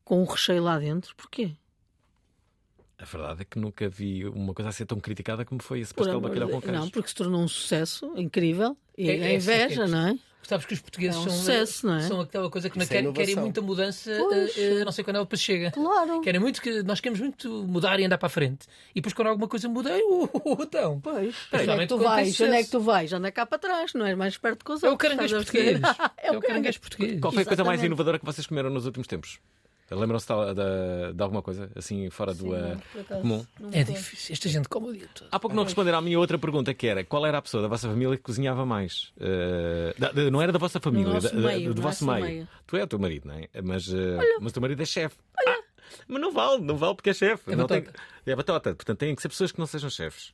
com 0.03 0.21
um 0.21 0.25
recheio 0.25 0.63
lá 0.63 0.77
dentro. 0.79 1.15
Porquê? 1.15 1.51
A 3.01 3.05
verdade 3.05 3.41
é 3.43 3.45
que 3.45 3.57
nunca 3.57 3.87
vi 3.87 4.25
uma 4.25 4.53
coisa 4.53 4.69
a 4.69 4.71
ser 4.73 4.85
tão 4.85 4.99
criticada 4.99 5.45
como 5.45 5.61
foi 5.63 5.79
esse 5.79 5.93
pastel 5.93 6.19
bacalhau 6.19 6.49
com 6.49 6.61
queijo. 6.61 6.77
Não, 6.79 6.89
porque 6.89 7.07
se 7.09 7.15
tornou 7.15 7.41
um 7.41 7.47
sucesso 7.47 8.11
incrível. 8.17 8.75
E 8.97 9.09
É- 9.09 9.11
é, 9.11 9.15
é 9.15 9.17
que 9.19 9.23
é 9.25 9.35
inveja, 9.35 9.85
que- 9.85 9.91
não 9.91 10.07
é? 10.09 10.19
Sabes 10.43 10.65
que 10.65 10.73
os 10.73 10.81
portugueses 10.81 11.15
É 11.15 11.19
um 11.19 11.23
são, 11.29 11.31
sucesso, 11.31 11.85
não 11.85 11.95
é? 11.95 12.01
são 12.01 12.21
aquela 12.21 12.49
coisa 12.49 12.69
que 12.71 12.77
não 12.77 12.83
é 12.83 12.87
querem, 12.87 13.13
querem 13.13 13.35
muita 13.35 13.61
mudança, 13.61 14.09
eh, 14.11 14.51
eh, 14.79 14.83
não 14.83 14.91
sei 14.91 15.03
quando 15.03 15.17
ela 15.17 15.25
depois 15.25 15.39
chega. 15.41 15.69
Claro. 15.71 16.21
Querem 16.21 16.41
muito 16.41 16.59
que 16.61 16.81
nós 16.81 16.99
queremos 16.99 17.19
muito 17.21 17.49
mudar 17.67 17.99
e 17.99 18.05
andar 18.05 18.17
para 18.17 18.25
a 18.27 18.29
frente. 18.29 18.65
E 18.91 18.95
depois 18.95 19.13
quando 19.13 19.27
alguma 19.27 19.47
coisa 19.47 19.69
muda, 19.69 19.91
"Ai, 19.93 20.01
uh, 20.01 20.23
uh, 20.23 20.57
então. 20.63 20.99
Pois. 21.01 21.35
Onde 21.53 21.69
é 21.71 21.77
que 21.77 21.87
tu 21.87 21.97
vais? 21.99 22.41
Onde 22.41 22.55
é 22.55 22.63
que 22.63 22.69
tu 22.71 22.79
vais? 22.79 23.13
Anda 23.13 23.31
cá 23.31 23.45
para 23.45 23.59
trás, 23.59 23.93
não 23.93 24.05
és 24.07 24.17
mais 24.17 24.37
perto 24.37 24.65
que 24.65 24.71
os 24.71 24.81
É 24.83 24.87
o 24.87 24.91
outros. 24.91 25.07
caranguejo 25.09 25.37
estás 25.37 25.49
a 25.49 25.51
perceber? 25.51 25.81
português. 25.81 26.11
é 26.17 26.31
o 26.37 26.41
caranguejo 26.41 26.79
português. 26.81 27.19
Qual 27.21 27.31
foi 27.31 27.43
a 27.43 27.45
coisa 27.45 27.63
mais 27.63 27.83
inovadora 27.83 28.17
que 28.17 28.25
vocês 28.25 28.47
comeram 28.47 28.69
nos 28.71 28.85
últimos 28.87 29.07
tempos? 29.07 29.39
Lembram-se 29.95 30.27
de, 30.27 30.33
de- 30.53 31.13
de 31.13 31.23
alguma 31.23 31.41
coisa 31.41 31.69
assim 31.75 32.09
fora 32.09 32.33
do 32.33 32.45
Sim, 32.45 32.53
eh, 32.55 32.77
por 32.91 33.01
acaso, 33.01 33.21
comum? 33.21 33.45
É 33.71 33.83
difícil. 33.83 34.33
Esta 34.33 34.49
gente 34.49 34.69
come 34.69 34.89
o 34.89 34.93
dia 34.93 35.07
todo. 35.13 35.27
Há 35.31 35.39
pouco 35.39 35.55
não 35.55 35.63
responderam 35.63 35.97
à 35.97 36.01
minha 36.01 36.19
outra 36.19 36.37
pergunta, 36.37 36.73
que 36.73 36.87
era 36.87 37.03
qual 37.03 37.25
era 37.25 37.37
a 37.37 37.41
pessoa 37.41 37.61
da 37.63 37.67
vossa 37.67 37.87
família 37.87 38.15
que 38.17 38.23
cozinhava 38.23 38.65
mais? 38.65 39.11
Eh, 39.19 39.95
da- 39.97 40.11
da- 40.11 40.29
não 40.31 40.41
era 40.41 40.51
da 40.51 40.59
vossa 40.59 40.79
família, 40.79 41.19
da- 41.19 41.33
meio, 41.33 41.69
do 41.73 41.75
no 41.75 41.81
vosso 41.81 42.05
meio. 42.05 42.25
meio. 42.25 42.47
Tu 42.67 42.77
é 42.77 42.83
o 42.83 42.87
teu 42.87 42.99
marido, 42.99 43.27
não 43.27 43.35
é? 43.35 43.47
Mas, 43.63 43.87
eh, 43.91 44.17
mas 44.39 44.51
o 44.51 44.53
teu 44.53 44.61
marido 44.61 44.81
é 44.81 44.85
chefe. 44.85 45.15
Ah, 45.47 45.59
mas 46.07 46.21
não 46.21 46.31
vale, 46.31 46.61
não 46.61 46.75
vale 46.77 46.95
porque 46.95 47.09
é 47.09 47.13
chefe. 47.13 47.51
É 47.51 47.55
Não 47.55 47.65
tem- 47.67 47.85
é 48.25 48.35
batota. 48.35 48.75
Portanto, 48.75 48.97
têm 48.99 49.15
que 49.15 49.21
ser 49.21 49.29
pessoas 49.29 49.51
que 49.51 49.59
não 49.59 49.65
sejam 49.65 49.89
chefes. 49.89 50.33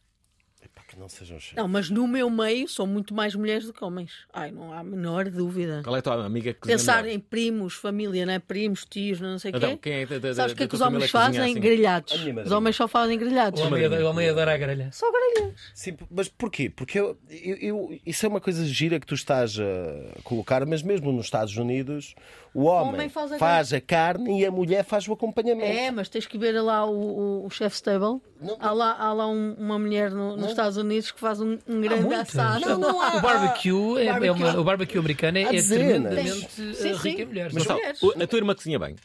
Epá, 0.66 0.82
que 0.88 0.98
não 1.00 1.08
sejam 1.08 1.40
cheios. 1.40 1.56
Não, 1.56 1.68
mas 1.68 1.90
no 1.90 2.08
meu 2.08 2.30
meio 2.30 2.68
são 2.68 2.88
muito 2.88 3.14
mais 3.14 3.36
mulheres 3.36 3.66
do 3.68 3.74
que 3.74 3.84
homens. 3.84 4.12
Ai, 4.34 4.52
não 4.52 4.74
há 4.74 4.80
a 4.80 4.84
menor 4.84 5.30
dúvida. 5.30 5.82
Qual 5.84 5.96
é 5.96 6.00
a 6.00 6.02
tua 6.02 6.26
amiga 6.26 6.54
que 6.54 6.62
Pensar 6.68 7.04
melhor? 7.04 7.16
em 7.16 7.20
primos, 7.20 7.74
família, 7.76 8.26
né? 8.26 8.40
primos, 8.40 8.84
tios, 8.86 9.20
não 9.22 9.38
sei 9.38 9.52
o 9.52 9.56
Adão, 9.56 9.72
quê. 9.78 9.78
quem 9.90 9.94
é 10.02 10.06
da- 10.08 10.18
da- 10.20 10.34
Sabes 10.34 10.54
o 10.54 10.56
que 10.56 10.64
é 10.64 10.68
que 10.68 10.76
os 10.76 10.82
homens 10.82 11.12
fazem? 11.12 11.40
assim? 11.42 11.60
Grelhados. 11.60 12.14
A 12.14 12.42
Os 12.42 12.52
homens 12.52 12.76
só 12.76 12.88
fazem 12.88 13.18
grelhados. 13.18 13.62
O 13.62 13.66
homem, 13.68 13.88
o 13.88 14.10
homem 14.10 14.30
adora 14.30 14.54
a 14.54 14.58
grelha. 14.58 14.90
Só 14.92 15.06
grelhas. 15.12 15.54
Sim, 15.74 15.96
mas 16.10 16.28
porquê? 16.30 16.70
Porque 16.70 17.00
eu, 17.00 17.18
eu- 17.30 17.58
eu- 17.58 18.00
isso 18.06 18.26
é 18.26 18.30
uma 18.30 18.42
coisa 18.42 18.66
gira 18.66 19.00
que 19.00 19.06
tu 19.06 19.14
estás 19.16 19.58
a 19.60 20.22
colocar, 20.24 20.66
mas 20.66 20.82
mesmo 20.82 21.12
nos 21.12 21.26
Estados 21.26 21.56
Unidos, 21.58 22.16
o 22.54 22.64
homem, 22.64 22.94
homem 22.94 23.10
faz 23.10 23.38
faz, 23.38 23.74
a 23.74 23.78
a 23.78 23.82
carne 23.82 24.42
e 24.42 24.46
a 24.46 24.52
mulher 24.52 24.84
faz 24.84 25.08
o 25.08 25.14
acompanhamento. 25.14 25.66
É, 25.78 25.92
mas 25.92 26.10
tens 26.10 26.26
que 26.26 26.38
ver 26.38 26.60
lá 26.62 26.86
o, 26.86 27.42
o, 27.44 27.46
o 27.46 27.50
chef 27.50 27.76
stable. 27.76 28.22
Há 28.60 28.72
lá, 28.72 28.96
há 28.98 29.14
lá 29.14 29.28
um- 29.28 29.54
uma 29.58 29.78
mulher 29.78 30.12
no- 30.12 30.36
nos 30.38 30.52
Estados 30.56 30.78
Unidos 30.78 31.12
que 31.12 31.20
faz 31.20 31.40
um, 31.42 31.58
um 31.68 31.82
grande 31.82 32.02
muitas. 32.04 32.30
assado. 32.38 32.62
Não, 32.66 32.78
não 32.80 33.02
há. 33.02 33.18
O 33.18 33.22
barbecue, 33.22 33.98
é, 34.00 34.06
é 34.28 34.32
uma- 34.32 34.60
o 34.60 34.64
barbecue 34.64 34.98
americano 34.98 35.38
é, 35.38 35.42
é 35.56 35.62
tremendamente 35.62 36.50
Sim, 36.52 36.70
eh, 36.72 36.74
sim. 36.74 36.94
rico 36.96 37.22
em 37.22 37.26
mulheres. 37.26 37.54
Mas 37.54 37.66
mulheres. 37.68 38.00
a 38.22 38.28
tua 38.28 38.40
irmã 38.40 38.56
cozinha 38.56 38.80
bem. 38.80 38.96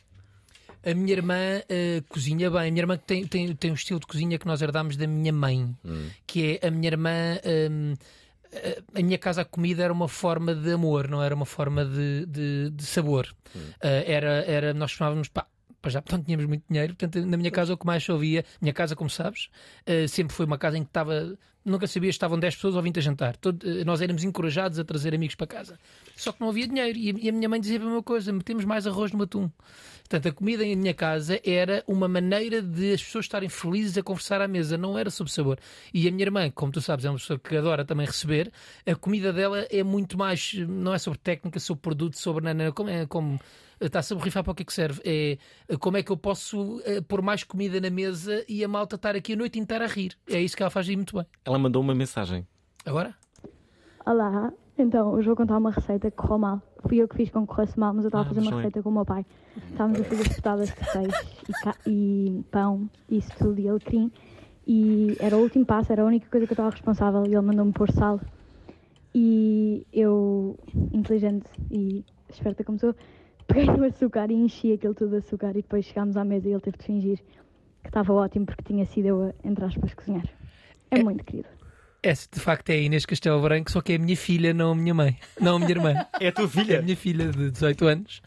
A 0.83 0.95
minha 0.95 1.13
irmã 1.13 1.35
eh, 1.69 2.03
cozinha 2.09 2.51
bem. 2.51 2.61
A 2.61 2.71
minha 2.71 2.81
irmã 2.83 2.97
tem, 2.97 3.27
tem, 3.27 3.55
tem 3.55 3.71
um 3.71 3.75
estilo 3.75 4.01
de 4.01 4.07
cozinha 4.07 4.39
que 4.39 4.47
nós 4.47 4.63
herdámos 4.63 4.97
da 4.97 5.07
minha 5.07 5.33
mãe, 5.33 5.77
que 6.27 6.59
é 6.63 6.67
a 6.67 6.71
minha 6.71 6.89
irmã. 6.89 7.11
hum, 7.71 7.95
a- 8.53 8.99
a 8.99 9.03
minha 9.03 9.17
casa 9.19 9.43
a 9.43 9.45
comida 9.45 9.85
era 9.85 9.93
uma 9.93 10.09
forma 10.09 10.55
de 10.55 10.73
amor, 10.73 11.07
não 11.07 11.23
era 11.23 11.35
uma 11.35 11.47
forma 11.47 11.85
de, 11.85 12.27
de, 12.27 12.71
de 12.71 12.85
sabor. 12.85 13.29
Eh, 13.81 14.05
era, 14.13 14.45
era, 14.45 14.75
nós 14.75 14.91
chamávamos 14.93 15.29
pá, 15.29 15.47
para 15.81 15.91
já, 15.91 16.03
portanto, 16.03 16.25
tínhamos 16.27 16.47
muito 16.47 16.65
dinheiro. 16.69 16.95
Portanto, 16.95 17.25
na 17.27 17.37
minha 17.37 17.51
casa, 17.51 17.73
o 17.73 17.77
que 17.77 17.87
mais 17.87 18.03
se 18.05 18.13
ouvia, 18.13 18.45
minha 18.61 18.73
casa, 18.73 18.95
como 18.95 19.09
sabes, 19.11 19.49
eh, 19.87 20.07
sempre 20.07 20.35
foi 20.35 20.47
uma 20.47 20.59
casa 20.59 20.77
em 20.79 20.83
que 20.83 20.91
estava. 20.91 21.37
Nunca 21.63 21.87
sabia 21.87 22.09
estavam 22.09 22.39
10 22.39 22.55
pessoas 22.55 22.75
ou 22.75 22.81
20 22.83 22.99
a 22.99 23.03
jantar. 23.03 23.37
Todo- 23.37 23.69
eh, 23.69 23.85
nós 23.85 24.01
éramos 24.01 24.25
encorajados 24.25 24.79
a 24.79 24.85
trazer 24.85 25.15
amigos 25.15 25.35
para 25.35 25.47
casa. 25.47 25.79
Só 26.17 26.33
que 26.33 26.41
não 26.41 26.49
havia 26.49 26.67
dinheiro. 26.67 26.99
E 26.99 27.11
a, 27.11 27.15
e 27.19 27.29
a 27.29 27.33
minha 27.33 27.49
mãe 27.49 27.61
dizia 27.61 27.77
a 27.79 27.85
mesma 27.85 28.03
coisa: 28.03 28.33
metemos 28.33 28.65
mais 28.65 28.87
arroz 28.87 29.13
no 29.13 29.23
atum. 29.23 29.51
Portanto, 30.01 30.27
a 30.29 30.33
comida 30.33 30.65
em 30.65 30.75
minha 30.75 30.93
casa 30.95 31.39
era 31.45 31.85
uma 31.87 32.09
maneira 32.09 32.61
de 32.61 32.95
as 32.95 33.03
pessoas 33.03 33.27
estarem 33.27 33.49
felizes 33.49 33.97
a 33.97 34.03
conversar 34.03 34.41
à 34.41 34.49
mesa, 34.49 34.77
não 34.77 34.99
era 34.99 35.09
sobre 35.09 35.33
sabor. 35.33 35.59
E 35.95 36.09
a 36.09 36.11
minha 36.11 36.25
irmã, 36.25 36.51
como 36.51 36.73
tu 36.73 36.81
sabes, 36.81 37.05
é 37.05 37.11
uma 37.11 37.19
pessoa 37.19 37.39
que 37.39 37.57
adora 37.57 37.85
também 37.85 38.07
receber, 38.07 38.51
a 38.85 38.95
comida 38.97 39.33
dela 39.33 39.67
é 39.71 39.83
muito 39.85 40.19
mais, 40.19 40.53
não 40.55 40.93
é 40.93 40.99
sobre 40.99 41.19
técnica, 41.21 41.61
sobre 41.61 41.83
produto, 41.83 42.19
sobre. 42.19 42.43
Não, 42.45 42.55
não, 42.55 42.73
como, 42.73 42.91
é, 42.91 43.07
como 43.07 43.39
está-se 43.87 44.13
a 44.13 44.17
borrifar 44.17 44.43
para 44.45 44.53
o 44.53 44.55
que 44.55 44.63
é 44.63 44.67
que 44.67 44.73
serve. 44.73 45.01
É 45.05 45.39
eh, 45.69 45.77
como 45.79 45.97
é 45.97 46.03
que 46.03 46.11
eu 46.13 46.17
posso 46.17 46.81
eh, 46.85 47.01
pôr 47.01 47.23
mais 47.23 47.45
comida 47.45 47.81
na 47.81 47.91
mesa 47.91 48.45
e 48.49 48.63
a 48.65 48.69
malta 48.69 48.97
estar 48.97 49.17
aqui 49.17 49.33
a 49.33 49.37
noite 49.37 49.59
inteira 49.59 49.85
a 49.85 49.89
rir. 49.89 50.17
É 50.29 50.41
isso 50.41 50.57
que 50.57 50.63
ela 50.63 50.71
faz 50.71 50.89
aí 50.89 50.97
muito 50.97 51.17
bem. 51.17 51.27
Ela 51.45 51.59
mandou 51.59 51.83
uma 51.83 51.95
mensagem. 51.95 52.47
Agora? 52.85 53.15
Olá, 54.07 54.53
então 54.79 55.13
hoje 55.13 55.27
vou 55.27 55.37
contar 55.37 55.59
uma 55.59 55.71
receita 55.71 56.11
que 56.11 56.17
correu 56.17 56.39
mal. 56.39 56.63
Fui 56.87 56.97
eu 56.97 57.07
que 57.09 57.17
fiz 57.17 57.31
com 57.31 57.43
que 57.47 57.55
corresse 57.55 57.79
mal, 57.79 57.93
mas 57.93 58.05
eu 58.05 58.09
estava 58.09 58.25
Ah, 58.25 58.27
a 58.27 58.29
fazer 58.29 58.41
uma 58.41 58.53
é. 58.53 58.57
receita 58.57 58.83
com 58.83 58.89
o 58.89 58.93
meu 58.93 59.05
pai. 59.05 59.27
Estávamos 59.71 60.01
a 60.01 60.05
fazer 60.05 60.23
espetadas 60.23 60.69
de 60.69 60.75
peixe 60.75 61.27
e, 61.87 62.39
e 62.39 62.45
pão, 62.51 62.89
isso 63.09 63.31
tudo, 63.39 63.61
e 63.61 63.69
alecrim. 63.69 64.11
E 64.67 65.17
era 65.21 65.37
o 65.37 65.41
último 65.41 65.67
passo, 65.67 65.93
era 65.93 66.03
a 66.03 66.07
única 66.07 66.29
coisa 66.31 66.47
que 66.47 66.53
eu 66.53 66.55
estava 66.55 66.71
responsável. 66.71 67.25
E 67.27 67.29
ele 67.35 67.41
mandou-me 67.41 67.73
pôr 67.73 67.91
sal. 67.93 68.21
E 69.15 69.87
eu, 69.93 70.59
inteligente 70.93 71.47
e 71.71 72.05
esperta 72.31 72.63
como 72.63 72.79
sou, 72.79 72.95
peguei 73.53 73.67
no 73.67 73.85
açúcar 73.85 74.31
e 74.31 74.35
enchi 74.35 74.73
aquilo 74.73 74.95
tudo 74.95 75.11
de 75.11 75.27
açúcar. 75.27 75.51
E 75.51 75.63
depois 75.63 75.85
chegámos 75.85 76.17
à 76.17 76.25
mesa 76.25 76.49
e 76.49 76.53
ele 76.53 76.61
teve 76.61 76.79
de 76.79 76.85
fingir 76.85 77.19
que 77.83 77.89
estava 77.89 78.13
ótimo 78.13 78.47
porque 78.47 78.63
tinha 78.63 78.85
sido 78.87 79.07
eu 79.07 79.23
a, 79.25 79.49
entre 79.49 79.65
aspas, 79.65 79.95
cozinhar. 79.95 80.29
É 80.91 81.03
muito 81.03 81.25
querido. 81.25 81.49
Essa 82.03 82.29
de 82.33 82.41
facto 82.41 82.71
é 82.71 82.75
a 82.75 82.79
Inês 82.79 83.05
Castelo 83.05 83.43
Branco, 83.43 83.71
só 83.71 83.81
que 83.81 83.93
é 83.93 83.97
a 83.97 83.99
minha 83.99 84.17
filha, 84.17 84.55
não 84.55 84.73
a 84.73 84.75
minha 84.75 84.95
mãe. 84.95 85.19
Não 85.41 85.57
a 85.57 85.59
minha 85.59 85.71
irmã. 85.71 85.95
É 86.19 86.29
a 86.29 86.33
tua 86.33 86.49
filha? 86.49 86.77
É 86.77 86.79
a 86.79 86.83
minha 86.83 86.97
filha 86.97 87.31
de 87.31 87.51
18 87.51 87.87
anos. 87.87 88.23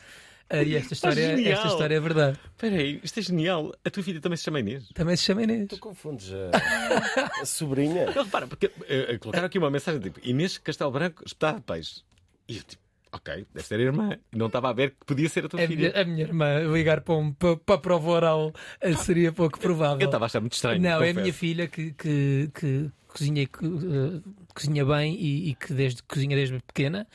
Ah, 0.49 0.61
e 0.61 0.75
esta 0.75 0.93
história, 0.93 1.35
genial. 1.35 1.53
esta 1.53 1.67
história 1.67 1.95
é 1.95 1.99
verdade. 1.99 2.39
Espera 2.51 2.75
aí, 2.75 2.99
isto 3.01 3.19
é 3.19 3.23
genial. 3.23 3.73
A 3.83 3.89
tua 3.89 4.03
filha 4.03 4.21
também 4.21 4.37
se 4.37 4.43
chama 4.43 4.59
Inês? 4.59 4.87
Também 4.93 5.15
se 5.15 5.23
chama 5.23 5.41
Inês. 5.41 5.67
Tu 5.67 5.79
confundes 5.79 6.31
a, 6.31 7.41
a 7.41 7.45
sobrinha. 7.45 8.05
Não, 8.13 8.23
repara, 8.23 8.45
porque 8.45 8.69
eh, 8.87 9.17
colocaram 9.17 9.47
aqui 9.47 9.57
uma 9.57 9.71
mensagem 9.71 9.99
tipo 9.99 10.19
Inês 10.21 10.59
Castelo 10.59 10.91
Branco, 10.91 11.23
espetada 11.25 11.57
de 11.57 11.63
peixe. 11.63 12.01
E 12.47 12.57
eu 12.57 12.63
tipo, 12.63 12.82
ok, 13.13 13.45
deve 13.53 13.65
ser 13.67 13.79
a 13.79 13.83
irmã. 13.83 14.17
Não 14.35 14.47
estava 14.47 14.69
a 14.69 14.73
ver 14.73 14.91
que 14.91 15.05
podia 15.05 15.29
ser 15.29 15.45
a 15.45 15.49
tua 15.49 15.63
A 15.63 15.67
filha. 15.67 15.89
minha, 15.91 16.01
a 16.01 16.05
minha 16.05 16.21
irmã 16.23 16.59
ligar 16.73 17.01
para, 17.01 17.15
um, 17.15 17.31
para, 17.31 17.55
para 17.57 17.75
a 17.75 17.77
prova 17.77 18.09
oral 18.09 18.53
eh, 18.81 18.93
seria 18.93 19.31
pouco 19.31 19.59
provável. 19.59 20.01
Eu 20.01 20.05
estava 20.07 20.25
a 20.25 20.27
achar 20.27 20.39
muito 20.41 20.53
estranho. 20.53 20.81
Não, 20.81 20.89
é 20.89 20.93
a 20.93 20.97
confesso. 20.99 21.19
minha 21.21 21.33
filha 21.33 21.67
que, 21.67 21.91
que, 21.93 22.49
que 22.53 22.91
cozinha, 23.07 23.43
e 23.43 23.47
que, 23.47 23.65
eh, 23.65 24.21
cozinha 24.53 24.85
bem 24.85 25.15
e, 25.15 25.49
e 25.49 25.55
que 25.55 25.73
desde, 25.73 26.03
cozinha 26.03 26.35
desde 26.35 26.59
pequena. 26.61 27.07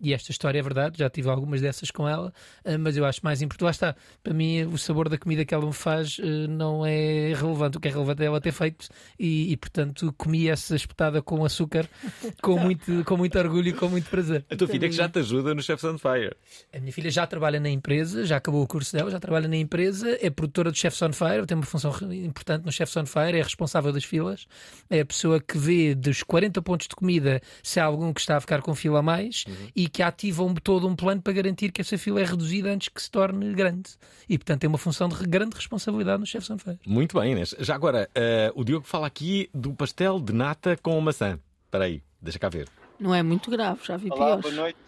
E 0.00 0.12
esta 0.12 0.30
história 0.30 0.58
é 0.58 0.62
verdade, 0.62 0.98
já 0.98 1.08
tive 1.08 1.28
algumas 1.28 1.60
dessas 1.60 1.90
com 1.90 2.08
ela, 2.08 2.32
mas 2.80 2.96
eu 2.96 3.04
acho 3.04 3.20
mais 3.22 3.42
importante. 3.42 3.64
Lá 3.64 3.70
está, 3.70 3.96
para 4.22 4.34
mim, 4.34 4.64
o 4.64 4.78
sabor 4.78 5.08
da 5.08 5.18
comida 5.18 5.44
que 5.44 5.54
ela 5.54 5.66
me 5.66 5.72
faz 5.72 6.18
eh, 6.20 6.46
não 6.48 6.84
é 6.84 7.32
relevante. 7.34 7.78
O 7.78 7.80
que 7.80 7.88
é 7.88 7.90
relevante 7.90 8.22
é 8.22 8.26
ela 8.26 8.40
ter 8.40 8.52
feito 8.52 8.88
e, 9.18 9.52
e, 9.52 9.56
portanto, 9.56 10.14
comi 10.16 10.48
essa 10.48 10.74
espetada 10.76 11.22
com 11.22 11.44
açúcar 11.44 11.88
com 12.42 12.58
muito, 12.58 13.04
com 13.04 13.16
muito 13.16 13.38
orgulho 13.38 13.68
e 13.68 13.72
com 13.72 13.88
muito 13.88 14.08
prazer. 14.10 14.44
A 14.50 14.56
tua 14.56 14.68
filha 14.68 14.88
que 14.88 14.94
já 14.94 15.08
te 15.08 15.18
ajuda 15.18 15.54
no 15.54 15.62
Chefs 15.62 15.84
on 15.84 15.98
Fire. 15.98 16.36
A 16.72 16.78
minha 16.78 16.92
filha 16.92 17.10
já 17.10 17.26
trabalha 17.26 17.58
na 17.60 17.68
empresa, 17.68 18.24
já 18.24 18.36
acabou 18.36 18.62
o 18.62 18.66
curso 18.66 18.92
dela, 18.94 19.10
já 19.10 19.20
trabalha 19.20 19.48
na 19.48 19.56
empresa, 19.56 20.16
é 20.20 20.30
produtora 20.30 20.70
do 20.70 20.76
Chefs 20.76 21.00
on 21.02 21.12
Fire, 21.12 21.46
tem 21.46 21.56
uma 21.56 21.66
função 21.66 21.92
importante 22.12 22.64
no 22.64 22.72
Chefs 22.72 22.96
on 22.96 23.06
Fire, 23.06 23.38
é 23.38 23.42
responsável 23.42 23.92
das 23.92 24.04
filas, 24.04 24.46
é 24.88 25.00
a 25.00 25.06
pessoa 25.06 25.40
que 25.40 25.58
vê 25.58 25.94
dos 25.94 26.22
40 26.22 26.45
pontos 26.62 26.88
de 26.88 26.94
comida 26.94 27.40
se 27.62 27.80
há 27.80 27.84
algum 27.84 28.12
que 28.12 28.20
está 28.20 28.36
a 28.36 28.40
ficar 28.40 28.62
com 28.62 28.74
fila 28.74 29.00
a 29.00 29.02
mais 29.02 29.44
e 29.74 29.88
que 29.88 30.02
ativa 30.02 30.42
um, 30.42 30.54
todo 30.54 30.86
um 30.86 30.96
plano 30.96 31.20
para 31.22 31.32
garantir 31.32 31.72
que 31.72 31.80
essa 31.80 31.96
fila 31.98 32.20
é 32.20 32.24
reduzida 32.24 32.70
antes 32.70 32.88
que 32.88 33.00
se 33.00 33.10
torne 33.10 33.52
grande. 33.54 33.90
E, 34.28 34.38
portanto, 34.38 34.60
tem 34.60 34.68
uma 34.68 34.78
função 34.78 35.08
de 35.08 35.16
grande 35.26 35.54
responsabilidade 35.56 36.20
no 36.20 36.26
Chefs 36.26 36.50
on 36.50 36.58
Fire. 36.58 36.78
Muito 36.86 37.18
bem, 37.18 37.32
Inês. 37.32 37.54
Já 37.58 37.74
agora, 37.74 38.08
eh, 38.14 38.52
o 38.54 38.64
Diogo 38.64 38.86
fala 38.86 39.06
aqui 39.06 39.48
do 39.54 39.72
pastel 39.74 40.20
de 40.20 40.32
nata 40.32 40.76
com 40.76 41.00
maçã. 41.00 41.38
Espera 41.64 41.84
aí, 41.84 42.02
deixa 42.20 42.38
cá 42.38 42.48
ver. 42.48 42.68
Não 42.98 43.14
é 43.14 43.22
muito 43.22 43.50
grave, 43.50 43.80
já 43.84 43.96
vi 43.96 44.10
Olá, 44.10 44.26
piores. 44.26 44.42
boa 44.42 44.54
noite. 44.54 44.78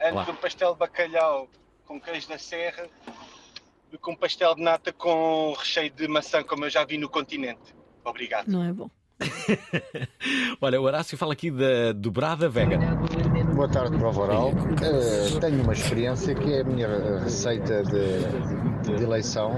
Antes 0.00 0.12
Olá. 0.12 0.24
de 0.24 0.30
um 0.30 0.36
pastel 0.36 0.72
de 0.72 0.78
bacalhau 0.78 1.48
com 1.86 2.00
queijo 2.00 2.28
da 2.28 2.38
serra 2.38 2.88
do 3.90 3.98
que 3.98 4.10
um 4.10 4.14
pastel 4.14 4.54
de 4.54 4.62
nata 4.62 4.92
com 4.92 5.54
recheio 5.58 5.90
de 5.90 6.06
maçã, 6.06 6.42
como 6.42 6.64
eu 6.64 6.70
já 6.70 6.84
vi 6.84 6.98
no 6.98 7.08
continente. 7.08 7.74
Obrigado. 8.04 8.48
Não 8.48 8.62
é 8.62 8.72
bom. 8.72 8.90
Olha, 10.60 10.80
o 10.80 10.84
Horácio 10.84 11.18
fala 11.18 11.32
aqui 11.32 11.50
da 11.50 11.92
dobrada 11.92 12.48
vegan. 12.48 12.78
Boa 13.58 13.68
tarde, 13.68 13.98
Prova 13.98 14.20
Oral. 14.22 14.52
Eh, 14.80 15.36
tenho 15.40 15.64
uma 15.64 15.72
experiência 15.72 16.32
que 16.32 16.54
é 16.54 16.60
a 16.60 16.64
minha 16.64 17.18
receita 17.24 17.82
de, 17.82 18.96
de 18.96 19.02
eleição, 19.02 19.50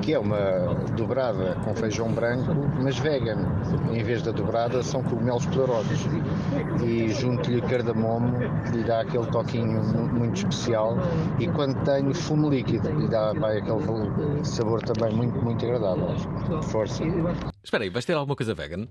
que 0.00 0.14
é 0.14 0.18
uma 0.20 0.76
dobrada 0.96 1.56
com 1.64 1.74
feijão 1.74 2.12
branco, 2.12 2.54
mas 2.80 2.96
vegan. 3.00 3.38
Em 3.92 4.00
vez 4.04 4.22
da 4.22 4.30
dobrada, 4.30 4.80
são 4.84 5.02
cogumelos 5.02 5.44
poderosos. 5.46 6.06
E 6.84 7.08
junto-lhe 7.08 7.60
cardamomo, 7.62 8.32
que 8.70 8.76
lhe 8.78 8.84
dá 8.84 9.00
aquele 9.00 9.26
toquinho 9.26 9.82
mu- 9.82 10.06
muito 10.20 10.36
especial. 10.36 10.96
E 11.40 11.48
quando 11.48 11.82
tenho 11.84 12.14
fumo 12.14 12.48
líquido, 12.48 12.88
lhe 12.92 13.08
dá 13.08 13.32
vai, 13.32 13.58
aquele 13.58 14.44
sabor 14.44 14.80
também 14.82 15.12
muito, 15.16 15.36
muito 15.42 15.64
agradável. 15.66 16.14
Força. 16.62 17.02
Espera 17.64 17.82
aí, 17.82 17.90
vais 17.90 18.04
ter 18.04 18.12
alguma 18.12 18.36
coisa 18.36 18.54
vegan? 18.54 18.86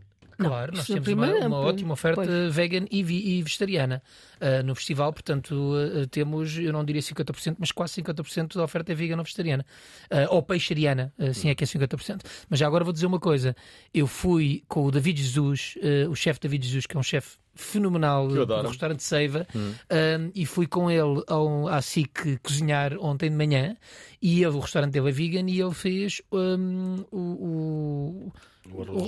Claro, 0.47 0.75
nós 0.75 0.85
temos 0.87 1.07
uma, 1.07 1.27
uma 1.47 1.57
ótima 1.59 1.93
oferta 1.93 2.23
pois. 2.23 2.53
vegan 2.55 2.85
e, 2.91 3.03
vi- 3.03 3.37
e 3.37 3.43
vegetariana 3.43 4.01
ah, 4.39 4.63
no 4.63 4.73
festival, 4.75 5.11
portanto 5.13 5.73
ah, 5.75 6.07
temos, 6.09 6.57
eu 6.57 6.71
não 6.73 6.83
diria 6.85 7.01
50%, 7.01 7.55
mas 7.59 7.71
quase 7.71 8.01
50% 8.01 8.55
da 8.55 8.63
oferta 8.63 8.91
é 8.91 8.95
vegan 8.95 9.17
ou 9.17 9.23
vegetariana. 9.23 9.65
Ah, 10.09 10.27
ou 10.29 10.41
peixeriana, 10.43 11.13
assim 11.19 11.49
é 11.49 11.55
que 11.55 11.63
é 11.63 11.67
50%. 11.67 12.21
Mas 12.49 12.59
já 12.59 12.67
agora 12.67 12.83
vou 12.83 12.93
dizer 12.93 13.05
uma 13.05 13.19
coisa, 13.19 13.55
eu 13.93 14.07
fui 14.07 14.63
com 14.67 14.85
o 14.85 14.91
David 14.91 15.21
Jesus, 15.21 15.75
o 16.09 16.15
chefe 16.15 16.39
David 16.39 16.65
Jesus, 16.65 16.85
que 16.85 16.95
é 16.95 16.99
um 16.99 17.03
chefe 17.03 17.37
fenomenal 17.53 18.27
do 18.63 18.69
restaurante 18.69 19.03
Seiva 19.03 19.45
Hum. 19.53 19.73
um, 19.91 20.31
e 20.33 20.45
fui 20.45 20.65
com 20.65 20.89
ele 20.89 21.21
ao, 21.27 21.67
à 21.67 21.81
SIC 21.81 22.39
cozinhar 22.41 22.93
ontem 22.97 23.29
de 23.29 23.35
manhã 23.35 23.75
e 24.21 24.41
ele, 24.41 24.55
o 24.55 24.59
restaurante 24.59 24.93
dele 24.93 25.09
é 25.09 25.11
vegan 25.11 25.49
e 25.49 25.59
ele 25.59 25.73
fez 25.73 26.21
um, 26.31 27.03
o, 27.11 27.19
o- 27.19 28.33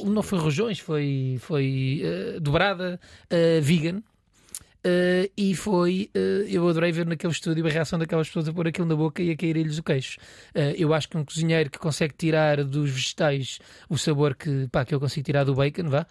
o- 0.05 0.09
não 0.09 0.23
foi 0.23 0.39
rojões, 0.39 0.79
foi, 0.79 1.37
foi 1.39 2.01
eh, 2.03 2.39
dobrada 2.39 2.99
eh, 3.29 3.59
vegan. 3.61 4.01
Eh, 4.85 5.31
e 5.37 5.55
foi, 5.55 6.09
eh, 6.13 6.45
eu 6.49 6.67
adorei 6.67 6.91
ver 6.91 7.05
naquele 7.05 7.31
estúdio 7.31 7.65
a 7.65 7.69
reação 7.69 7.97
daquelas 7.97 8.27
pessoas 8.27 8.49
a 8.49 8.53
pôr 8.53 8.67
aquilo 8.67 8.85
na 8.85 8.95
boca 8.97 9.23
e 9.23 9.31
a 9.31 9.37
cair-lhes 9.37 9.77
o 9.77 9.83
queixo. 9.83 10.17
Eh, 10.53 10.75
eu 10.77 10.93
acho 10.93 11.07
que 11.07 11.15
um 11.17 11.23
cozinheiro 11.23 11.69
que 11.69 11.79
consegue 11.79 12.13
tirar 12.17 12.61
dos 12.65 12.89
vegetais 12.91 13.59
o 13.89 13.97
sabor 13.97 14.35
que, 14.35 14.67
pá, 14.69 14.83
que 14.83 14.93
eu 14.93 14.99
consigo 14.99 15.25
tirar 15.25 15.45
do 15.45 15.55
bacon, 15.55 15.87
vá, 15.87 16.05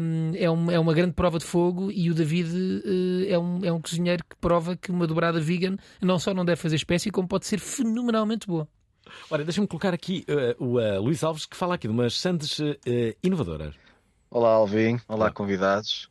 hum, 0.00 0.30
é, 0.36 0.48
um- 0.48 0.70
é 0.70 0.78
uma 0.78 0.94
grande 0.94 1.12
prova 1.14 1.38
de 1.40 1.44
fogo. 1.44 1.90
E 1.90 2.08
o 2.08 2.14
David 2.14 2.50
é, 3.28 3.36
um, 3.36 3.64
é 3.64 3.72
um 3.72 3.80
cozinheiro 3.80 4.22
que 4.30 4.36
prova 4.36 4.76
que 4.76 4.92
uma 4.92 5.08
dobrada 5.08 5.40
vegan 5.40 5.76
não 6.00 6.16
só 6.20 6.32
não 6.32 6.44
deve 6.44 6.60
fazer 6.60 6.76
espécie, 6.76 7.10
como 7.10 7.26
pode 7.26 7.46
ser 7.46 7.58
fenomenalmente 7.58 8.46
boa. 8.46 8.68
Olha, 9.30 9.44
deixa-me 9.44 9.66
colocar 9.66 9.94
aqui 9.94 10.24
eh, 10.28 10.56
o 10.58 10.78
eh, 10.78 10.98
Luís 10.98 11.22
Alves 11.24 11.46
que 11.46 11.56
fala 11.56 11.74
aqui 11.74 11.88
de 11.88 11.92
umas 11.92 12.18
sandes 12.18 12.60
eh, 12.60 13.16
inovadoras. 13.22 13.74
Olá, 14.30 14.50
Alvin. 14.50 15.00
Olá, 15.08 15.30
convidados. 15.30 16.10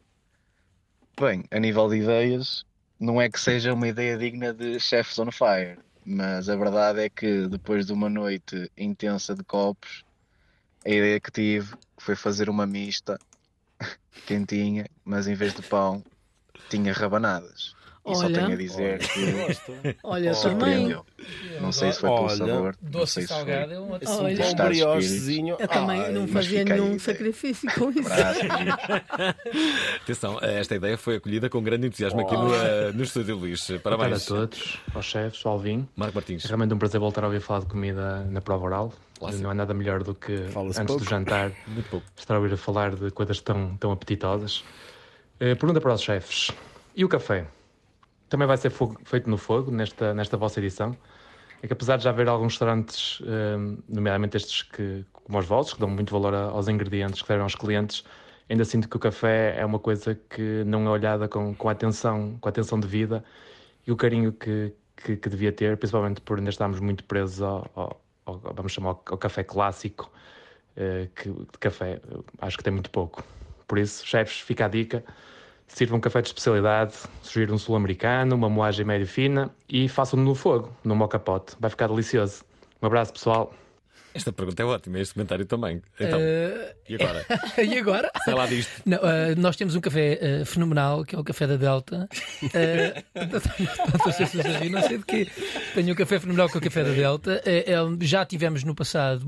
Bem, 1.19 1.43
a 1.51 1.59
nível 1.59 1.87
de 1.89 1.97
ideias, 1.97 2.65
não 2.99 3.21
é 3.21 3.29
que 3.29 3.39
seja 3.39 3.73
uma 3.73 3.87
ideia 3.87 4.17
digna 4.17 4.53
de 4.53 4.79
Chefs 4.79 5.19
on 5.19 5.31
Fire, 5.31 5.77
mas 6.05 6.49
a 6.49 6.55
verdade 6.55 7.01
é 7.01 7.09
que 7.09 7.47
depois 7.47 7.85
de 7.85 7.93
uma 7.93 8.09
noite 8.09 8.71
intensa 8.77 9.35
de 9.35 9.43
copos, 9.43 10.03
a 10.85 10.89
ideia 10.89 11.19
que 11.19 11.31
tive 11.31 11.75
foi 11.97 12.15
fazer 12.15 12.49
uma 12.49 12.65
mista 12.65 13.19
quentinha, 14.25 14.85
mas 15.05 15.27
em 15.27 15.35
vez 15.35 15.53
de 15.53 15.61
pão, 15.61 16.03
tinha 16.69 16.91
rabanadas. 16.93 17.75
E 18.05 18.15
só 18.15 18.25
Olha. 18.25 18.35
tenho 18.35 18.51
a 18.51 18.55
dizer 18.57 18.99
Olha. 18.99 18.99
que 18.99 19.97
Olha, 20.03 20.27
eu 20.29 20.35
surpreendeu. 20.35 21.05
Não 21.61 21.71
sei 21.71 21.93
se 21.93 21.99
foi 22.01 22.09
pelo 22.09 22.23
Olha, 22.23 22.35
sabor, 22.35 22.75
doce 22.81 23.21
se 23.21 23.27
salgado 23.27 23.67
foi 23.69 23.75
é 23.75 23.79
um 23.79 23.95
Assim, 23.95 24.23
Olha. 24.25 24.45
um 24.45 24.55
briochezinho. 24.55 25.55
Eu 25.57 25.67
também 25.69 26.01
Ai, 26.01 26.11
não 26.11 26.27
fazia 26.27 26.65
nenhum 26.65 26.85
ideia. 26.87 26.99
sacrifício 26.99 27.71
com 27.73 27.89
isso. 27.91 28.09
Atenção, 30.03 30.37
esta 30.41 30.75
ideia 30.75 30.97
foi 30.97 31.15
acolhida 31.15 31.49
com 31.49 31.61
grande 31.63 31.87
entusiasmo 31.87 32.21
aqui 32.21 32.33
no, 32.35 32.53
eh, 32.53 32.91
no 32.93 33.03
estúdio, 33.03 33.37
Luís. 33.37 33.65
Parabéns. 33.81 34.27
Boa 34.27 34.43
a 34.43 34.47
todos, 34.47 34.79
aos 34.93 35.05
chefes, 35.05 35.45
ao 35.45 35.53
Alvin. 35.53 35.87
Marco 35.95 36.15
Martins. 36.15 36.43
É 36.45 36.47
realmente 36.47 36.73
um 36.73 36.77
prazer 36.77 36.99
voltar 36.99 37.23
a 37.23 37.27
ouvir 37.27 37.39
falar 37.41 37.61
de 37.61 37.67
comida 37.67 38.23
na 38.25 38.41
prova 38.41 38.65
oral. 38.65 38.93
Não 39.39 39.49
há 39.49 39.53
nada 39.53 39.73
melhor 39.73 40.03
do 40.03 40.13
que 40.13 40.33
antes 40.33 40.77
pouco. 40.85 41.03
do 41.03 41.09
jantar 41.09 41.51
Muito 41.67 41.89
pouco. 41.89 42.05
estar 42.17 42.35
a 42.35 42.39
ouvir 42.39 42.53
a 42.53 42.57
falar 42.57 42.93
de 42.95 43.09
coisas 43.11 43.39
tão, 43.39 43.77
tão 43.77 43.91
apetitosas. 43.91 44.63
Eh, 45.39 45.55
pergunta 45.55 45.79
para 45.79 45.93
os 45.93 46.01
chefes: 46.01 46.51
e 46.95 47.05
o 47.05 47.09
café? 47.09 47.45
Também 48.29 48.47
vai 48.47 48.57
ser 48.57 48.69
fogo- 48.69 48.99
feito 49.05 49.29
no 49.29 49.37
fogo 49.37 49.71
nesta, 49.71 50.13
nesta 50.13 50.37
vossa 50.37 50.59
edição? 50.59 50.97
É 51.61 51.67
que 51.67 51.73
apesar 51.73 51.97
de 51.97 52.03
já 52.03 52.09
haver 52.09 52.27
alguns 52.27 52.53
restaurantes, 52.53 53.21
eh, 53.25 53.55
nomeadamente 53.87 54.35
estes 54.37 54.63
que, 54.63 55.05
como 55.13 55.39
os 55.39 55.45
vossos, 55.45 55.73
que 55.73 55.79
dão 55.79 55.89
muito 55.89 56.11
valor 56.11 56.33
aos 56.33 56.67
ingredientes 56.67 57.21
que 57.21 57.27
servem 57.27 57.43
aos 57.43 57.55
clientes, 57.55 58.03
ainda 58.49 58.65
sinto 58.65 58.89
que 58.89 58.97
o 58.97 58.99
café 58.99 59.55
é 59.57 59.65
uma 59.65 59.79
coisa 59.79 60.13
que 60.15 60.63
não 60.65 60.85
é 60.87 60.89
olhada 60.89 61.27
com, 61.27 61.55
com, 61.55 61.69
atenção, 61.69 62.37
com 62.41 62.49
atenção 62.49 62.79
devida 62.79 63.23
e 63.87 63.91
o 63.91 63.95
carinho 63.95 64.33
que, 64.33 64.73
que, 64.97 65.15
que 65.17 65.29
devia 65.29 65.51
ter, 65.53 65.77
principalmente 65.77 66.19
por 66.21 66.37
ainda 66.37 66.49
estarmos 66.49 66.79
muito 66.79 67.03
presos 67.05 67.41
ao, 67.41 67.69
ao- 67.75 68.01
ao- 68.25 68.39
vamos 68.39 68.71
chamar, 68.73 68.89
ao, 68.89 69.03
ao 69.11 69.17
café 69.17 69.43
clássico, 69.43 70.11
eh, 70.75 71.07
que 71.15 71.29
de 71.29 71.57
café 71.59 72.01
acho 72.39 72.57
que 72.57 72.63
tem 72.63 72.73
muito 72.73 72.89
pouco. 72.89 73.23
Por 73.67 73.77
isso, 73.77 74.05
chefes, 74.05 74.39
fica 74.41 74.65
a 74.65 74.67
dica. 74.67 75.03
Sirvam 75.67 75.97
um 75.97 76.01
café 76.01 76.21
de 76.21 76.27
especialidade, 76.27 76.93
sugiro 77.21 77.53
um 77.53 77.57
sul-americano, 77.57 78.35
uma 78.35 78.49
moagem 78.49 78.85
médio 78.85 79.07
fina 79.07 79.49
e 79.67 79.89
façam-no 79.89 80.23
no 80.23 80.35
fogo, 80.35 80.71
no 80.83 80.95
mocapote. 80.95 81.55
Vai 81.59 81.69
ficar 81.69 81.87
delicioso. 81.87 82.43
Um 82.81 82.85
abraço, 82.87 83.13
pessoal. 83.13 83.53
Esta 84.13 84.31
pergunta 84.31 84.61
é 84.61 84.65
ótima, 84.65 84.99
este 84.99 85.15
comentário 85.15 85.43
também. 85.45 85.81
Então, 85.99 86.19
Eh, 86.21 86.75
e 86.87 86.95
agora? 86.95 87.25
e 87.57 87.77
agora? 87.79 88.11
Sei 88.23 88.33
lá 88.35 88.45
disto. 88.45 88.71
Não, 88.85 88.99
eh, 88.99 89.33
nós 89.35 89.55
temos 89.55 89.75
um 89.75 89.81
café 89.81 90.19
eh, 90.21 90.45
fenomenal, 90.45 91.03
que 91.03 91.15
é 91.15 91.19
o 91.19 91.23
café 91.23 91.47
da 91.47 91.55
Delta. 91.55 92.07
Não 94.71 94.81
sei 94.83 94.97
de 94.99 95.05
quê. 95.05 95.27
Tenho 95.73 95.93
um 95.93 95.95
café 95.95 96.19
fenomenal 96.19 96.47
que 96.47 96.57
é 96.57 96.59
o 96.59 96.61
café 96.61 96.83
da 96.83 96.91
Delta. 96.91 97.41
Já 98.01 98.23
tivemos 98.23 98.63
no 98.63 98.75
passado. 98.75 99.25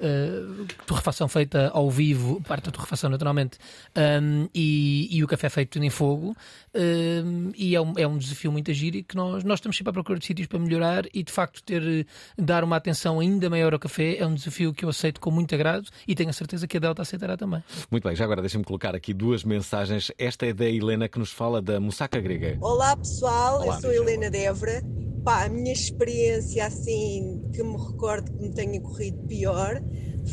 Eh, 0.00 0.42
torrefação 0.86 1.28
feita 1.28 1.70
ao 1.72 1.90
vivo, 1.90 2.40
parte 2.46 2.64
da 2.64 2.72
torrefação 2.72 3.08
naturalmente, 3.08 3.58
um, 3.96 4.48
e, 4.54 5.08
e 5.10 5.22
o 5.22 5.26
café 5.26 5.48
feito 5.48 5.78
em 5.78 5.90
fogo, 5.90 6.36
um, 6.74 7.52
e 7.56 7.76
é 7.76 7.80
um, 7.80 7.92
é 7.96 8.06
um 8.06 8.18
desafio 8.18 8.50
muito 8.50 8.72
giro 8.72 8.96
e 8.96 9.02
que 9.02 9.14
nós, 9.14 9.44
nós 9.44 9.58
estamos 9.58 9.76
sempre 9.76 9.90
à 9.90 9.92
procura 9.92 10.18
de 10.18 10.26
sítios 10.26 10.48
para 10.48 10.58
melhorar 10.58 11.04
e 11.14 11.22
de 11.22 11.30
facto 11.30 11.62
ter, 11.62 12.06
dar 12.36 12.64
uma 12.64 12.76
atenção 12.76 13.20
ainda 13.20 13.48
maior 13.48 13.72
ao 13.72 13.78
café 13.78 14.16
é 14.18 14.26
um 14.26 14.34
desafio 14.34 14.72
que 14.74 14.84
eu 14.84 14.88
aceito 14.88 15.20
com 15.20 15.30
muito 15.30 15.54
agrado 15.54 15.88
e 16.08 16.14
tenho 16.14 16.30
a 16.30 16.32
certeza 16.32 16.66
que 16.66 16.76
a 16.76 16.80
Delta 16.80 17.02
aceitará 17.02 17.36
também. 17.36 17.62
Muito 17.90 18.02
bem, 18.02 18.16
já 18.16 18.24
agora 18.24 18.40
deixa-me 18.40 18.64
colocar 18.64 18.94
aqui 18.94 19.14
duas 19.14 19.44
mensagens. 19.44 20.10
Esta 20.18 20.46
é 20.46 20.52
da 20.52 20.68
Helena 20.68 21.08
que 21.08 21.18
nos 21.18 21.30
fala 21.30 21.62
da 21.62 21.78
moussaka 21.78 22.20
grega. 22.20 22.58
Olá 22.60 22.96
pessoal, 22.96 23.62
Olá, 23.62 23.76
eu 23.76 23.80
sou 23.80 23.90
a 23.90 23.94
Helena 23.94 24.30
Devra. 24.30 24.82
Pá, 25.24 25.44
a 25.44 25.48
minha 25.48 25.72
experiência 25.72 26.66
assim 26.66 27.42
que 27.50 27.62
me 27.62 27.78
recordo 27.78 28.30
que 28.30 28.42
me 28.42 28.50
tenha 28.50 28.78
corrido 28.78 29.26
pior 29.26 29.82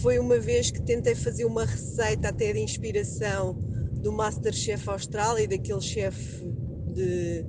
foi 0.02 0.20
uma 0.20 0.38
vez 0.38 0.70
que 0.70 0.82
tentei 0.82 1.16
fazer 1.16 1.46
uma 1.46 1.64
receita 1.64 2.28
até 2.28 2.52
de 2.52 2.60
inspiração 2.60 3.54
do 3.94 4.12
Masterchef 4.12 4.89
Austrália, 4.89 5.48
daquele 5.48 5.80
chefe 5.80 6.44
de, 6.94 7.46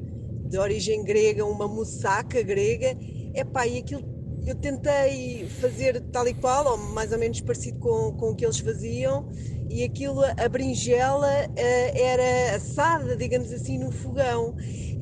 de 0.48 0.56
origem 0.56 1.02
grega, 1.02 1.44
uma 1.44 1.66
moussaka 1.66 2.42
grega. 2.42 2.96
Epá, 3.34 3.66
e 3.66 3.78
aquilo 3.78 4.12
eu 4.46 4.56
tentei 4.56 5.46
fazer 5.60 6.00
tal 6.12 6.26
e 6.26 6.34
qual, 6.34 6.66
ou 6.66 6.76
mais 6.76 7.12
ou 7.12 7.18
menos 7.18 7.40
parecido 7.40 7.78
com, 7.78 8.12
com 8.12 8.30
o 8.30 8.34
que 8.34 8.44
eles 8.44 8.58
faziam, 8.58 9.30
e 9.70 9.84
aquilo, 9.84 10.20
a 10.22 10.48
berinjela 10.48 11.30
eh, 11.56 12.02
era 12.02 12.56
assada, 12.56 13.16
digamos 13.16 13.52
assim, 13.52 13.78
no 13.78 13.92
fogão. 13.92 14.54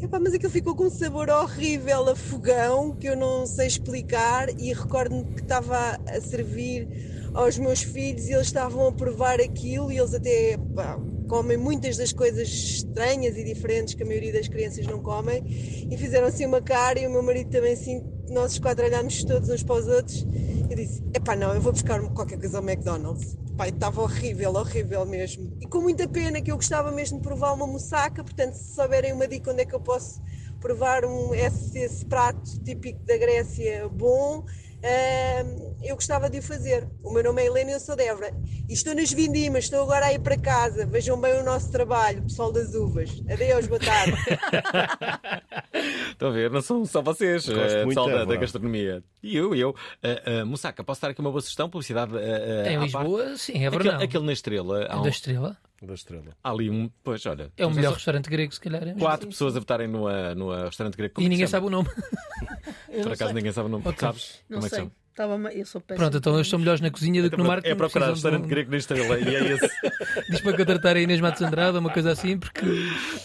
Epá, 0.03 0.19
mas 0.19 0.33
aquilo 0.33 0.51
ficou 0.51 0.75
com 0.75 0.85
um 0.85 0.91
sabor 0.91 1.29
horrível 1.29 2.09
a 2.09 2.17
fogão, 2.17 2.97
que 2.97 3.07
eu 3.07 3.15
não 3.15 3.45
sei 3.47 3.67
explicar, 3.67 4.49
e 4.59 4.73
recordo-me 4.73 5.25
que 5.25 5.43
estava 5.43 6.01
a 6.09 6.21
servir 6.23 6.89
aos 7.35 7.59
meus 7.59 7.83
filhos 7.83 8.27
e 8.27 8.33
eles 8.33 8.47
estavam 8.47 8.89
a 8.89 8.93
provar 8.93 9.41
aquilo 9.41 9.93
e 9.93 9.99
eles 9.99 10.15
até 10.15 10.59
comem 11.29 11.57
muitas 11.57 11.99
das 11.99 12.13
coisas 12.13 12.49
estranhas 12.49 13.37
e 13.37 13.45
diferentes 13.45 13.95
que 13.95 14.03
a 14.03 14.07
maioria 14.07 14.33
das 14.33 14.49
crianças 14.49 14.87
não 14.87 15.01
comem 15.01 15.45
e 15.47 15.97
fizeram 15.97 16.27
assim 16.27 16.47
uma 16.47 16.63
cara 16.63 16.99
e 16.99 17.07
o 17.07 17.11
meu 17.11 17.23
marido 17.23 17.51
também 17.51 17.75
assim, 17.75 18.03
nós 18.31 18.53
os 18.53 18.59
quatro 18.59 18.85
olhámos 18.85 19.23
todos 19.23 19.49
uns 19.49 19.63
para 19.63 19.77
os 19.77 19.87
outros 19.87 20.27
e 20.71 20.75
disse, 20.75 21.03
epá 21.15 21.37
não, 21.37 21.55
eu 21.55 21.61
vou 21.61 21.73
buscar 21.73 22.01
qualquer 22.15 22.39
coisa 22.39 22.59
ao 22.59 22.65
McDonald's. 22.65 23.37
E 23.67 23.71
estava 23.71 24.01
horrível, 24.03 24.55
horrível 24.55 25.05
mesmo. 25.07 25.57
E 25.61 25.67
com 25.67 25.81
muita 25.81 26.09
pena 26.09 26.41
que 26.41 26.51
eu 26.51 26.57
gostava 26.57 26.91
mesmo 26.91 27.19
de 27.19 27.25
provar 27.25 27.53
uma 27.53 27.67
moussaka, 27.67 28.23
portanto 28.23 28.55
se 28.55 28.75
souberem 28.75 29.13
uma 29.13 29.29
dica 29.29 29.51
onde 29.51 29.63
é 29.63 29.65
que 29.65 29.75
eu 29.75 29.81
posso 29.81 30.21
provar 30.61 31.05
um, 31.05 31.35
esse, 31.35 31.79
esse 31.79 32.05
prato 32.05 32.63
típico 32.63 33.05
da 33.07 33.17
Grécia 33.17 33.89
bom, 33.89 34.45
Ahm, 34.83 35.70
eu 35.83 35.95
gostava 35.95 36.29
de 36.31 36.39
o 36.39 36.43
fazer. 36.43 36.87
O 37.03 37.13
meu 37.13 37.23
nome 37.25 37.43
é 37.43 37.47
Helena 37.47 37.71
e 37.71 37.75
eu 37.75 37.81
sou 37.81 37.97
Débora. 37.97 38.33
E 38.69 38.73
estou 38.73 38.95
nas 38.95 39.13
vindimas, 39.13 39.65
estou 39.65 39.83
agora 39.83 40.07
a 40.07 40.13
ir 40.13 40.21
para 40.21 40.37
casa. 40.39 40.87
Vejam 40.87 41.21
bem 41.21 41.41
o 41.41 41.45
nosso 41.45 41.71
trabalho, 41.71 42.23
pessoal 42.23 42.53
das 42.53 42.75
uvas. 42.75 43.11
Adeus, 43.31 43.67
boa 43.67 43.81
tarde. 43.81 44.13
Estão 46.11 46.29
a 46.29 46.33
ver? 46.33 46.51
Não 46.51 46.61
são 46.61 46.85
só 46.85 47.01
vocês, 47.01 47.49
eh, 47.49 47.85
muito 47.85 47.89
pessoal 47.89 48.09
da 48.09 48.19
da, 48.19 48.25
da 48.27 48.37
gastronomia. 48.37 49.03
E 49.23 49.37
eu, 49.37 49.55
e 49.55 49.61
eu. 49.61 49.71
Uh, 49.71 50.45
Moussaka, 50.47 50.85
posso 50.85 51.01
dar 51.01 51.09
aqui 51.11 51.21
uma 51.21 51.31
boa 51.31 51.41
sugestão? 51.41 51.69
Publicidade 51.71 52.17
eh, 52.17 52.65
eh, 52.67 52.73
Em 52.75 52.81
Lisboa, 52.81 53.25
parte? 53.25 53.39
sim, 53.39 53.53
é 53.65 53.67
Aquele, 53.69 53.83
verdade. 53.83 54.05
aquele 54.05 54.25
na 54.27 54.33
Estrela. 54.33 54.85
Da 54.89 55.01
um- 55.01 55.09
Estrela? 55.09 55.57
Da 55.83 55.95
Estrela. 55.95 56.37
Há 56.45 56.51
ali 56.51 56.69
um. 56.69 56.91
Pois, 57.03 57.25
olha. 57.25 57.51
É 57.57 57.65
o 57.65 57.71
melhor 57.71 57.95
restaurante 57.95 58.29
grego, 58.29 58.53
se 58.53 58.61
calhar. 58.61 58.87
é. 58.87 58.95
Quatro 58.95 59.29
pessoas 59.29 59.57
a 59.57 59.61
votarem 59.61 59.89
no, 59.89 60.09
eh, 60.11 60.35
no 60.35 60.53
eh, 60.53 60.65
restaurante 60.67 60.95
grego. 60.97 61.15
Como 61.15 61.25
E 61.25 61.27
é 61.27 61.31
ninguém 61.31 61.47
sabe 61.47 61.67
o 61.67 61.71
nome. 61.71 61.89
Eu 62.91 63.03
Por 63.03 63.13
acaso 63.13 63.25
sei. 63.31 63.35
ninguém 63.35 63.53
sabe 63.53 63.69
o 63.69 63.71
nome. 63.71 63.85
Ok. 63.87 63.99
Sabes? 63.99 64.43
Não 64.49 64.57
Como 64.59 64.67
é 64.67 64.71
que 64.71 64.77
sei. 64.77 64.91
Estava 65.11 65.53
eu 65.53 65.67
sou 65.67 65.81
péssima. 65.81 66.05
Pronto, 66.07 66.19
então 66.19 66.35
eu 66.35 66.41
estou 66.41 66.59
melhores 66.59 66.81
na 66.81 66.91
cozinha 66.91 67.23
do 67.23 67.31
que 67.31 67.37
no 67.37 67.45
marketing. 67.45 67.73
É 67.73 67.75
procurar 67.75 68.11
restaurante 68.11 68.45
um- 68.45 68.49
grego 68.49 68.71
na 68.71 68.77
Estrela 68.77 69.19
e 69.19 69.35
é 69.35 69.53
esse. 69.53 69.69
Diz 70.31 70.41
para 70.41 70.57
contratar 70.57 70.97
a 70.97 71.01
Inês 71.01 71.21
Matos 71.21 71.43
Andrade 71.43 71.73
ou 71.75 71.81
uma 71.81 71.91
coisa 71.91 72.13
assim, 72.13 72.39
porque 72.39 72.65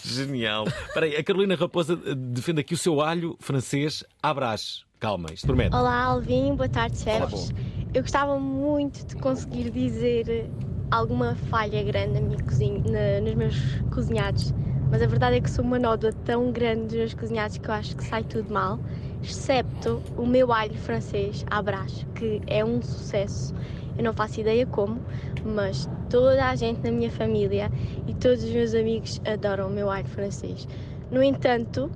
Genial. 0.03 0.65
Espera 0.67 1.05
aí, 1.05 1.15
a 1.15 1.23
Carolina 1.23 1.55
Raposa 1.55 1.93
eh, 2.05 2.15
defende 2.15 2.59
aqui 2.61 2.73
o 2.73 2.77
seu 2.77 3.01
alho 3.01 3.37
francês 3.39 4.03
à 4.21 4.33
brás. 4.33 4.83
Calma, 4.99 5.27
isto 5.33 5.45
promete. 5.47 5.75
Olá, 5.75 6.03
Alvin, 6.03 6.55
boa 6.55 6.67
tarde, 6.67 6.97
Olá, 7.05 7.29
chefes. 7.29 7.51
Eu 7.93 8.01
gostava 8.01 8.39
muito 8.39 9.05
de 9.05 9.15
conseguir 9.17 9.69
dizer 9.69 10.49
alguma 10.91 11.35
falha 11.35 11.83
grande 11.83 12.19
na 12.19 12.21
minha 12.21 12.39
cozinha, 12.39 12.81
na- 12.85 13.21
nos 13.21 13.33
meus 13.35 13.83
cozinhados, 13.89 14.53
mas 14.91 15.01
a 15.01 15.07
verdade 15.07 15.37
é 15.37 15.41
que 15.41 15.49
sou 15.49 15.65
uma 15.65 15.79
nódoa 15.79 16.13
tão 16.25 16.51
grande 16.51 16.83
dos 16.87 16.95
meus 16.95 17.13
cozinhados 17.13 17.57
que 17.57 17.67
eu 17.69 17.73
acho 17.73 17.95
que 17.95 18.03
sai 18.03 18.23
tudo 18.23 18.53
mal, 18.53 18.79
excepto 19.21 20.01
o 20.15 20.25
meu 20.25 20.53
alho 20.53 20.75
francês 20.75 21.43
à 21.49 21.61
brás, 21.61 22.05
que 22.15 22.41
é 22.47 22.63
um 22.63 22.81
sucesso. 22.81 23.53
Eu 23.97 24.03
não 24.03 24.13
faço 24.13 24.41
ideia 24.41 24.65
como, 24.65 25.01
mas 25.43 25.89
toda 26.09 26.49
a 26.49 26.55
gente 26.55 26.83
na 26.83 26.91
minha 26.91 27.09
família 27.09 27.71
e 28.07 28.13
todos 28.13 28.43
os 28.43 28.51
meus 28.51 28.73
amigos 28.75 29.19
adoram 29.25 29.67
o 29.67 29.71
meu 29.71 29.89
alho 29.89 30.07
francês. 30.07 30.67
No 31.09 31.23
entanto, 31.23 31.89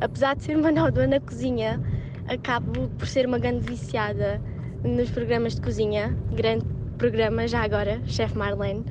apesar 0.00 0.36
de 0.36 0.44
ser 0.44 0.56
uma 0.56 0.70
nódoa 0.70 1.06
na 1.06 1.20
cozinha, 1.20 1.80
acabo 2.26 2.88
por 2.98 3.06
ser 3.06 3.26
uma 3.26 3.38
grande 3.38 3.60
viciada 3.66 4.40
nos 4.82 5.10
programas 5.10 5.54
de 5.54 5.60
cozinha. 5.60 6.16
Grande 6.32 6.64
programa, 6.94 7.46
já 7.46 7.62
agora, 7.62 8.00
Chef 8.06 8.34
Marlene. 8.36 8.84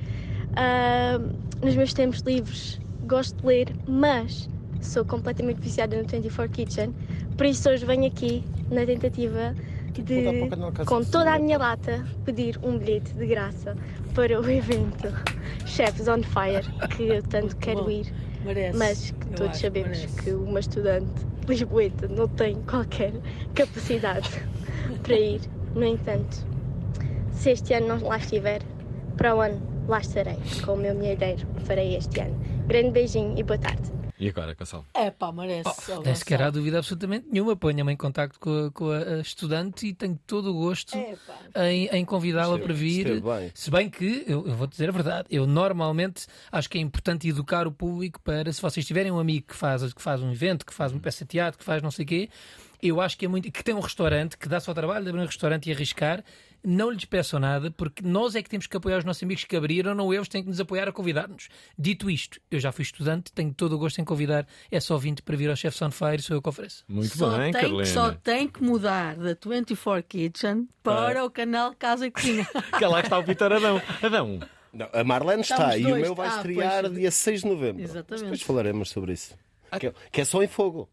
Ah, 0.56 1.20
nos 1.64 1.76
meus 1.76 1.93
tempos 1.93 2.20
livres 2.22 2.80
gosto 3.06 3.39
de 3.41 3.47
ler, 3.47 3.68
mas 3.88 4.49
sou 4.82 5.06
completamente 5.06 5.60
viciada 5.60 5.95
no 5.95 6.08
24 6.08 6.51
Kitchen. 6.51 6.93
Por 7.38 7.45
isso 7.45 7.70
hoje 7.70 7.86
venho 7.86 8.06
aqui 8.06 8.43
na 8.70 8.86
tentativa 8.86 9.56
de, 9.93 10.49
com 10.86 11.04
toda 11.04 11.34
a 11.34 11.39
minha 11.39 11.58
lata, 11.58 12.06
pedir 12.26 12.60
um 12.64 12.78
bilhete 12.78 13.14
de 13.14 13.28
graça 13.28 13.76
para 14.14 14.39
o 14.39 14.49
evento 14.49 15.08
Chefs 15.66 16.08
on 16.08 16.24
Fire, 16.24 16.66
que 16.95 17.04
eu 17.04 17.24
tanto 17.24 17.56
quero 17.58 17.89
ir. 17.89 18.12
Mas 18.76 19.12
que 19.12 19.28
todos 19.38 19.58
sabemos 19.58 20.06
que 20.22 20.32
uma 20.32 20.60
estudante 20.60 21.12
lisboeta 21.47 22.08
não 22.08 22.28
tem 22.28 22.56
qualquer 22.64 23.14
capacidade 23.54 24.30
para 25.04 25.16
ir. 25.16 25.41
No 25.76 25.84
entanto, 25.86 26.45
se 27.43 27.51
este 27.51 27.73
ano 27.73 27.87
não 27.87 28.07
lá 28.07 28.17
estiver, 28.17 28.61
para 29.17 29.35
o 29.35 29.41
ano 29.41 29.61
lá 29.87 29.99
estarei. 29.99 30.37
Com 30.65 30.73
o 30.73 30.77
meu 30.77 30.95
milheiro 30.95 31.45
farei 31.65 31.95
este 31.97 32.21
ano. 32.21 32.39
Grande 32.67 32.91
beijinho 32.91 33.37
e 33.37 33.43
boa 33.43 33.57
tarde. 33.57 33.91
E 34.17 34.29
agora, 34.29 34.53
Gonçalo? 34.53 34.85
É 34.93 35.11
pá, 35.11 35.31
merece. 35.33 35.91
Oh, 35.91 36.01
nem 36.01 36.15
sequer 36.15 36.41
há 36.41 36.49
dúvida 36.49 36.77
absolutamente 36.77 37.27
nenhuma. 37.29 37.57
Ponha-me 37.57 37.91
em 37.91 37.97
contacto 37.97 38.39
com 38.39 38.67
a, 38.67 38.71
com 38.71 38.89
a- 38.91 39.19
estudante 39.19 39.87
e 39.87 39.93
tenho 39.93 40.17
todo 40.25 40.51
o 40.51 40.53
gosto 40.53 40.95
em, 40.97 41.87
em 41.91 42.05
convidá-la 42.05 42.57
para 42.57 42.73
vir. 42.73 43.19
bem. 43.21 43.51
Se 43.53 43.69
bem 43.69 43.89
que, 43.89 44.23
eu, 44.25 44.47
eu 44.47 44.55
vou 44.55 44.65
dizer 44.67 44.87
a 44.87 44.91
verdade, 44.93 45.27
eu 45.29 45.45
normalmente 45.45 46.27
acho 46.49 46.69
que 46.69 46.77
é 46.77 46.81
importante 46.81 47.27
educar 47.27 47.67
o 47.67 47.71
público 47.71 48.21
para, 48.21 48.53
se 48.53 48.61
vocês 48.61 48.85
tiverem 48.85 49.11
um 49.11 49.19
amigo 49.19 49.47
que 49.47 49.55
faz, 49.55 49.93
que 49.93 50.01
faz 50.01 50.21
um 50.21 50.31
evento, 50.31 50.65
que 50.65 50.73
faz 50.73 50.93
uma 50.93 51.01
peça 51.01 51.25
de 51.25 51.29
teatro, 51.29 51.57
que 51.59 51.65
faz 51.65 51.81
não 51.81 51.91
sei 51.91 52.05
o 52.05 52.07
quê, 52.07 52.29
eu 52.81 53.01
acho 53.01 53.17
que 53.17 53.25
é 53.25 53.27
muito. 53.27 53.51
que 53.51 53.63
tem 53.63 53.73
um 53.75 53.79
restaurante, 53.81 54.37
que 54.37 54.47
dá 54.47 54.59
só 54.61 54.73
trabalho 54.73 55.03
de 55.03 55.09
abrir 55.09 55.21
um 55.21 55.25
restaurante 55.25 55.69
e 55.69 55.73
arriscar. 55.73 56.23
Não 56.66 56.89
lhes 56.89 57.03
peçam 57.03 57.39
nada, 57.41 57.70
porque 57.72 58.01
nós 58.01 58.36
é 58.36 58.41
que 58.41 58.49
temos 58.49 58.68
que 58.68 58.78
apoiar 58.78 58.97
os 58.99 59.03
nossos 59.03 59.22
amigos 59.22 59.43
que 59.43 59.55
abriram, 59.55 59.93
não 59.93 60.14
eles 60.14 60.30
têm 60.30 60.41
que 60.41 60.47
nos 60.47 60.59
apoiar 60.61 60.88
a 60.88 60.93
convidar-nos. 60.93 61.49
Dito 61.78 62.09
isto, 62.09 62.39
eu 62.49 62.57
já 62.59 62.72
fui 62.72 62.84
estudante, 62.84 63.34
tenho 63.34 63.53
todo 63.53 63.74
o 63.74 63.78
gosto 63.78 63.99
em 63.99 64.05
convidar 64.05 64.47
essa 64.72 64.93
ouvinte 64.93 65.22
para 65.22 65.36
vir 65.36 65.49
ao 65.49 65.55
Chefs 65.57 65.82
on 65.82 65.91
Fire, 65.91 66.22
sou 66.22 66.38
eu 66.38 66.41
que 66.41 66.47
ofereço. 66.47 66.86
Muito 66.88 67.18
Só 67.18 67.38
bem, 67.38 67.51
tem, 67.51 67.61
Carolina. 67.61 67.86
só 67.86 68.11
tem 68.11 68.47
que 68.47 68.64
mudar 68.64 69.16
da 69.18 69.36
24 69.45 70.03
Kitchen 70.07 70.70
para 70.82 71.26
o 71.26 71.30
canal 71.30 71.74
Casa 71.76 72.07
e 72.07 72.11
Cozinha. 72.11 72.47
Que 72.80 72.86
lá 72.86 73.01
está 73.01 73.20
o 73.20 73.24
Vitor 73.24 73.51
Adão. 73.51 73.82
Adão. 74.01 74.39
Não, 74.72 74.89
a 74.93 75.03
Marlene 75.03 75.41
está 75.41 75.55
Estamos 75.76 75.76
e 75.80 75.86
o 75.86 75.89
dois. 75.89 76.01
meu 76.01 76.16
vai 76.16 76.28
Ah, 76.30 76.36
estrear 76.38 76.82
pois. 76.84 76.93
dia 76.95 77.11
6 77.11 77.41
de 77.41 77.47
novembro. 77.47 77.84
Exatamente. 77.84 78.24
Depois 78.24 78.41
falaremos 78.41 78.89
sobre 78.89 79.11
isso. 79.14 79.38
Que, 79.80 79.88
é, 79.88 79.93
que 80.11 80.22
é 80.22 80.26
só 80.26 80.41
em 80.41 80.47
fogo. 80.47 80.89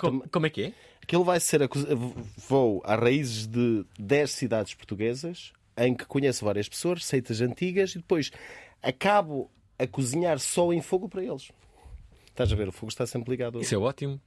Tam- 0.00 0.20
como 0.32 0.46
é 0.46 0.50
que 0.50 0.62
é? 0.64 0.72
Aquilo 1.06 1.22
vai 1.22 1.38
ser 1.38 1.62
a 1.62 1.68
cozi- 1.68 1.86
vou 2.48 2.82
às 2.84 2.98
raízes 2.98 3.46
de 3.46 3.84
10 3.96 4.28
cidades 4.32 4.74
portuguesas 4.74 5.52
em 5.78 5.94
que 5.94 6.04
conheço 6.04 6.44
várias 6.44 6.68
pessoas, 6.68 6.98
receitas 6.98 7.40
antigas 7.40 7.92
e 7.94 7.98
depois 7.98 8.32
acabo 8.82 9.48
a 9.78 9.86
cozinhar 9.86 10.38
só 10.40 10.72
em 10.72 10.82
fogo 10.82 11.08
para 11.08 11.22
eles. 11.22 11.52
Estás 12.28 12.52
a 12.52 12.56
ver? 12.56 12.68
O 12.68 12.72
fogo 12.72 12.90
está 12.90 13.06
sempre 13.06 13.30
ligado. 13.30 13.60
Isso 13.60 13.74
é 13.74 13.78
ótimo. 13.78 14.20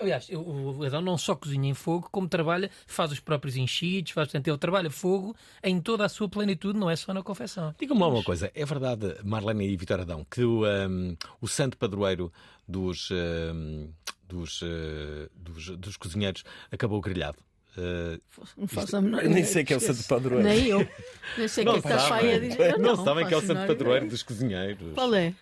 Aliás, 0.00 0.28
eu- 0.28 0.42
o 0.46 0.84
Adão 0.84 1.00
não 1.00 1.16
só 1.18 1.34
cozinha 1.34 1.68
em 1.70 1.74
fogo, 1.74 2.08
como 2.12 2.28
trabalha, 2.28 2.70
faz 2.86 3.10
os 3.10 3.18
próprios 3.20 3.56
enchidos, 3.56 4.12
faz, 4.12 4.28
portanto, 4.28 4.46
ele 4.48 4.58
trabalha 4.58 4.90
fogo 4.90 5.34
em 5.64 5.80
toda 5.80 6.04
a 6.04 6.08
sua 6.10 6.28
plenitude, 6.28 6.78
não 6.78 6.88
é 6.90 6.94
só 6.94 7.12
na 7.14 7.22
confecção. 7.22 7.74
Diga-me 7.80 8.00
lá 8.00 8.08
uma 8.08 8.22
coisa, 8.22 8.50
é 8.54 8.64
verdade, 8.64 9.16
Marlene 9.24 9.66
e 9.66 9.76
Vitor 9.76 9.98
Adão, 10.00 10.24
que 10.30 10.44
o, 10.44 10.64
um, 10.64 11.16
o 11.40 11.48
santo 11.48 11.76
padroeiro 11.76 12.30
dos, 12.68 13.08
um, 13.10 13.88
dos, 14.28 14.62
uh, 14.62 15.28
dos, 15.34 15.70
dos 15.76 15.96
cozinheiros 15.96 16.44
acabou 16.70 17.00
grelhado? 17.00 17.38
Uh, 17.76 18.20
Não 18.56 18.66
faço 18.66 18.86
isto- 18.86 18.96
a 18.96 19.00
menor 19.00 19.22
nem 19.24 19.44
sei 19.44 19.64
quem 19.64 19.74
é 19.74 19.78
o 19.78 19.80
santo 19.80 20.02
padroeiro. 20.08 20.48
Nem 20.48 20.66
eu. 20.66 20.88
Nem 21.38 21.46
sei 21.48 21.64
o 21.64 21.70
que 21.72 21.78
é 21.78 21.82
que 21.82 21.88
está 21.88 22.16
a 22.16 22.78
Não, 22.78 22.96
não 22.96 23.04
sabem 23.04 23.26
que 23.26 23.34
é 23.34 23.36
o 23.36 23.40
a 23.40 23.42
santo 23.42 23.66
padroeiro 23.66 23.96
ideia. 24.06 24.10
dos 24.10 24.22
cozinheiros. 24.24 24.94
Qual 24.94 25.14
é? 25.14 25.32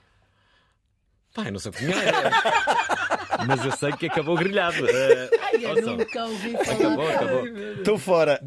Pai, 1.34 1.51
não 1.51 1.59
sei 1.59 1.72
cozinhar. 1.72 2.03
Mas 3.47 3.64
eu 3.64 3.72
sei 3.72 3.93
que 3.93 4.07
acabou 4.07 4.37
grelhado. 4.37 4.84
Uh, 4.84 4.89
Ai, 5.41 5.64
eu 5.64 5.82
nunca 5.97 6.24
ouvi 6.24 6.53
falar. 6.53 6.72
Acabou, 6.72 7.09
acabou. 7.11 7.39
Ai, 7.39 7.43
meu 7.43 7.55
Deus. 7.55 7.78
Estou 7.78 7.99
fora. 7.99 8.41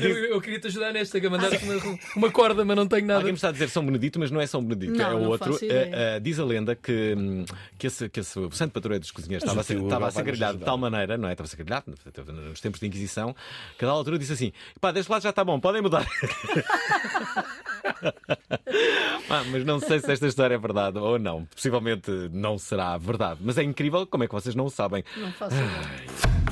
Eu, 0.00 0.16
eu 0.26 0.40
queria 0.40 0.60
te 0.60 0.66
ajudar 0.66 0.92
nesta, 0.92 1.20
que 1.20 1.26
a 1.26 1.30
mandar 1.30 1.50
uma, 1.62 1.98
uma 2.16 2.30
corda, 2.30 2.64
mas 2.64 2.76
não 2.76 2.86
tenho 2.86 3.06
nada. 3.06 3.20
Alguém 3.20 3.32
me 3.32 3.36
está 3.36 3.48
a 3.48 3.52
dizer 3.52 3.68
São 3.68 3.84
Benedito, 3.84 4.18
mas 4.18 4.30
não 4.30 4.40
é 4.40 4.46
São 4.46 4.62
Benedito, 4.62 4.96
Não, 4.98 5.10
é 5.10 5.14
o 5.14 5.28
outro. 5.28 5.58
Eh, 5.62 5.90
eh, 5.92 6.20
diz 6.20 6.38
a 6.38 6.44
lenda 6.44 6.74
que, 6.74 7.14
hum, 7.16 7.44
que, 7.78 7.86
esse, 7.86 8.08
que 8.08 8.20
esse 8.20 8.32
santo 8.52 8.72
padroeiro 8.72 9.00
dos 9.00 9.10
cozinheiros 9.10 9.44
Mas 9.44 9.52
estava 9.52 9.60
a 9.60 9.62
o 9.62 9.64
ser, 9.64 9.84
estava 9.84 10.06
a 10.08 10.10
ser 10.10 10.22
grelhado 10.22 10.58
de 10.58 10.64
tal 10.64 10.78
maneira, 10.78 11.16
não 11.16 11.28
é? 11.28 11.32
Estava 11.32 11.46
a 11.46 11.50
ser 11.50 11.56
grelhado 11.56 11.92
nos 12.50 12.60
tempos 12.60 12.80
de 12.80 12.86
Inquisição, 12.86 13.34
que 13.78 13.84
a 13.84 13.88
dada 13.88 13.98
altura 13.98 14.18
disse 14.18 14.32
assim: 14.32 14.52
pá, 14.80 14.92
deste 14.92 15.10
lado 15.10 15.22
já 15.22 15.30
está 15.30 15.44
bom, 15.44 15.58
podem 15.60 15.82
mudar. 15.82 16.06
Ah, 19.28 19.42
mas 19.50 19.64
não 19.64 19.80
sei 19.80 19.98
se 19.98 20.10
esta 20.12 20.26
história 20.26 20.54
é 20.54 20.58
verdade 20.58 20.98
ou 20.98 21.18
não. 21.18 21.44
Possivelmente 21.46 22.10
não 22.32 22.58
será 22.58 22.96
verdade. 22.96 23.40
Mas 23.42 23.58
é 23.58 23.62
incrível 23.62 24.06
como 24.06 24.24
é 24.24 24.28
que 24.28 24.34
vocês 24.34 24.54
não 24.54 24.66
o 24.66 24.70
sabem. 24.70 25.04
Não 25.16 25.32
faço. 25.32 25.56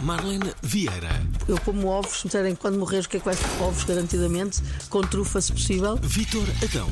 Marlene 0.04 0.52
Vieira, 0.62 1.22
Eu 1.48 1.58
como 1.60 1.86
ovos, 1.88 2.18
se 2.18 2.24
me 2.24 2.28
disserem 2.28 2.54
quando 2.54 2.78
morreres 2.78 3.06
o 3.06 3.08
que 3.08 3.16
é 3.16 3.20
que 3.20 3.24
vai 3.24 3.34
ser 3.34 3.46
ovos, 3.62 3.84
garantidamente, 3.84 4.60
com 4.90 5.00
trufa 5.00 5.40
se 5.40 5.50
possível. 5.50 5.96
Vitor 6.02 6.46
Adão, 6.62 6.90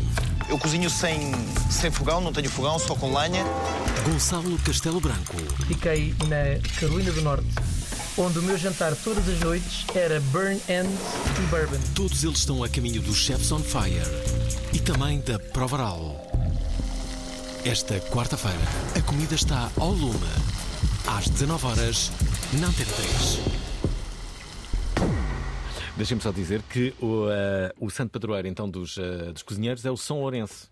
Eu 0.48 0.58
cozinho 0.58 0.88
sem, 0.88 1.30
sem 1.70 1.90
fogão, 1.90 2.22
não 2.22 2.32
tenho 2.32 2.48
fogão, 2.48 2.78
só 2.78 2.94
com 2.94 3.14
lenha. 3.14 3.44
Gonçalo 4.06 4.58
Castelo 4.60 4.98
Branco, 4.98 5.36
Fiquei 5.68 6.14
na 6.26 6.58
Carolina 6.80 7.12
do 7.12 7.20
Norte, 7.20 7.46
onde 8.16 8.38
o 8.38 8.42
meu 8.42 8.56
jantar 8.56 8.96
todas 8.96 9.28
as 9.28 9.38
noites 9.40 9.84
era 9.94 10.18
burn 10.32 10.58
end 10.68 10.88
e 11.38 11.46
bourbon. 11.50 11.78
todos 11.94 12.24
eles 12.24 12.38
estão 12.38 12.64
a 12.64 12.68
caminho 12.68 13.02
do 13.02 13.14
Chefs 13.14 13.52
on 13.52 13.60
Fire 13.60 14.00
e 14.72 14.80
também 14.80 15.20
da 15.20 15.38
Provaral. 15.38 16.18
Esta 17.62 18.00
quarta-feira, 18.00 18.56
a 18.96 19.02
comida 19.02 19.34
está 19.34 19.70
ao 19.78 19.90
lume. 19.90 20.61
Às 21.06 21.28
19 21.28 21.66
horas 21.66 22.10
na 22.60 22.68
Antena 22.68 22.90
3. 22.92 23.40
Deixem-me 25.96 26.22
só 26.22 26.30
dizer 26.32 26.62
que 26.62 26.94
o, 27.00 27.28
eh, 27.30 27.72
o 27.78 27.90
santo 27.90 28.10
padroeiro 28.10 28.48
então 28.48 28.68
dos, 28.68 28.96
eh, 28.98 29.32
dos 29.32 29.42
cozinheiros 29.42 29.84
é 29.84 29.90
o 29.90 29.96
São 29.96 30.20
Lourenço. 30.20 30.70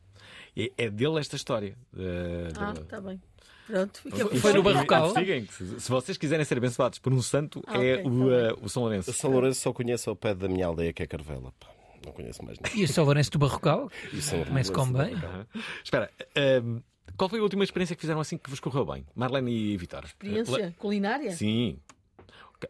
É, 0.57 0.70
é 0.78 0.91
dele 0.91 1.18
esta 1.20 1.37
história. 1.37 1.76
eh, 1.97 2.49
Ah, 2.57 2.72
do- 2.72 2.81
está 2.81 3.01
bem. 3.01 3.20
Pronto, 3.66 4.01
fica 4.03 4.16
Foi 4.28 4.37
Foi 4.39 4.53
no 4.55 4.62
Barrocal? 4.62 5.14
Se, 5.14 5.81
se 5.81 5.89
vocês 5.91 6.16
quiserem 6.18 6.45
ser 6.45 6.57
abençoados 6.59 6.99
por 6.99 7.12
um 7.12 7.22
santo, 7.22 7.62
Ah, 7.66 7.76
é 7.85 7.97
ok, 7.97 8.07
o, 8.07 8.31
tá 8.57 8.64
o 8.64 8.68
São 8.68 8.83
Lourenço. 8.83 9.11
Eu 9.11 9.14
São 9.14 9.31
Lourenço 9.31 9.61
só 9.61 9.72
conheço 9.72 10.11
ao 10.11 10.16
pé 10.16 10.35
da 10.35 10.49
minha 10.49 10.66
aldeia, 10.66 10.93
que 10.93 11.03
é 11.03 11.07
Carvela. 11.07 11.53
Pá, 11.61 11.68
Não 12.05 12.12
conheço 12.12 12.43
mais 12.45 12.59
ninguém. 12.59 12.81
E 12.81 12.85
o 12.85 12.89
São 12.89 13.05
Lourenço 13.05 13.31
do 13.31 13.39
Barrocal? 13.39 13.89
E 14.12 14.20
São 14.22 14.39
se 14.64 14.72
come 14.72 14.93
bem. 14.99 15.14
Espera, 15.85 16.11
qual 17.16 17.28
foi 17.28 17.38
a 17.38 17.42
última 17.42 17.64
experiência 17.64 17.94
que 17.94 18.00
fizeram 18.00 18.20
assim 18.20 18.38
que 18.38 18.50
vos 18.50 18.61
correu 18.61 18.84
bem? 18.84 19.06
Marlene 19.14 19.50
e 19.50 19.76
Vitor. 19.76 20.04
Experiência 20.04 20.74
culinária? 20.78 21.30
Sim. 21.32 21.78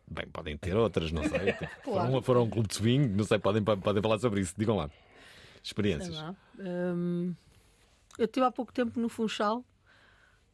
Bem, 0.08 0.26
podem 0.28 0.56
ter 0.56 0.76
outras, 0.76 1.10
não 1.10 1.22
sei. 1.24 1.52
Claro. 1.82 2.08
foram, 2.08 2.22
foram 2.22 2.40
a 2.40 2.44
um 2.44 2.50
clube 2.50 2.68
de 2.68 2.74
swing, 2.74 3.08
não 3.08 3.24
sei, 3.24 3.38
podem, 3.38 3.62
podem 3.62 4.02
falar 4.02 4.18
sobre 4.18 4.40
isso. 4.40 4.54
Digam 4.56 4.76
lá. 4.76 4.90
Experiências. 5.62 6.14
lá. 6.14 6.34
Hum, 6.58 7.34
eu 8.18 8.24
estive 8.24 8.46
há 8.46 8.50
pouco 8.50 8.72
tempo 8.72 8.98
no 8.98 9.08
Funchal 9.08 9.64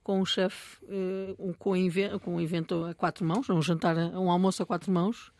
com 0.02 0.20
um 0.20 0.24
chefe, 0.24 0.78
eh, 0.88 1.34
um, 1.36 1.52
com, 1.52 1.72
um 1.72 1.76
evento, 1.76 2.20
com 2.20 2.36
um 2.36 2.40
evento 2.40 2.84
a 2.84 2.94
quatro 2.94 3.24
mãos, 3.24 3.50
um 3.50 3.60
jantar, 3.60 3.96
um 3.96 4.30
almoço 4.30 4.62
a 4.62 4.66
quatro 4.66 4.92
mãos. 4.92 5.32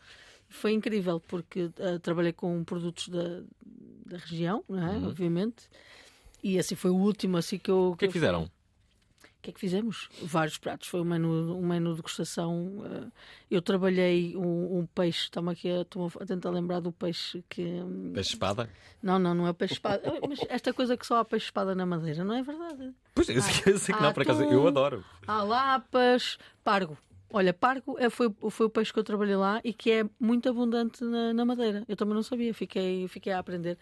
Foi 0.49 0.73
incrível 0.73 1.21
porque 1.21 1.71
eh, 1.77 1.99
trabalhei 1.99 2.33
com 2.33 2.65
produtos 2.65 3.07
da, 3.07 3.43
da 4.05 4.17
região, 4.17 4.65
não 4.67 4.85
é? 4.85 4.97
Uhum. 4.97 5.07
obviamente. 5.07 5.69
E 6.53 6.59
assim 6.59 6.75
foi 6.75 6.91
o 6.91 6.95
último 6.95 7.37
assim 7.37 7.57
que 7.57 7.69
eu. 7.71 7.91
O 7.91 7.97
que 7.97 8.05
é 8.05 8.07
que 8.07 8.13
fizeram? 8.13 8.43
O 8.43 9.39
que 9.47 9.51
é 9.51 9.53
que 9.53 9.59
fizemos? 9.59 10.09
Vários 10.23 10.57
pratos. 10.57 10.87
Foi 10.89 10.99
um 10.99 11.05
menu, 11.05 11.55
um 11.57 11.65
menu 11.65 11.91
de 11.91 11.97
degustação. 11.97 12.83
eh, 12.85 13.07
Eu 13.51 13.61
trabalhei 13.61 14.35
um, 14.35 14.79
um 14.79 14.85
peixe, 14.85 15.23
estamos 15.25 15.53
aqui 15.53 15.69
a, 15.69 15.81
a 15.81 16.25
tentar 16.25 16.49
lembrar 16.49 16.79
do 16.81 16.91
peixe 16.91 17.43
que. 17.47 17.61
hum, 17.63 18.11
Peixe 18.13 18.31
espada? 18.31 18.69
Não, 19.01 19.17
não, 19.19 19.33
não 19.35 19.47
é 19.47 19.53
peixe 19.53 19.75
espada. 19.75 20.01
Mas 20.27 20.39
esta 20.49 20.73
coisa 20.73 20.97
que 20.97 21.05
só 21.05 21.17
há 21.17 21.25
peixe 21.25 21.45
espada 21.45 21.73
na 21.75 21.85
madeira, 21.85 22.23
não 22.25 22.33
é 22.35 22.41
verdade? 22.43 22.93
Pois, 23.13 23.29
eu 23.29 23.41
sei, 23.41 23.73
eu 23.73 23.77
sei 23.77 23.95
que 23.95 24.01
não, 24.01 24.11
por 24.11 24.23
acaso, 24.23 24.43
eu 24.43 24.67
adoro. 24.67 25.03
Há 25.27 25.43
lapas, 25.43 26.37
pargo. 26.63 26.97
Olha, 27.29 27.53
pargo 27.53 27.97
é, 27.99 28.09
foi, 28.09 28.33
foi 28.49 28.65
o 28.67 28.69
peixe 28.69 28.91
que 28.93 28.99
eu 28.99 29.03
trabalhei 29.03 29.35
lá 29.35 29.59
e 29.63 29.73
que 29.73 29.91
é 29.91 30.05
muito 30.17 30.47
abundante 30.49 31.03
na, 31.03 31.33
na 31.33 31.43
Madeira. 31.45 31.83
Eu 31.87 31.95
também 31.97 32.15
não 32.15 32.23
sabia, 32.23 32.53
fiquei, 32.53 33.05
fiquei 33.09 33.33
a 33.33 33.39
aprender. 33.39 33.77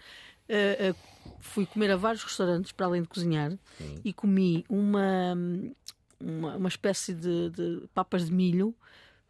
Eh, 0.48 0.94
fui 1.40 1.66
comer 1.66 1.92
a 1.92 1.96
vários 1.96 2.24
restaurantes 2.24 2.72
para 2.72 2.86
além 2.86 3.02
de 3.02 3.08
cozinhar 3.08 3.58
e 4.04 4.14
comi 4.14 4.66
uma, 4.70 5.36
uma, 6.20 6.56
uma 6.56 6.68
espécie 6.70 7.14
de, 7.14 7.50
de 7.50 7.88
papas 7.94 8.26
de 8.28 8.34
milho 8.34 8.76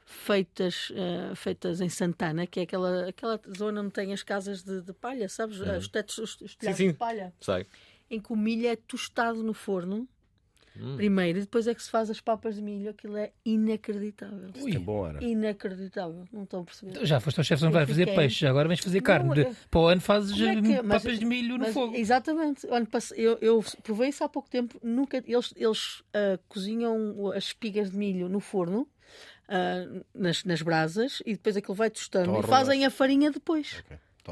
feitas, 0.06 0.92
eh, 0.96 1.34
feitas 1.36 1.82
em 1.82 1.90
Santana, 1.90 2.46
que 2.46 2.60
é 2.60 2.64
aquela, 2.64 3.10
aquela 3.10 3.42
zona 3.58 3.82
onde 3.82 3.92
tem 3.92 4.14
as 4.14 4.24
casas 4.24 4.64
de, 4.64 4.82
de 4.82 4.94
palha, 4.94 5.28
sabes? 5.28 5.60
Uhum. 5.60 5.78
Os 5.78 5.88
tetos, 5.88 6.18
os, 6.18 6.42
os 6.42 6.58
Sim, 6.60 6.74
sim. 6.74 6.88
de 6.90 6.94
palha 6.94 7.34
Sei. 7.40 7.66
em 8.10 8.20
que 8.20 8.32
o 8.32 8.36
milho 8.36 8.68
é 8.68 8.76
tostado 8.76 9.42
no 9.42 9.54
forno 9.54 10.08
Hum. 10.80 10.96
primeiro 10.98 11.38
e 11.40 11.42
depois 11.42 11.68
é 11.68 11.74
que 11.74 11.82
se 11.82 11.90
faz 11.90 12.10
as 12.10 12.20
papas 12.20 12.56
de 12.56 12.62
milho. 12.62 12.90
Aquilo 12.90 13.16
é 13.18 13.32
inacreditável. 13.46 14.50
Isto 14.56 14.68
é 14.76 14.80
bom, 14.80 15.08
era. 15.08 15.24
Inacreditável. 15.24 16.26
Não 16.32 16.44
estão 16.44 16.62
a 16.62 16.64
perceber. 16.64 17.06
Já 17.06 17.20
foste 17.20 17.40
ao 17.40 17.44
chefe, 17.44 17.64
não 17.64 17.72
vai 17.72 17.84
Eu 17.84 17.88
fazer 17.88 18.06
fiquei- 18.08 18.16
peixe, 18.16 18.46
agora 18.46 18.68
vais 18.68 18.80
fazer 18.80 19.02
carne. 19.02 19.30
Não, 19.30 19.36
eu- 19.38 19.56
Para 19.70 19.80
o 19.80 19.88
ano 19.88 20.02
fazes 20.02 20.32
é 20.34 20.36
que 20.36 20.44
é? 20.44 20.76
eh, 20.78 20.82
Mas- 20.82 21.04
papas 21.04 21.20
de 21.20 21.26
milho 21.26 21.58
no 21.58 21.66
mas- 21.66 21.74
fogo. 21.74 21.96
Exatamente. 21.96 22.68
Ano 22.68 22.88
eu, 23.16 23.38
eu 23.42 23.64
provei 23.84 24.10
isso 24.10 24.24
há 24.24 24.30
pouco 24.30 24.50
tempo. 24.50 24.80
Nunca, 24.84 25.24
eles 25.26 25.54
eles 25.56 26.04
ah, 26.14 26.40
cozinham 26.48 27.32
as 27.32 27.46
espigas 27.46 27.92
de 27.92 27.98
milho 27.98 28.28
no 28.30 28.40
forno. 28.40 28.88
ah, 29.48 29.86
nas, 30.14 30.44
nas 30.44 30.62
brasas 30.62 31.22
e 31.26 31.34
depois 31.34 31.56
aquilo 31.56 31.76
vai 31.76 31.90
tostando 31.90 32.40
e 32.40 32.44
fazem 32.44 32.84
a 32.86 32.90
farinha 32.90 33.30
depois. 33.32 33.84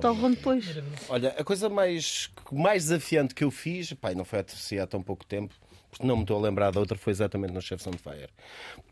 Torram 0.01 0.31
depois. 0.31 0.65
Olha, 1.07 1.29
a 1.37 1.43
coisa 1.43 1.69
mais, 1.69 2.31
mais 2.51 2.85
desafiante 2.85 3.35
que 3.35 3.43
eu 3.43 3.51
fiz, 3.51 3.93
pai, 3.93 4.15
não 4.15 4.25
foi 4.25 4.39
assim 4.39 4.79
há 4.79 4.87
tão 4.87 5.03
pouco 5.03 5.23
tempo, 5.23 5.53
não 6.01 6.15
me 6.17 6.21
estou 6.23 6.37
a 6.37 6.41
lembrar 6.41 6.71
da 6.71 6.79
outra, 6.79 6.97
foi 6.97 7.11
exatamente 7.11 7.53
no 7.53 7.61
Chefs 7.61 7.85
on 7.87 7.93
Fire. 7.93 8.29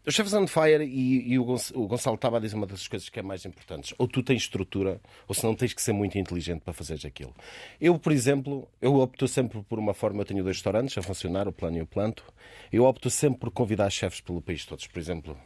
O 0.05 0.11
Chefs 0.11 0.33
on 0.33 0.45
Fire 0.47 0.83
e, 0.83 1.31
e 1.31 1.39
o, 1.39 1.43
Gonç- 1.45 1.71
o 1.73 1.87
Gonçalo 1.87 2.15
estava 2.15 2.37
a 2.37 2.39
dizer 2.39 2.55
uma 2.55 2.67
das 2.67 2.87
coisas 2.87 3.07
que 3.09 3.19
é 3.19 3.23
mais 3.23 3.45
importantes. 3.45 3.93
Ou 3.97 4.07
tu 4.07 4.21
tens 4.21 4.43
estrutura, 4.43 4.99
ou 5.27 5.33
se 5.33 5.43
não 5.43 5.55
tens 5.55 5.73
que 5.73 5.81
ser 5.81 5.93
muito 5.93 6.17
inteligente 6.17 6.61
para 6.61 6.73
fazeres 6.73 7.05
aquilo. 7.05 7.33
Eu, 7.79 7.97
por 7.97 8.11
exemplo, 8.11 8.67
eu 8.81 8.95
opto 8.95 9.27
sempre 9.27 9.61
por 9.63 9.79
uma 9.79 9.93
forma, 9.93 10.21
eu 10.21 10.25
tenho 10.25 10.43
dois 10.43 10.57
restaurantes 10.57 10.97
a 10.97 11.01
funcionar, 11.01 11.47
o 11.47 11.51
Plano 11.51 11.77
e 11.77 11.81
o 11.81 11.87
Planto. 11.87 12.23
Eu 12.71 12.83
opto 12.83 13.09
sempre 13.09 13.39
por 13.39 13.51
convidar 13.51 13.89
chefes 13.89 14.21
pelo 14.21 14.41
país 14.41 14.65
todos. 14.65 14.87
Por 14.87 14.99
exemplo, 14.99 15.37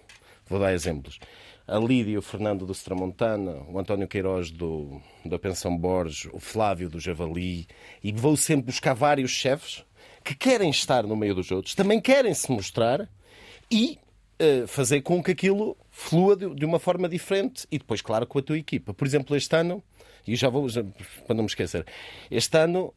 vou 0.48 0.60
dar 0.60 0.74
exemplos. 0.74 1.20
A 1.68 1.80
Lídia 1.80 2.20
o 2.20 2.22
Fernando 2.22 2.64
do 2.64 2.74
Stramontana, 2.74 3.64
o 3.68 3.80
António 3.80 4.08
Queiroz 4.08 4.52
do, 4.52 5.02
da 5.26 5.40
Pensão 5.40 5.76
Borges, 5.76 6.30
o 6.32 6.40
Flávio 6.40 6.88
do 6.90 7.00
Javali, 7.00 7.68
e 8.04 8.12
vou 8.12 8.38
sempre 8.38 8.68
buscar 8.68 8.94
vários 8.94 9.32
chefes 9.32 9.84
que 10.26 10.36
querem 10.36 10.70
estar 10.72 11.04
no 11.06 11.16
meio 11.16 11.34
dos 11.36 11.52
outros, 11.52 11.74
também 11.76 12.02
querem 12.02 12.34
se 12.34 12.52
mostrar 12.52 13.08
e 13.72 13.98
eh, 14.40 14.66
fazer 14.68 15.02
com 15.02 15.24
que 15.24 15.32
aquilo 15.32 15.78
flua 15.90 16.36
de, 16.36 16.54
de 16.54 16.66
uma 16.66 16.80
forma 16.80 17.08
diferente 17.08 17.66
e 17.72 17.78
depois, 17.78 18.02
claro, 18.02 18.26
com 18.28 18.40
a 18.40 18.42
tua 18.42 18.58
equipa. 18.58 18.94
Por 18.94 19.08
exemplo, 19.08 19.36
este 19.38 19.56
ano, 19.56 19.82
e 20.28 20.36
já 20.36 20.50
vou, 20.50 20.68
já- 20.68 20.84
para 21.26 21.36
não 21.36 21.44
me 21.44 21.48
esquecer, 21.50 21.86
este 22.30 22.58
ano 22.58 22.94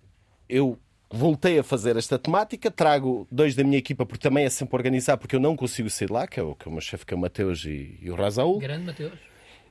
eu 0.49 0.79
voltei 1.11 1.59
a 1.59 1.63
fazer 1.63 1.97
esta 1.97 2.19
temática, 2.19 2.71
trago 2.71 3.27
dois 3.31 3.55
da 3.55 3.63
minha 3.63 3.79
equipa, 3.79 4.05
porque 4.05 4.23
também 4.29 4.45
é 4.45 4.51
sempre 4.51 4.75
organizar, 4.77 5.17
porque 5.19 5.37
eu 5.37 5.41
não 5.41 5.55
consigo 5.57 5.89
sair 5.89 6.11
lá, 6.11 6.27
que 6.27 6.41
é 6.41 6.43
o, 6.43 6.55
que 6.55 6.67
é 6.67 6.71
o 6.71 6.73
meu 6.73 6.81
chefe, 6.81 7.07
que 7.07 7.15
é 7.15 7.17
o 7.17 7.21
Mateus 7.21 7.65
e, 7.65 7.99
e 8.03 8.11
o 8.11 8.15
Razaul 8.15 8.59
Grande 8.59 8.85
Mateus. 8.87 9.19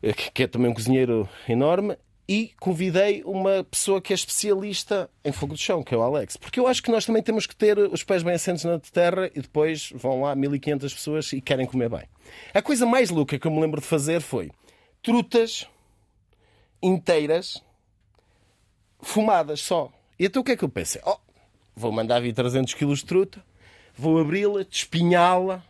eh, 0.02 0.14
que 0.14 0.44
é 0.44 0.48
também 0.48 0.70
um 0.70 0.74
cozinheiro 0.74 1.28
enorme, 1.50 1.98
e 2.28 2.52
convidei 2.60 3.24
uma 3.24 3.64
pessoa 3.64 4.02
que 4.02 4.12
é 4.12 4.16
especialista 4.16 5.10
em 5.24 5.32
fogo 5.32 5.54
de 5.56 5.62
chão, 5.62 5.82
que 5.82 5.96
é 5.96 5.98
o 5.98 6.02
Alex. 6.02 6.36
Porque 6.36 6.60
eu 6.60 6.68
acho 6.68 6.84
que 6.84 6.92
nós 6.92 7.06
também 7.06 7.24
temos 7.24 7.46
que 7.46 7.56
ter 7.56 7.78
os 7.78 8.04
pés 8.04 8.22
bem 8.22 8.34
assentos 8.34 8.66
na 8.66 8.78
terra 8.80 9.32
e 9.34 9.42
depois 9.42 9.92
vão 9.96 10.22
lá 10.22 10.36
1500 10.36 10.94
pessoas 10.94 11.32
e 11.34 11.40
querem 11.40 11.66
comer 11.66 11.90
bem. 11.90 12.04
A 12.54 12.62
coisa 12.62 12.86
mais 12.86 13.10
louca 13.10 13.40
que 13.40 13.48
eu 13.48 13.52
me 13.52 13.62
lembro 13.62 13.80
de 13.80 13.88
fazer 13.88 14.20
foi 14.20 14.52
trutas 15.02 15.66
inteiras 16.82 17.64
fumadas 19.00 19.62
só. 19.62 19.92
E 20.20 20.26
então 20.26 20.42
o 20.42 20.46
que 20.46 20.52
é 20.52 20.58
que 20.58 20.66
eu 20.66 20.70
pensei? 20.70 21.02
Oh, 21.06 21.18
vou 21.76 21.92
mandar 21.92 22.20
vir 22.20 22.34
300 22.34 22.74
quilos 22.74 23.00
de 23.00 23.06
truta, 23.06 23.44
vou 23.96 24.20
abri-la, 24.20 24.64
despinhá-la, 24.64 25.64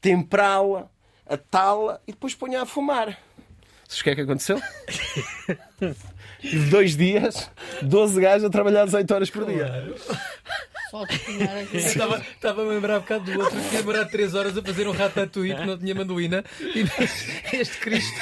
temperá-la, 0.00 0.90
atá-la 1.24 2.00
e 2.06 2.12
depois 2.12 2.34
ponha 2.34 2.62
a 2.62 2.66
fumar. 2.66 3.18
Sabes 3.94 4.00
o 4.00 4.04
que 4.04 4.10
é 4.10 4.14
que 4.16 4.20
aconteceu? 4.22 4.60
Tive 6.40 6.70
dois 6.70 6.96
dias, 6.96 7.50
12 7.82 8.20
gajos 8.20 8.44
a 8.44 8.50
trabalhar 8.50 8.84
18 8.84 9.14
horas 9.14 9.30
por 9.30 9.46
dia. 9.46 9.66
Aqui. 11.02 11.76
Estava, 11.76 12.18
estava 12.20 12.62
a 12.62 12.66
lembrar 12.68 12.98
um 12.98 13.00
bocado 13.00 13.24
do 13.32 13.40
outro 13.40 13.56
que 13.60 13.68
tinha 13.68 13.80
demorado 13.80 14.10
3 14.10 14.34
horas 14.34 14.56
a 14.58 14.62
fazer 14.62 14.86
um 14.86 14.92
ratatouille 14.92 15.54
que 15.56 15.64
não 15.66 15.76
tinha 15.78 15.94
mandoína. 15.94 16.44
E 16.60 16.84
este 17.56 17.78
Cristo. 17.78 18.20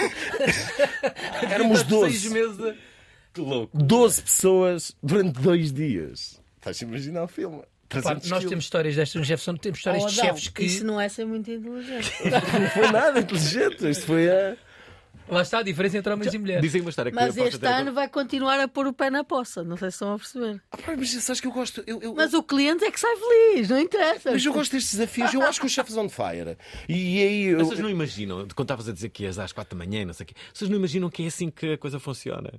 Éramos 1.51 1.83
12. 1.83 2.19
Seis 2.19 2.33
meses 2.33 2.61
a- 2.61 2.75
Que 3.35 3.41
louco. 3.41 3.77
12 3.77 4.23
pessoas 4.23 4.97
durante 5.03 5.39
dois 5.41 5.71
dias. 5.73 6.41
Estás 6.59 6.81
a 6.83 6.85
imaginar 6.87 7.25
o 7.25 7.29
filme? 7.29 7.59
Pá, 7.59 7.67
300 8.01 8.31
nós 8.31 8.39
quilos. 8.39 8.51
temos 8.51 8.65
histórias 8.65 8.97
destas 8.97 9.17
no 9.21 9.25
Jefferson, 9.25 9.55
temos 9.57 9.79
histórias 9.79 10.05
Oh, 10.05 10.07
de 10.09 10.15
chefes 10.15 10.49
que. 10.49 10.65
Isso 10.65 10.85
não 10.87 10.99
é 10.99 11.09
ser 11.11 11.27
muito 11.27 11.51
inteligente. 11.51 12.11
Não 12.31 12.71
foi 12.71 12.91
nada 12.91 13.19
inteligente. 13.21 13.87
Isto 13.91 14.07
foi 14.07 14.31
a. 14.31 14.57
Lá 15.29 15.43
está 15.43 15.59
a 15.59 15.63
diferença 15.63 15.97
entre 15.99 16.13
homens 16.13 16.35
e 16.35 16.39
mulheres. 16.39 16.63
Dizem 16.63 16.81
uma 16.81 16.91
história 16.91 17.11
que 17.11 17.17
Mas 17.17 17.37
este 17.37 17.59
ter- 17.59 17.67
ano 17.67 17.93
vai 17.93 18.09
continuar 18.09 18.59
a 18.61 18.69
pôr 18.69 18.87
o 18.87 18.93
pé 18.93 19.09
na 19.11 19.25
poça. 19.25 19.63
Não 19.63 19.77
sei 19.77 19.91
se 19.91 19.95
estão 19.95 20.15
a 20.15 20.19
perceber. 20.19 20.61
Ah, 20.71 20.77
pá, 20.77 20.95
mas 20.97 21.11
sabes 21.11 21.41
que 21.41 21.47
eu 21.47 21.53
gosto. 21.53 21.83
Eu, 21.87 22.01
eu- 22.03 22.15
Mas 22.15 22.35
o 22.35 22.43
cliente 22.43 22.85
é 22.85 22.91
que 22.91 23.01
sai 23.01 23.15
feliz, 23.17 23.69
não 23.69 23.79
interessa. 23.79 24.31
Mas 24.33 24.45
eu 24.45 24.53
gosto 24.53 24.73
destes 24.73 24.93
desafios. 24.93 25.33
Eu 25.33 25.43
acho 25.43 25.61
que 25.61 25.67
o 25.67 25.69
Chefs 25.71 25.97
on 25.97 26.09
Fire. 26.09 26.57
E 26.89 27.23
aí. 27.23 27.45
eu- 27.47 27.59
Vocês 27.65 27.81
não 27.81 27.89
imaginam, 27.91 28.47
quando 28.55 28.67
estavas 28.67 28.89
a 28.89 28.93
dizer 28.93 29.09
que 29.09 29.23
ias 29.25 29.39
às 29.39 29.53
4 29.53 29.77
da 29.77 29.85
manhã, 29.85 30.03
e 30.03 30.05
não 30.05 30.13
sei 30.13 30.25
o 30.25 30.27
quê, 30.27 30.35
vocês 30.53 30.69
não 30.69 30.77
imaginam 30.77 31.09
que 31.09 31.23
é 31.25 31.27
assim 31.27 31.51
que 31.51 31.73
a 31.75 31.79
coisa 31.79 31.99
funciona? 31.99 32.53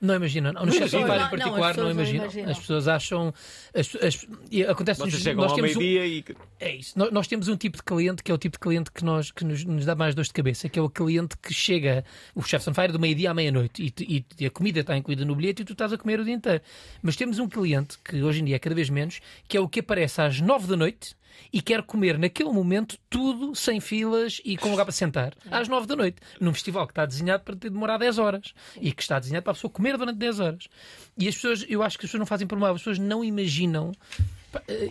Não 0.00 0.14
imaginam. 0.14 0.52
No 0.52 0.64
Não 0.66 0.72
imaginam. 0.74 1.06
Fire 1.06 1.22
em 1.24 1.28
particular 1.28 1.70
as 1.70 1.76
não, 1.76 1.84
pessoas 1.84 1.84
não 1.84 1.90
imaginam. 1.90 2.24
imaginam. 2.24 2.50
As 2.50 2.58
pessoas 2.60 2.86
acham. 2.88 3.34
As, 3.74 3.96
as, 3.96 4.26
e 4.50 4.62
acontece 4.64 5.00
Vocês 5.00 5.14
nos- 5.14 5.22
chegam 5.22 5.42
nós 5.42 5.50
ao 5.50 5.56
temos 5.56 5.74
um- 5.74 5.78
meio-dia 5.80 6.06
e. 6.06 6.24
É 6.60 6.74
isso. 6.76 6.96
Nós, 6.96 7.10
nós 7.10 7.26
temos 7.26 7.48
um 7.48 7.56
tipo 7.56 7.76
de 7.78 7.82
cliente 7.82 8.22
que 8.22 8.30
é 8.30 8.34
o 8.34 8.38
tipo 8.38 8.56
de 8.56 8.60
cliente 8.60 8.92
que, 8.92 9.04
nós, 9.04 9.32
que 9.32 9.44
nos, 9.44 9.64
nos 9.64 9.84
dá 9.84 9.96
mais 9.96 10.14
dor 10.14 10.24
de 10.24 10.32
cabeça, 10.32 10.68
que 10.68 10.78
é 10.78 10.82
o 10.82 10.88
cliente 10.88 11.36
que 11.42 11.52
chega, 11.52 12.04
o 12.34 12.42
chef 12.42 12.68
on 12.70 12.74
fire, 12.74 12.92
do 12.92 13.00
meio-dia 13.00 13.30
à 13.32 13.34
meia-noite 13.34 13.82
e, 13.82 14.04
e- 14.18 14.24
e 14.38 14.46
a 14.46 14.50
comida 14.50 14.80
está 14.80 14.96
incluída 14.96 15.24
no 15.24 15.34
bilhete 15.34 15.62
e 15.62 15.64
tu 15.64 15.72
estás 15.72 15.92
a 15.92 15.98
comer 15.98 16.20
o 16.20 16.24
dia 16.24 16.34
inteiro. 16.34 16.62
Mas 17.02 17.16
temos 17.16 17.38
um 17.40 17.48
cliente, 17.48 17.98
que 18.04 18.22
hoje 18.22 18.40
em 18.40 18.44
dia 18.44 18.54
é 18.56 18.58
cada 18.60 18.74
vez 18.76 18.88
menos, 18.88 19.20
que 19.48 19.56
é 19.56 19.60
o 19.60 19.68
que 19.68 19.80
aparece 19.80 20.20
às 20.20 20.40
nove 20.40 20.68
da 20.68 20.76
noite 20.76 21.16
e 21.52 21.62
quer 21.62 21.82
comer 21.82 22.18
naquele 22.18 22.50
momento 22.50 22.98
tudo 23.08 23.54
sem 23.54 23.80
filas 23.80 24.40
e 24.44 24.56
com 24.56 24.70
lugar 24.70 24.84
para 24.84 24.92
sentar 24.92 25.34
às 25.50 25.68
nove 25.68 25.86
da 25.86 25.96
noite, 25.96 26.18
num 26.40 26.52
festival 26.52 26.86
que 26.86 26.92
está 26.92 27.06
desenhado 27.06 27.44
para 27.44 27.56
ter 27.56 27.70
demorar 27.70 27.98
10 27.98 28.18
horas 28.18 28.54
e 28.80 28.92
que 28.92 29.02
está 29.02 29.18
desenhado 29.18 29.44
para 29.44 29.52
a 29.52 29.54
pessoa 29.54 29.70
comer 29.70 29.96
durante 29.96 30.16
10 30.16 30.40
horas. 30.40 30.68
E 31.16 31.28
as 31.28 31.34
pessoas, 31.34 31.64
eu 31.68 31.82
acho 31.82 31.98
que 31.98 32.04
as 32.04 32.10
pessoas 32.10 32.20
não 32.20 32.26
fazem 32.26 32.46
por 32.46 32.58
mal, 32.58 32.74
as 32.74 32.80
pessoas 32.80 32.98
não 32.98 33.24
imaginam 33.24 33.92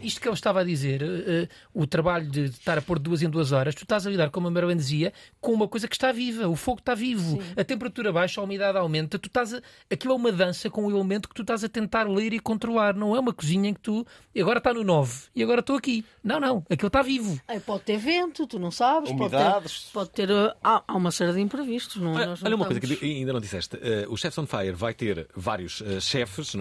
Isto 0.01 0.21
que 0.21 0.27
ele 0.27 0.35
estava 0.35 0.61
a 0.61 0.63
dizer, 0.63 1.01
eh, 1.01 1.05
eh, 1.43 1.47
o 1.73 1.85
trabalho 1.87 2.29
de 2.29 2.45
estar 2.45 2.77
a 2.77 2.81
pôr 2.81 2.99
duas 2.99 3.21
em 3.21 3.29
duas 3.29 3.51
horas, 3.51 3.73
tu 3.75 3.83
estás 3.83 4.05
a 4.05 4.09
lidar, 4.09 4.29
como 4.29 4.47
a 4.47 4.51
Marilyn 4.51 4.77
dizia, 4.77 5.11
com 5.41 5.51
uma 5.53 5.67
coisa 5.67 5.87
que 5.87 5.95
está 5.95 6.11
viva, 6.11 6.47
o 6.47 6.55
fogo 6.55 6.79
está 6.79 6.93
vivo, 6.93 7.39
a 7.55 7.63
temperatura 7.63 8.11
baixa, 8.13 8.39
a 8.39 8.43
umidade 8.43 8.77
aumenta, 8.77 9.17
tu 9.17 9.27
estás 9.27 9.53
a, 9.53 9.61
aquilo 9.91 10.13
é 10.13 10.15
uma 10.15 10.31
dança 10.31 10.69
com 10.69 10.85
um 10.85 10.91
elemento 10.91 11.27
que 11.27 11.35
tu 11.35 11.41
estás 11.41 11.63
a 11.63 11.69
tentar 11.69 12.07
ler 12.07 12.33
e 12.33 12.39
controlar, 12.39 12.95
não 12.95 13.15
é 13.15 13.19
uma 13.19 13.33
cozinha 13.33 13.69
em 13.69 13.73
que 13.73 13.79
tu 13.79 14.05
e 14.35 14.41
agora 14.41 14.59
está 14.59 14.73
no 14.73 14.83
9 14.83 15.23
e 15.35 15.41
agora 15.43 15.61
estou 15.61 15.75
aqui. 15.75 16.05
Não, 16.23 16.39
não, 16.39 16.63
aquilo 16.69 16.87
está 16.87 17.01
vivo. 17.01 17.39
É, 17.47 17.59
pode 17.59 17.83
ter 17.83 17.97
vento, 17.97 18.45
tu 18.45 18.59
não 18.59 18.69
sabes. 18.71 19.09
Umidades. 19.09 19.89
Pode 19.91 20.09
ter. 20.11 20.27
Pode 20.27 20.27
ter 20.27 20.31
uh, 20.31 20.53
há, 20.63 20.83
há 20.87 20.95
uma 20.95 21.11
série 21.11 21.33
de 21.33 21.39
imprevistos, 21.41 21.95
não 22.01 22.11
é? 22.11 22.15
Olha, 22.17 22.25
Nós 22.27 22.41
não 22.41 22.47
olha 22.47 22.55
uma 22.55 22.65
coisa 22.65 22.79
que 22.79 23.05
ainda 23.05 23.33
não 23.33 23.39
disseste. 23.39 23.77
Eh, 23.81 24.05
o 24.09 24.15
Chefs 24.17 24.37
on 24.37 24.45
Fire 24.45 24.71
vai 24.73 24.93
ter 24.93 25.27
vários 25.35 25.81
eh, 25.81 25.99
chefes, 25.99 26.53
é? 26.55 26.57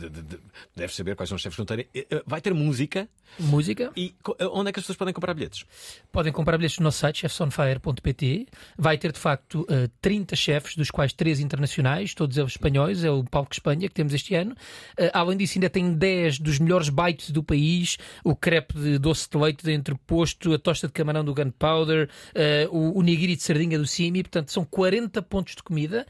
De- 0.00 0.10
de- 0.10 0.22
de- 0.22 0.38
deves 0.76 0.94
saber 0.96 1.14
quais 1.16 1.28
são 1.28 1.36
os 1.36 1.42
chefes 1.42 1.56
que 1.56 1.60
não 1.60 1.66
têm. 1.66 1.86
Eh, 1.94 2.06
eh, 2.10 2.22
vai 2.34 2.40
ter 2.40 2.52
música. 2.52 3.08
Música. 3.38 3.90
E 3.96 4.14
eh, 4.38 4.46
onde 4.52 4.70
é 4.70 4.72
que 4.72 4.78
as 4.78 4.84
pessoas 4.84 4.96
podem 4.96 5.12
comprar 5.12 5.34
bilhetes? 5.34 5.64
Podem 6.12 6.32
comprar 6.32 6.56
bilhetes 6.56 6.78
no 6.78 6.84
nosso 6.84 6.98
site, 6.98 7.20
chefsonfire.pt. 7.20 8.46
Vai 8.78 8.96
ter, 8.96 9.12
de 9.12 9.18
facto, 9.18 9.66
eh, 9.68 9.88
30 10.00 10.36
chefes, 10.36 10.76
dos 10.76 10.90
quais 10.90 11.12
3 11.12 11.40
internacionais, 11.40 12.14
todos 12.14 12.36
eles 12.36 12.52
espanhóis, 12.52 13.02
é 13.02 13.10
o 13.10 13.24
Palco 13.24 13.52
Espanha 13.52 13.88
que 13.88 13.94
temos 13.94 14.14
este 14.14 14.34
ano. 14.34 14.54
Eh, 14.96 15.10
além 15.12 15.36
disso, 15.36 15.58
ainda 15.58 15.68
tem 15.68 15.92
10 15.92 16.38
dos 16.38 16.58
melhores 16.58 16.88
bites 16.88 17.30
do 17.30 17.42
país, 17.42 17.98
o 18.22 18.36
crepe 18.36 18.74
de 18.74 18.98
doce 18.98 19.28
de 19.28 19.36
leite 19.36 19.64
de 19.64 19.72
entreposto, 19.72 20.52
a 20.52 20.58
tosta 20.58 20.86
de 20.86 20.92
camarão 20.92 21.24
do 21.24 21.34
Gunpowder, 21.34 22.08
eh, 22.34 22.68
o, 22.70 22.98
o 22.98 23.02
nigiri 23.02 23.34
de 23.34 23.42
sardinha 23.42 23.78
do 23.78 23.86
Simi, 23.86 24.22
portanto, 24.22 24.52
são 24.52 24.64
40 24.64 25.22
pontos 25.22 25.56
de 25.56 25.62
comida. 25.62 26.06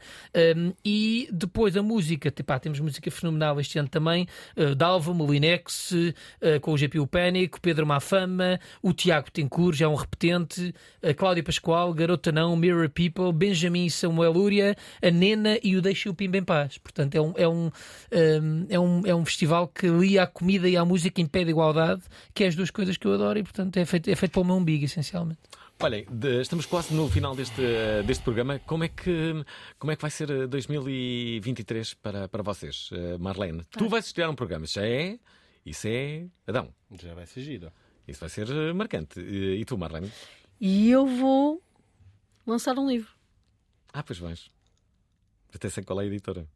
Um, 0.57 0.73
e 0.83 1.27
depois 1.31 1.75
a 1.75 1.81
música, 1.81 2.29
tipo, 2.29 2.55
temos 2.59 2.79
música 2.79 3.09
fenomenal 3.09 3.59
este 3.59 3.79
ano 3.79 3.89
também, 3.89 4.27
uh, 4.55 4.75
Dalva, 4.75 5.13
Molinex, 5.13 5.93
com 6.61 6.73
o 6.73 6.77
GPU 6.77 7.07
Panic, 7.07 7.57
o 7.57 7.61
Pedro 7.61 7.85
Mafama, 7.85 8.59
o 8.81 8.93
Tiago 8.93 9.31
Tencourt, 9.31 9.75
já 9.77 9.87
um 9.89 9.95
repetente, 9.95 10.73
a 11.03 11.13
Cláudia 11.13 11.43
Pascoal, 11.43 11.93
Garota 11.93 12.31
Não, 12.31 12.55
Mirror 12.55 12.89
People, 12.89 13.31
Benjamin 13.33 13.85
e 13.85 13.91
Samuel 13.91 14.31
Lúria, 14.31 14.75
a 15.01 15.11
Nena 15.11 15.57
e 15.63 15.75
o 15.75 15.81
Deixa 15.81 16.09
o 16.09 16.13
Pimba 16.13 16.37
em 16.37 16.43
Paz. 16.43 16.77
Portanto, 16.77 17.15
é 17.15 17.21
um, 17.21 17.33
é 17.37 17.47
um, 17.47 17.65
um, 18.11 18.65
é 18.69 18.79
um, 18.79 19.01
é 19.07 19.15
um 19.15 19.25
festival 19.25 19.67
que 19.67 19.87
lia 19.87 20.23
a 20.23 20.27
comida 20.27 20.67
e 20.69 20.77
a 20.77 20.85
música 20.85 21.21
em 21.21 21.25
pé 21.25 21.43
de 21.43 21.49
igualdade, 21.51 22.01
que 22.33 22.43
é 22.43 22.47
as 22.47 22.55
duas 22.55 22.69
coisas 22.71 22.97
que 22.97 23.05
eu 23.07 23.13
adoro 23.13 23.39
e, 23.39 23.43
portanto, 23.43 23.77
é 23.77 23.85
feito, 23.85 24.09
é 24.09 24.15
feito 24.15 24.31
para 24.31 24.41
o 24.41 24.45
meu 24.45 24.55
umbigo, 24.55 24.85
essencialmente. 24.85 25.39
Olhem, 25.81 26.05
de- 26.09 26.39
estamos 26.41 26.65
quase 26.65 26.93
no 26.93 27.09
final 27.09 27.35
deste, 27.35 27.61
eh, 27.61 28.01
deste 28.03 28.23
programa. 28.23 28.59
Como 28.65 28.85
é, 28.85 28.87
que, 28.87 29.43
como 29.77 29.91
é 29.91 29.95
que 29.97 30.01
vai 30.01 30.09
ser 30.09 30.29
eh, 30.31 30.47
2023 30.47 31.93
para, 31.95 32.27
para 32.29 32.41
vocês, 32.43 32.89
eh, 32.93 33.17
Marlene? 33.17 33.61
Tu 33.71 33.87
vais 33.89 34.05
estrear 34.05 34.29
um 34.29 34.35
programa, 34.35 34.65
já 34.65 34.85
é. 34.85 35.17
Isso 35.65 35.87
é. 35.87 36.27
Adão. 36.47 36.73
Já 37.01 37.13
vai 37.13 37.25
ser 37.25 37.41
giro. 37.41 37.71
Isso 38.07 38.19
vai 38.19 38.29
ser 38.29 38.49
eh, 38.49 38.73
marcante. 38.73 39.19
E 39.19 39.59
e 39.61 39.65
tu, 39.65 39.77
Marlene? 39.77 40.11
E 40.61 40.89
eu 40.89 41.05
vou 41.07 41.61
lançar 42.45 42.77
um 42.77 42.87
livro. 42.87 43.11
Ah, 43.91 44.03
pois 44.03 44.19
vais. 44.19 44.49
Até 45.53 45.69
sei 45.69 45.83
qual 45.83 45.99
é 46.01 46.03
a 46.03 46.07
editora. 46.07 46.47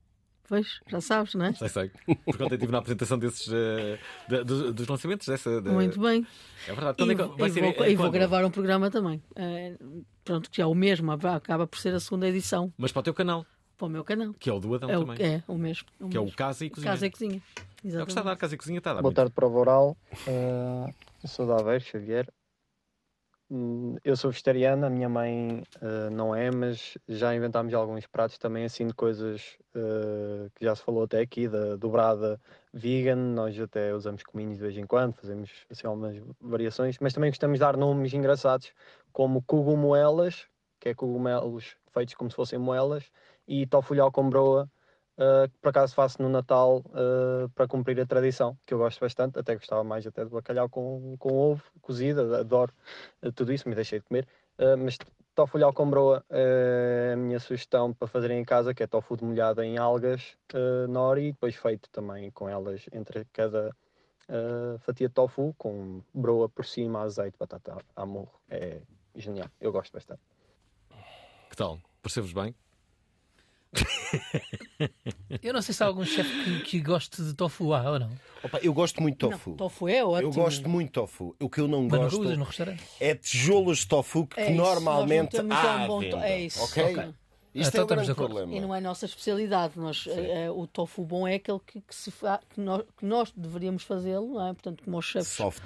Pois, 0.48 0.80
já 0.88 1.00
sabes, 1.00 1.36
não 1.36 1.46
é? 1.46 1.54
Sei, 1.54 1.70
sei. 1.70 1.92
Porque 2.26 2.42
ontem 2.44 2.56
estive 2.56 2.72
na 2.72 2.80
apresentação 2.80 3.20
desses. 3.20 3.48
eh, 3.54 4.00
da- 4.28 4.44
dos, 4.44 4.74
dos 4.74 4.88
lançamentos 4.88 5.28
dessa. 5.28 5.62
da- 5.62 5.72
Muito 5.72 6.00
bem. 6.02 6.26
É 6.68 6.74
verdade. 6.74 7.04
E, 7.04 7.12
é 7.12 7.16
vai 7.16 7.50
e 7.50 7.52
ser? 7.54 7.62
vou, 7.62 7.86
eh, 7.86 7.92
e 7.92 7.96
vou 7.96 8.10
gravar 8.12 8.44
um 8.46 8.52
programa 8.52 8.90
também. 8.90 9.22
Eh, 9.36 9.78
pronto, 10.24 10.50
que 10.50 10.58
já 10.58 10.64
é 10.64 10.66
o 10.66 10.74
mesmo, 10.76 11.12
acaba 11.12 11.68
por 11.68 11.78
ser 11.80 11.94
a 11.94 12.00
segunda 12.00 12.28
edição 12.28 12.74
Mas 12.78 12.92
para 12.92 13.00
o 13.00 13.04
teu 13.04 13.14
canal, 13.14 13.46
para 13.80 13.88
o 13.88 13.90
meu 13.90 14.04
canal. 14.04 14.34
que 14.38 14.50
é 14.50 14.54
o 14.54 14.60
do 14.60 14.76
Adão 14.76 14.90
É 14.92 14.98
o, 14.98 15.06
também. 15.06 15.26
é, 15.26 15.44
o 15.48 15.56
mesmo. 15.56 15.88
Que 16.12 16.18
é 16.18 16.20
o 16.20 16.24
mesmo. 16.26 16.38
Casa 16.38 16.66
e 16.66 16.70
Cozinha. 16.70 16.92
Casa 16.92 17.08
e 17.08 17.10
Cozinha. 17.10 17.36
É 17.36 17.40
o 17.40 17.42
que 17.42 17.88
está 17.88 17.88
a 17.88 17.88
Exatamente. 17.88 18.24
dar, 18.26 18.36
Casa 18.36 18.54
e 18.54 18.58
Cozinha 18.58 18.78
está 18.78 18.92
a 18.92 18.94
dar. 18.96 19.02
Boa 19.02 19.10
muito. 19.10 19.16
tarde, 19.16 19.32
Prova 19.32 19.58
Oral. 19.58 19.98
Eh, 20.28 20.94
eu 21.24 21.30
sou 21.30 21.48
da 21.48 21.58
Aveiro, 21.58 21.84
Xavier. 21.84 22.28
hum, 23.50 23.96
eu 24.04 24.16
sou 24.16 24.30
vegetariana, 24.32 24.88
a 24.88 24.90
minha 24.90 25.10
mãe 25.10 25.64
eh, 25.82 26.10
não 26.12 26.36
é, 26.36 26.52
mas 26.52 26.98
já 27.08 27.34
inventámos 27.36 27.74
alguns 27.74 28.06
pratos 28.06 28.38
também 28.38 28.66
assim 28.66 28.86
de 28.86 28.94
coisas 28.94 29.58
eh, 29.74 30.50
que 30.56 30.66
já 30.66 30.76
se 30.76 30.84
falou 30.84 31.04
até 31.04 31.20
aqui, 31.22 31.48
da 31.48 31.76
dobrada 31.76 32.40
vegan, 32.74 33.16
nós 33.16 33.60
até 33.60 33.94
usamos 33.96 34.22
cominhos 34.24 34.58
de 34.58 34.62
vez 34.62 34.78
em 34.78 34.86
quando, 34.86 35.14
fazemos 35.16 35.50
assim 35.70 35.88
algumas 35.88 36.22
variações, 36.40 36.98
mas 37.00 37.14
também 37.14 37.32
gostamos 37.32 37.56
de 37.58 37.62
dar 37.62 37.76
nomes 37.78 38.14
engraçados, 38.14 38.72
como 39.12 39.42
cogumoelas, 39.42 40.46
que 40.80 40.90
é 40.90 40.94
cogumelos 40.94 41.76
feitos 42.00 42.16
como 42.16 42.30
se 42.30 42.36
fossem 42.36 42.58
moelas, 42.58 43.04
e 43.48 43.66
tofulhau 43.66 44.12
com 44.12 44.30
broa, 44.30 44.70
Uh, 45.20 45.50
que 45.50 45.58
por 45.58 45.68
acaso 45.68 45.94
faço 45.94 46.22
no 46.22 46.30
Natal 46.30 46.78
uh, 46.78 47.50
para 47.50 47.68
cumprir 47.68 48.00
a 48.00 48.06
tradição, 48.06 48.58
que 48.66 48.74
eu 48.74 48.78
gosto 48.78 49.02
bastante, 49.02 49.38
até 49.38 49.54
gostava 49.54 49.84
mais 49.84 50.08
até 50.08 50.24
de 50.24 50.30
bacalhau 50.30 50.70
com, 50.70 51.18
com 51.20 51.34
ovo 51.34 51.62
cozido, 51.82 52.34
adoro 52.38 52.72
uh, 53.22 53.30
tudo 53.34 53.52
isso, 53.52 53.68
me 53.68 53.76
deixei 53.76 54.00
de 54.00 54.06
comer, 54.06 54.26
mas 54.78 54.98
tofulhau 55.36 55.74
com 55.74 55.90
broa 55.90 56.24
é 56.30 57.12
a 57.16 57.18
minha 57.18 57.38
sugestão 57.38 57.94
para 57.94 58.08
fazerem 58.08 58.40
em 58.40 58.46
casa, 58.46 58.74
que 58.74 58.82
é 58.82 58.88
tofu 58.88 59.18
de 59.18 59.26
molhada 59.26 59.66
em 59.66 59.78
algas 59.78 60.38
nori 60.88 61.34
depois 61.34 61.54
feito 61.54 61.90
também 61.90 62.32
com 62.32 62.48
elas 62.48 62.86
entre 62.94 63.26
cada 63.34 63.76
fatia 64.80 65.10
de 65.10 65.14
tofu, 65.14 65.54
com 65.58 66.02
broa 66.14 66.48
por 66.48 66.66
cima, 66.66 67.02
azeite, 67.02 67.38
batata 67.38 67.76
a 67.94 68.06
morro, 68.06 68.40
é 68.50 68.82
genial, 69.16 69.50
eu 69.60 69.74
gosto 69.74 69.92
bastante. 69.92 70.22
Que 71.50 71.58
tal? 71.58 71.78
Percebes 72.02 72.32
bem? 72.34 72.56
Eu 75.44 75.54
não 75.54 75.62
sei 75.62 75.74
se 75.76 75.84
há 75.84 75.86
algum 75.86 76.04
chefe 76.04 76.44
que, 76.44 76.60
que 76.62 76.80
goste 76.82 77.22
de 77.22 77.34
tofu 77.36 77.74
há 77.74 77.92
ou 77.92 78.00
não. 78.00 78.10
Opa, 78.44 78.58
eu 78.64 78.74
gosto 78.74 79.02
muito 79.02 79.16
de 79.28 79.32
tofu. 79.32 79.50
Não, 79.52 79.58
tofu 79.58 79.88
é 79.88 80.04
ótimo. 80.04 80.30
Eu 80.30 80.34
gosto 80.34 80.68
muito 80.70 80.88
de 80.88 80.94
tofu. 80.94 81.36
O 81.40 81.50
que 81.50 81.60
eu 81.62 81.68
não 81.68 81.84
Mas 81.84 82.00
gosto 82.00 82.24
no 82.36 82.44
restaurante? 82.46 82.84
é 83.00 83.14
tijolos 83.14 83.80
de 83.80 83.88
tofu 83.88 84.26
que, 84.26 84.40
É 84.40 84.46
que 84.46 84.52
isso, 84.54 84.62
normalmente 84.62 85.32
temos 85.32 85.56
há 85.56 85.86
um 85.92 86.10
to- 86.10 86.18
é 86.18 86.40
isso. 86.42 86.64
ok? 86.64 86.84
Ok. 86.84 87.14
Isto 87.54 87.70
Então 87.70 87.82
é 87.82 87.84
o 87.84 87.88
grande 87.88 88.02
estamos 88.02 88.06
de 88.06 88.12
acordo. 88.12 88.34
problema. 88.36 88.56
E 88.56 88.62
não 88.62 88.74
é 88.74 88.78
a 88.78 88.82
nossa 88.82 89.06
especialidade. 89.06 89.78
Nós, 89.78 90.06
eh, 90.08 90.46
eh, 90.46 90.52
o 90.52 90.66
tofu 90.68 91.04
bom 91.04 91.28
é 91.28 91.36
aquele 91.36 91.60
que, 91.66 91.82
que 91.82 91.96
se 91.96 92.10
fa... 92.12 92.40
que, 92.50 92.60
nós, 92.62 92.84
que 92.98 93.06
nós 93.06 93.32
deveríamos 93.36 93.84
fazê-lo, 93.84 94.34
não 94.36 94.48
é? 94.48 94.54
Portanto, 94.54 94.84
como 94.84 94.98
os 94.98 95.06
chefes. 95.06 95.28
Soft. 95.30 95.64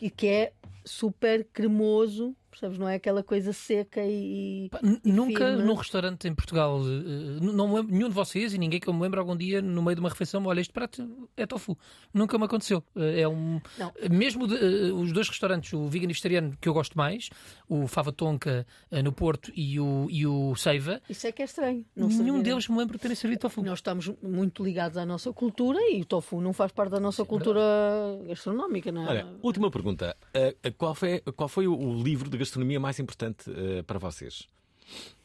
E 0.00 0.10
que 0.10 0.26
é 0.26 0.52
super 0.84 1.46
cremoso, 1.52 2.34
percebes? 2.52 2.78
Não 2.78 2.88
é 2.88 2.94
aquela 2.94 3.22
coisa 3.22 3.52
seca 3.52 4.00
e. 4.04 4.70
E 5.04 5.10
Nunca 5.12 5.46
firme. 5.48 5.62
num 5.64 5.74
restaurante 5.74 6.28
em 6.28 6.34
Portugal, 6.34 6.78
eh, 6.80 7.40
n- 7.44 7.52
não 7.52 7.68
me 7.68 7.74
lembro, 7.76 7.92
nenhum 7.94 8.08
de 8.08 8.14
vocês 8.14 8.54
e 8.54 8.58
ninguém 8.58 8.78
que 8.78 8.88
eu 8.88 8.92
me 8.94 9.00
lembro 9.02 9.18
algum 9.18 9.36
dia 9.36 9.60
no 9.60 9.82
meio 9.82 9.94
de 9.96 10.00
uma 10.00 10.08
refeição, 10.08 10.44
olha, 10.46 10.60
este 10.60 10.72
prato 10.72 11.28
é 11.36 11.46
tofu. 11.46 11.76
Nunca 12.14 12.38
me 12.38 12.44
aconteceu. 12.44 12.84
Eh, 12.96 13.22
É 13.22 13.28
um. 13.28 13.60
Não. 13.78 13.92
Mesmo 14.10 14.46
de, 14.46 14.54
eh, 14.56 14.92
os 14.92 15.10
dois 15.12 15.28
restaurantes, 15.28 15.72
o 15.72 15.86
vegan 15.88 16.04
e 16.04 16.08
vegetariano 16.08 16.56
que 16.60 16.68
eu 16.68 16.74
gosto 16.74 16.96
mais, 16.96 17.28
o 17.68 17.86
Fava 17.86 18.12
Tonka 18.12 18.66
eh, 18.90 19.02
no 19.02 19.12
Porto 19.12 19.50
e 19.56 19.80
o, 19.80 20.06
e 20.10 20.26
o 20.26 20.54
Seiva, 20.54 21.00
Isso 21.08 21.26
é 21.26 21.32
que 21.32 21.42
é 21.42 21.44
estranho. 21.44 21.84
Não 21.96 22.08
nenhum 22.08 22.42
deles 22.42 22.68
me 22.68 22.76
lembro 22.78 22.96
de 22.96 23.00
terem 23.02 23.14
servido 23.16 23.40
tofu. 23.40 23.62
Nós 23.62 23.78
estamos 23.78 24.10
muito 24.22 24.62
ligados 24.62 24.96
à 24.98 25.04
nossa 25.06 25.32
cultura 25.32 25.78
e 25.90 26.00
o 26.02 26.04
tofu 26.04 26.40
não 26.40 26.52
faz 26.52 26.70
parte 26.72 26.90
da 26.90 27.00
nossa 27.00 27.24
cultura 27.24 27.60
gastronómica, 28.26 28.90
não 28.92 29.06
é? 29.06 29.10
Olha, 29.10 29.26
última 29.42 29.70
pergunta. 29.70 30.16
Uh, 30.36 30.72
qual, 30.76 30.94
foi, 30.94 31.20
qual 31.36 31.48
foi 31.48 31.66
o- 31.66 31.76
o 31.78 32.02
livro 32.02 32.28
de 32.28 32.36
gastronomia 32.42 32.78
mais 32.80 32.98
importante 32.98 33.48
uh, 33.50 33.82
para 33.84 33.98
vocês? 33.98 34.46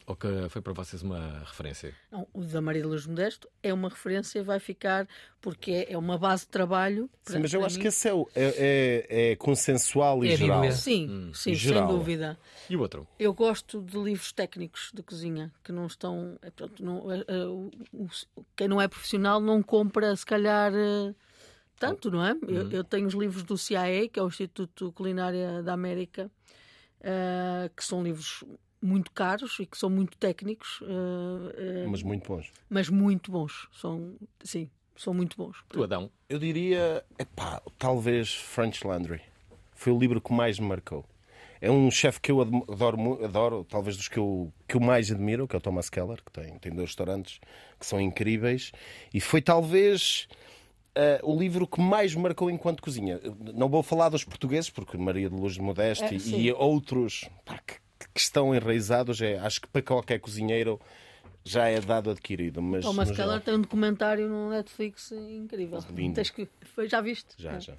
Ou 0.06 0.16
que 0.16 0.28
foi 0.50 0.62
para 0.62 0.72
vocês 0.72 1.02
uma 1.04 1.40
referência? 1.46 1.94
Não, 2.10 2.26
o 2.34 2.42
da 2.42 2.62
Maria 2.62 2.82
de 2.82 2.88
Luz 2.88 3.06
Modesto 3.06 3.50
é 3.62 3.74
uma 3.74 3.90
referência, 3.90 4.42
vai 4.42 4.58
ficar, 4.58 5.06
porque 5.42 5.70
é- 5.72 5.92
é 5.94 5.98
uma 5.98 6.18
base 6.18 6.44
de 6.46 6.50
trabalho. 6.52 7.10
Sim, 7.26 7.40
mas 7.40 7.54
eu 7.54 7.60
para 7.60 7.68
acho 7.68 7.76
mim. 7.76 7.82
que 7.82 7.88
esse 7.90 8.08
é, 8.08 8.12
é, 8.14 8.26
é- 8.36 9.32
é 9.32 9.36
consensual 9.36 10.24
e 10.24 10.30
É 10.32 10.38
geral. 10.38 10.62
Bíblia. 10.62 10.78
Sim, 10.78 11.10
Hum. 11.10 11.34
sim, 11.34 11.54
Geral. 11.54 11.90
sem 11.90 11.98
dúvida. 11.98 12.40
E 12.70 12.78
o 12.78 12.80
outro? 12.80 13.06
Eu 13.20 13.34
gosto 13.34 13.82
de 13.82 13.98
livros 14.02 14.32
técnicos 14.32 14.92
de 14.94 15.04
cozinha 15.04 15.52
que 15.62 15.74
não 15.74 15.86
estão. 15.88 16.40
é, 16.42 16.50
pronto, 16.52 16.82
não- 16.82 17.12
é, 17.12 17.26
é, 17.28 17.46
o- 17.46 17.70
o- 17.92 18.46
quem 18.56 18.70
não 18.70 18.80
é 18.80 18.88
profissional 18.88 19.42
não 19.42 19.62
compra, 19.62 20.16
se 20.16 20.26
calhar, 20.26 20.72
eh, 20.74 21.14
tanto, 21.78 22.10
não 22.10 22.26
é? 22.26 22.32
Eu, 22.48 22.72
eu 22.72 22.84
tenho 22.86 23.08
os 23.08 23.14
livros 23.14 23.44
do 23.44 23.58
CIA, 23.58 24.08
que 24.08 24.18
é 24.18 24.24
o 24.24 24.28
Instituto 24.30 24.90
Culinária 24.94 25.62
da 25.62 25.74
América, 25.74 26.32
eh, 27.02 27.70
que 27.76 27.84
são 27.84 28.04
livros 28.04 28.44
muito 28.82 29.12
caros 29.12 29.58
e 29.60 29.66
que 29.66 29.78
são 29.78 29.90
muito 29.90 30.18
técnicos, 30.18 30.80
eh, 30.84 31.86
Mas 31.88 32.04
muito 32.04 32.28
bons. 32.28 32.52
mas 32.70 32.90
muito 32.90 33.32
bons. 33.32 33.68
São, 33.74 34.16
sim, 34.44 34.70
são 34.96 35.14
muito 35.14 35.38
bons. 35.38 35.64
Tu, 35.70 35.84
Adão? 35.84 36.10
Eu 36.30 36.40
diria, 36.40 37.04
epá, 37.18 37.62
talvez 37.78 38.34
French 38.34 38.86
Landry. 38.86 39.22
Foi 39.74 39.94
o 39.94 40.00
livro 40.00 40.20
que 40.22 40.34
mais 40.34 40.60
me 40.60 40.68
marcou. 40.68 41.06
É 41.60 41.72
um 41.72 41.90
chefe 41.90 42.20
que 42.22 42.32
eu 42.32 42.40
adoro, 42.42 43.24
adoro, 43.24 43.64
talvez 43.68 43.98
dos 43.98 44.08
que 44.08 44.18
eu, 44.20 44.54
que 44.68 44.76
eu 44.76 44.80
mais 44.80 45.12
admiro, 45.12 45.48
que 45.48 45.56
é 45.56 45.58
o 45.58 45.62
Thomas 45.62 45.90
Keller, 45.90 46.24
que 46.24 46.32
tem, 46.32 46.58
tem 46.60 46.72
dois 46.72 46.90
restaurantes 46.90 47.40
que 47.80 47.86
são 47.86 48.00
incríveis. 48.00 48.72
E 49.12 49.20
foi 49.20 49.42
talvez 49.42 50.28
eh, 50.98 51.20
o 51.24 51.38
livro 51.38 51.68
que 51.68 51.80
mais 51.80 52.14
me 52.16 52.22
marcou 52.24 52.50
enquanto 52.50 52.82
cozinha. 52.82 53.20
Não 53.54 53.70
vou 53.70 53.84
falar 53.84 54.10
dos 54.10 54.24
portugueses, 54.24 54.70
porque 54.70 54.98
Maria 54.98 55.30
de 55.30 55.36
Luz 55.36 55.54
de 55.54 55.62
Modesto 55.62 56.04
É, 56.06 56.14
e- 56.14 56.52
outros 56.54 57.30
pá, 57.46 57.60
que, 57.66 57.76
que 58.14 58.20
estão 58.20 58.54
enraizados, 58.56 59.22
é, 59.22 59.38
acho 59.40 59.62
que 59.62 59.68
para 59.68 59.82
qualquer 59.82 60.20
cozinheiro 60.20 60.80
já 61.44 61.68
é 61.70 61.80
dado 61.80 62.10
adquirido. 62.10 62.62
Mas, 62.62 62.84
Keller 63.10 63.16
geral- 63.16 63.40
tem 63.40 63.54
um 63.54 63.62
documentário 63.62 64.28
no 64.28 64.50
Netflix 64.50 65.12
incrível. 65.14 65.80
Lindo. 65.96 66.22
Que, 66.34 66.48
foi, 66.76 66.90
já 66.90 67.00
viste? 67.00 67.30
Já, 67.38 67.54
É. 67.54 67.60
já. 67.62 67.74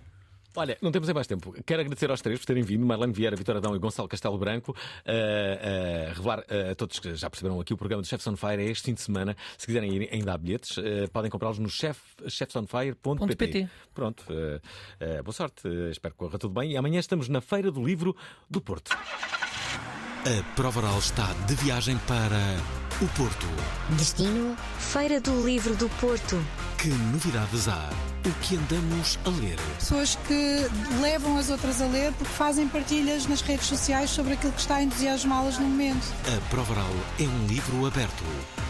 Olha, 0.59 0.77
não 0.83 0.91
temos 0.91 1.09
aí 1.09 1.15
mais 1.15 1.29
tempo. 1.29 1.55
Quero 1.65 1.83
agradecer 1.83 2.11
aos 2.11 2.21
três 2.21 2.41
por 2.41 2.47
terem 2.47 2.65
vindo, 2.65 2.85
Marlene 2.85 3.13
Vieira, 3.13 3.37
Vitória 3.37 3.61
Adão 3.61 3.77
e 3.77 3.79
Gonçalo 3.79 4.09
Castelo 4.09 4.37
Branco, 4.37 4.75
a 5.07 6.13
revelar 6.13 6.43
eh, 6.49 6.71
a 6.73 6.75
todos 6.75 6.99
que 6.99 7.15
já 7.15 7.31
perceberam 7.31 7.61
aqui 7.61 7.73
o 7.73 7.77
programa 7.77 8.03
do 8.03 8.09
Chefs 8.09 8.27
on 8.27 8.37
Fire 8.37 8.61
é 8.61 8.65
este 8.65 8.87
fim 8.87 8.95
de 8.95 9.01
semana. 9.01 9.37
Se 9.57 9.67
quiserem 9.67 9.95
ir, 9.95 10.09
ainda 10.13 10.33
há 10.33 10.37
bilhetes, 10.37 10.77
eh, 10.79 11.07
podem 11.13 11.31
comprá-los 11.31 11.61
no 11.61 11.71
chef, 11.71 12.01
chefsonfire.pt. 12.27 13.37
.pt. 13.37 13.69
Pronto, 13.95 14.25
eh, 14.31 14.61
eh, 14.99 15.23
boa 15.23 15.33
sorte, 15.33 15.69
espero 15.93 16.15
que 16.15 16.19
corra 16.19 16.41
tudo 16.41 16.55
bem. 16.55 16.73
E 16.73 16.77
amanhã 16.77 16.99
estamos 16.99 17.29
na 17.29 17.41
Feira 17.41 17.71
do 17.71 17.85
Livro 17.85 18.17
do 18.51 18.61
Porto. 18.61 18.91
A 18.91 20.55
prova 20.57 20.81
oral 20.81 20.99
está 20.99 21.33
de 21.47 21.55
viagem 21.55 21.97
para 21.99 22.88
o 23.01 23.07
Porto. 23.09 23.47
Destino: 23.91 24.57
Feira 24.79 25.21
do 25.21 25.45
Livro 25.45 25.75
do 25.77 25.89
Porto. 26.01 26.43
Que 26.79 26.89
novidades 26.89 27.69
há? 27.69 27.91
O 28.27 28.33
que 28.41 28.57
andamos 28.57 29.19
a 29.25 29.31
ler? 29.31 29.57
Pessoas 29.79 30.19
que 30.27 30.67
levam 31.01 31.39
as 31.39 31.49
outras 31.51 31.81
a 31.81 31.87
ler 31.87 32.13
porque 32.13 32.33
fazem 32.33 32.69
partilhas 32.69 33.27
nas 33.27 33.41
redes 33.41 33.67
sociais 33.67 34.11
sobre 34.11 34.35
aquilo 34.35 34.53
que 34.53 34.61
está 34.61 34.77
a 34.77 34.83
entusiasmá-las 34.83 35.59
no 35.59 35.67
momento. 35.67 36.13
A 36.27 36.51
prova 36.51 36.73
oral 36.73 36.91
é 37.19 37.23
um 37.23 37.47
livro 37.47 37.87
aberto. 37.87 38.25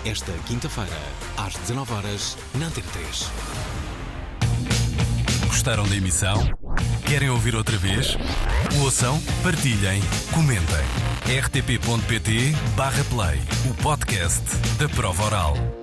Esta 0.04 0.32
quinta-feira, 0.46 1.00
às 1.36 1.54
19 1.54 1.92
horas 1.92 2.36
na 2.54 2.66
Antena 2.66 2.86
3. 2.92 3.87
Gostaram 5.58 5.88
da 5.88 5.96
emissão? 5.96 6.38
Querem 7.04 7.30
ouvir 7.30 7.56
outra 7.56 7.76
vez? 7.76 8.16
Ouçam, 8.80 9.20
partilhem, 9.42 10.00
comentem. 10.32 10.86
rtp.pt/play 11.26 12.52
o 13.68 13.74
podcast 13.82 14.40
da 14.78 14.88
prova 14.88 15.24
oral. 15.24 15.77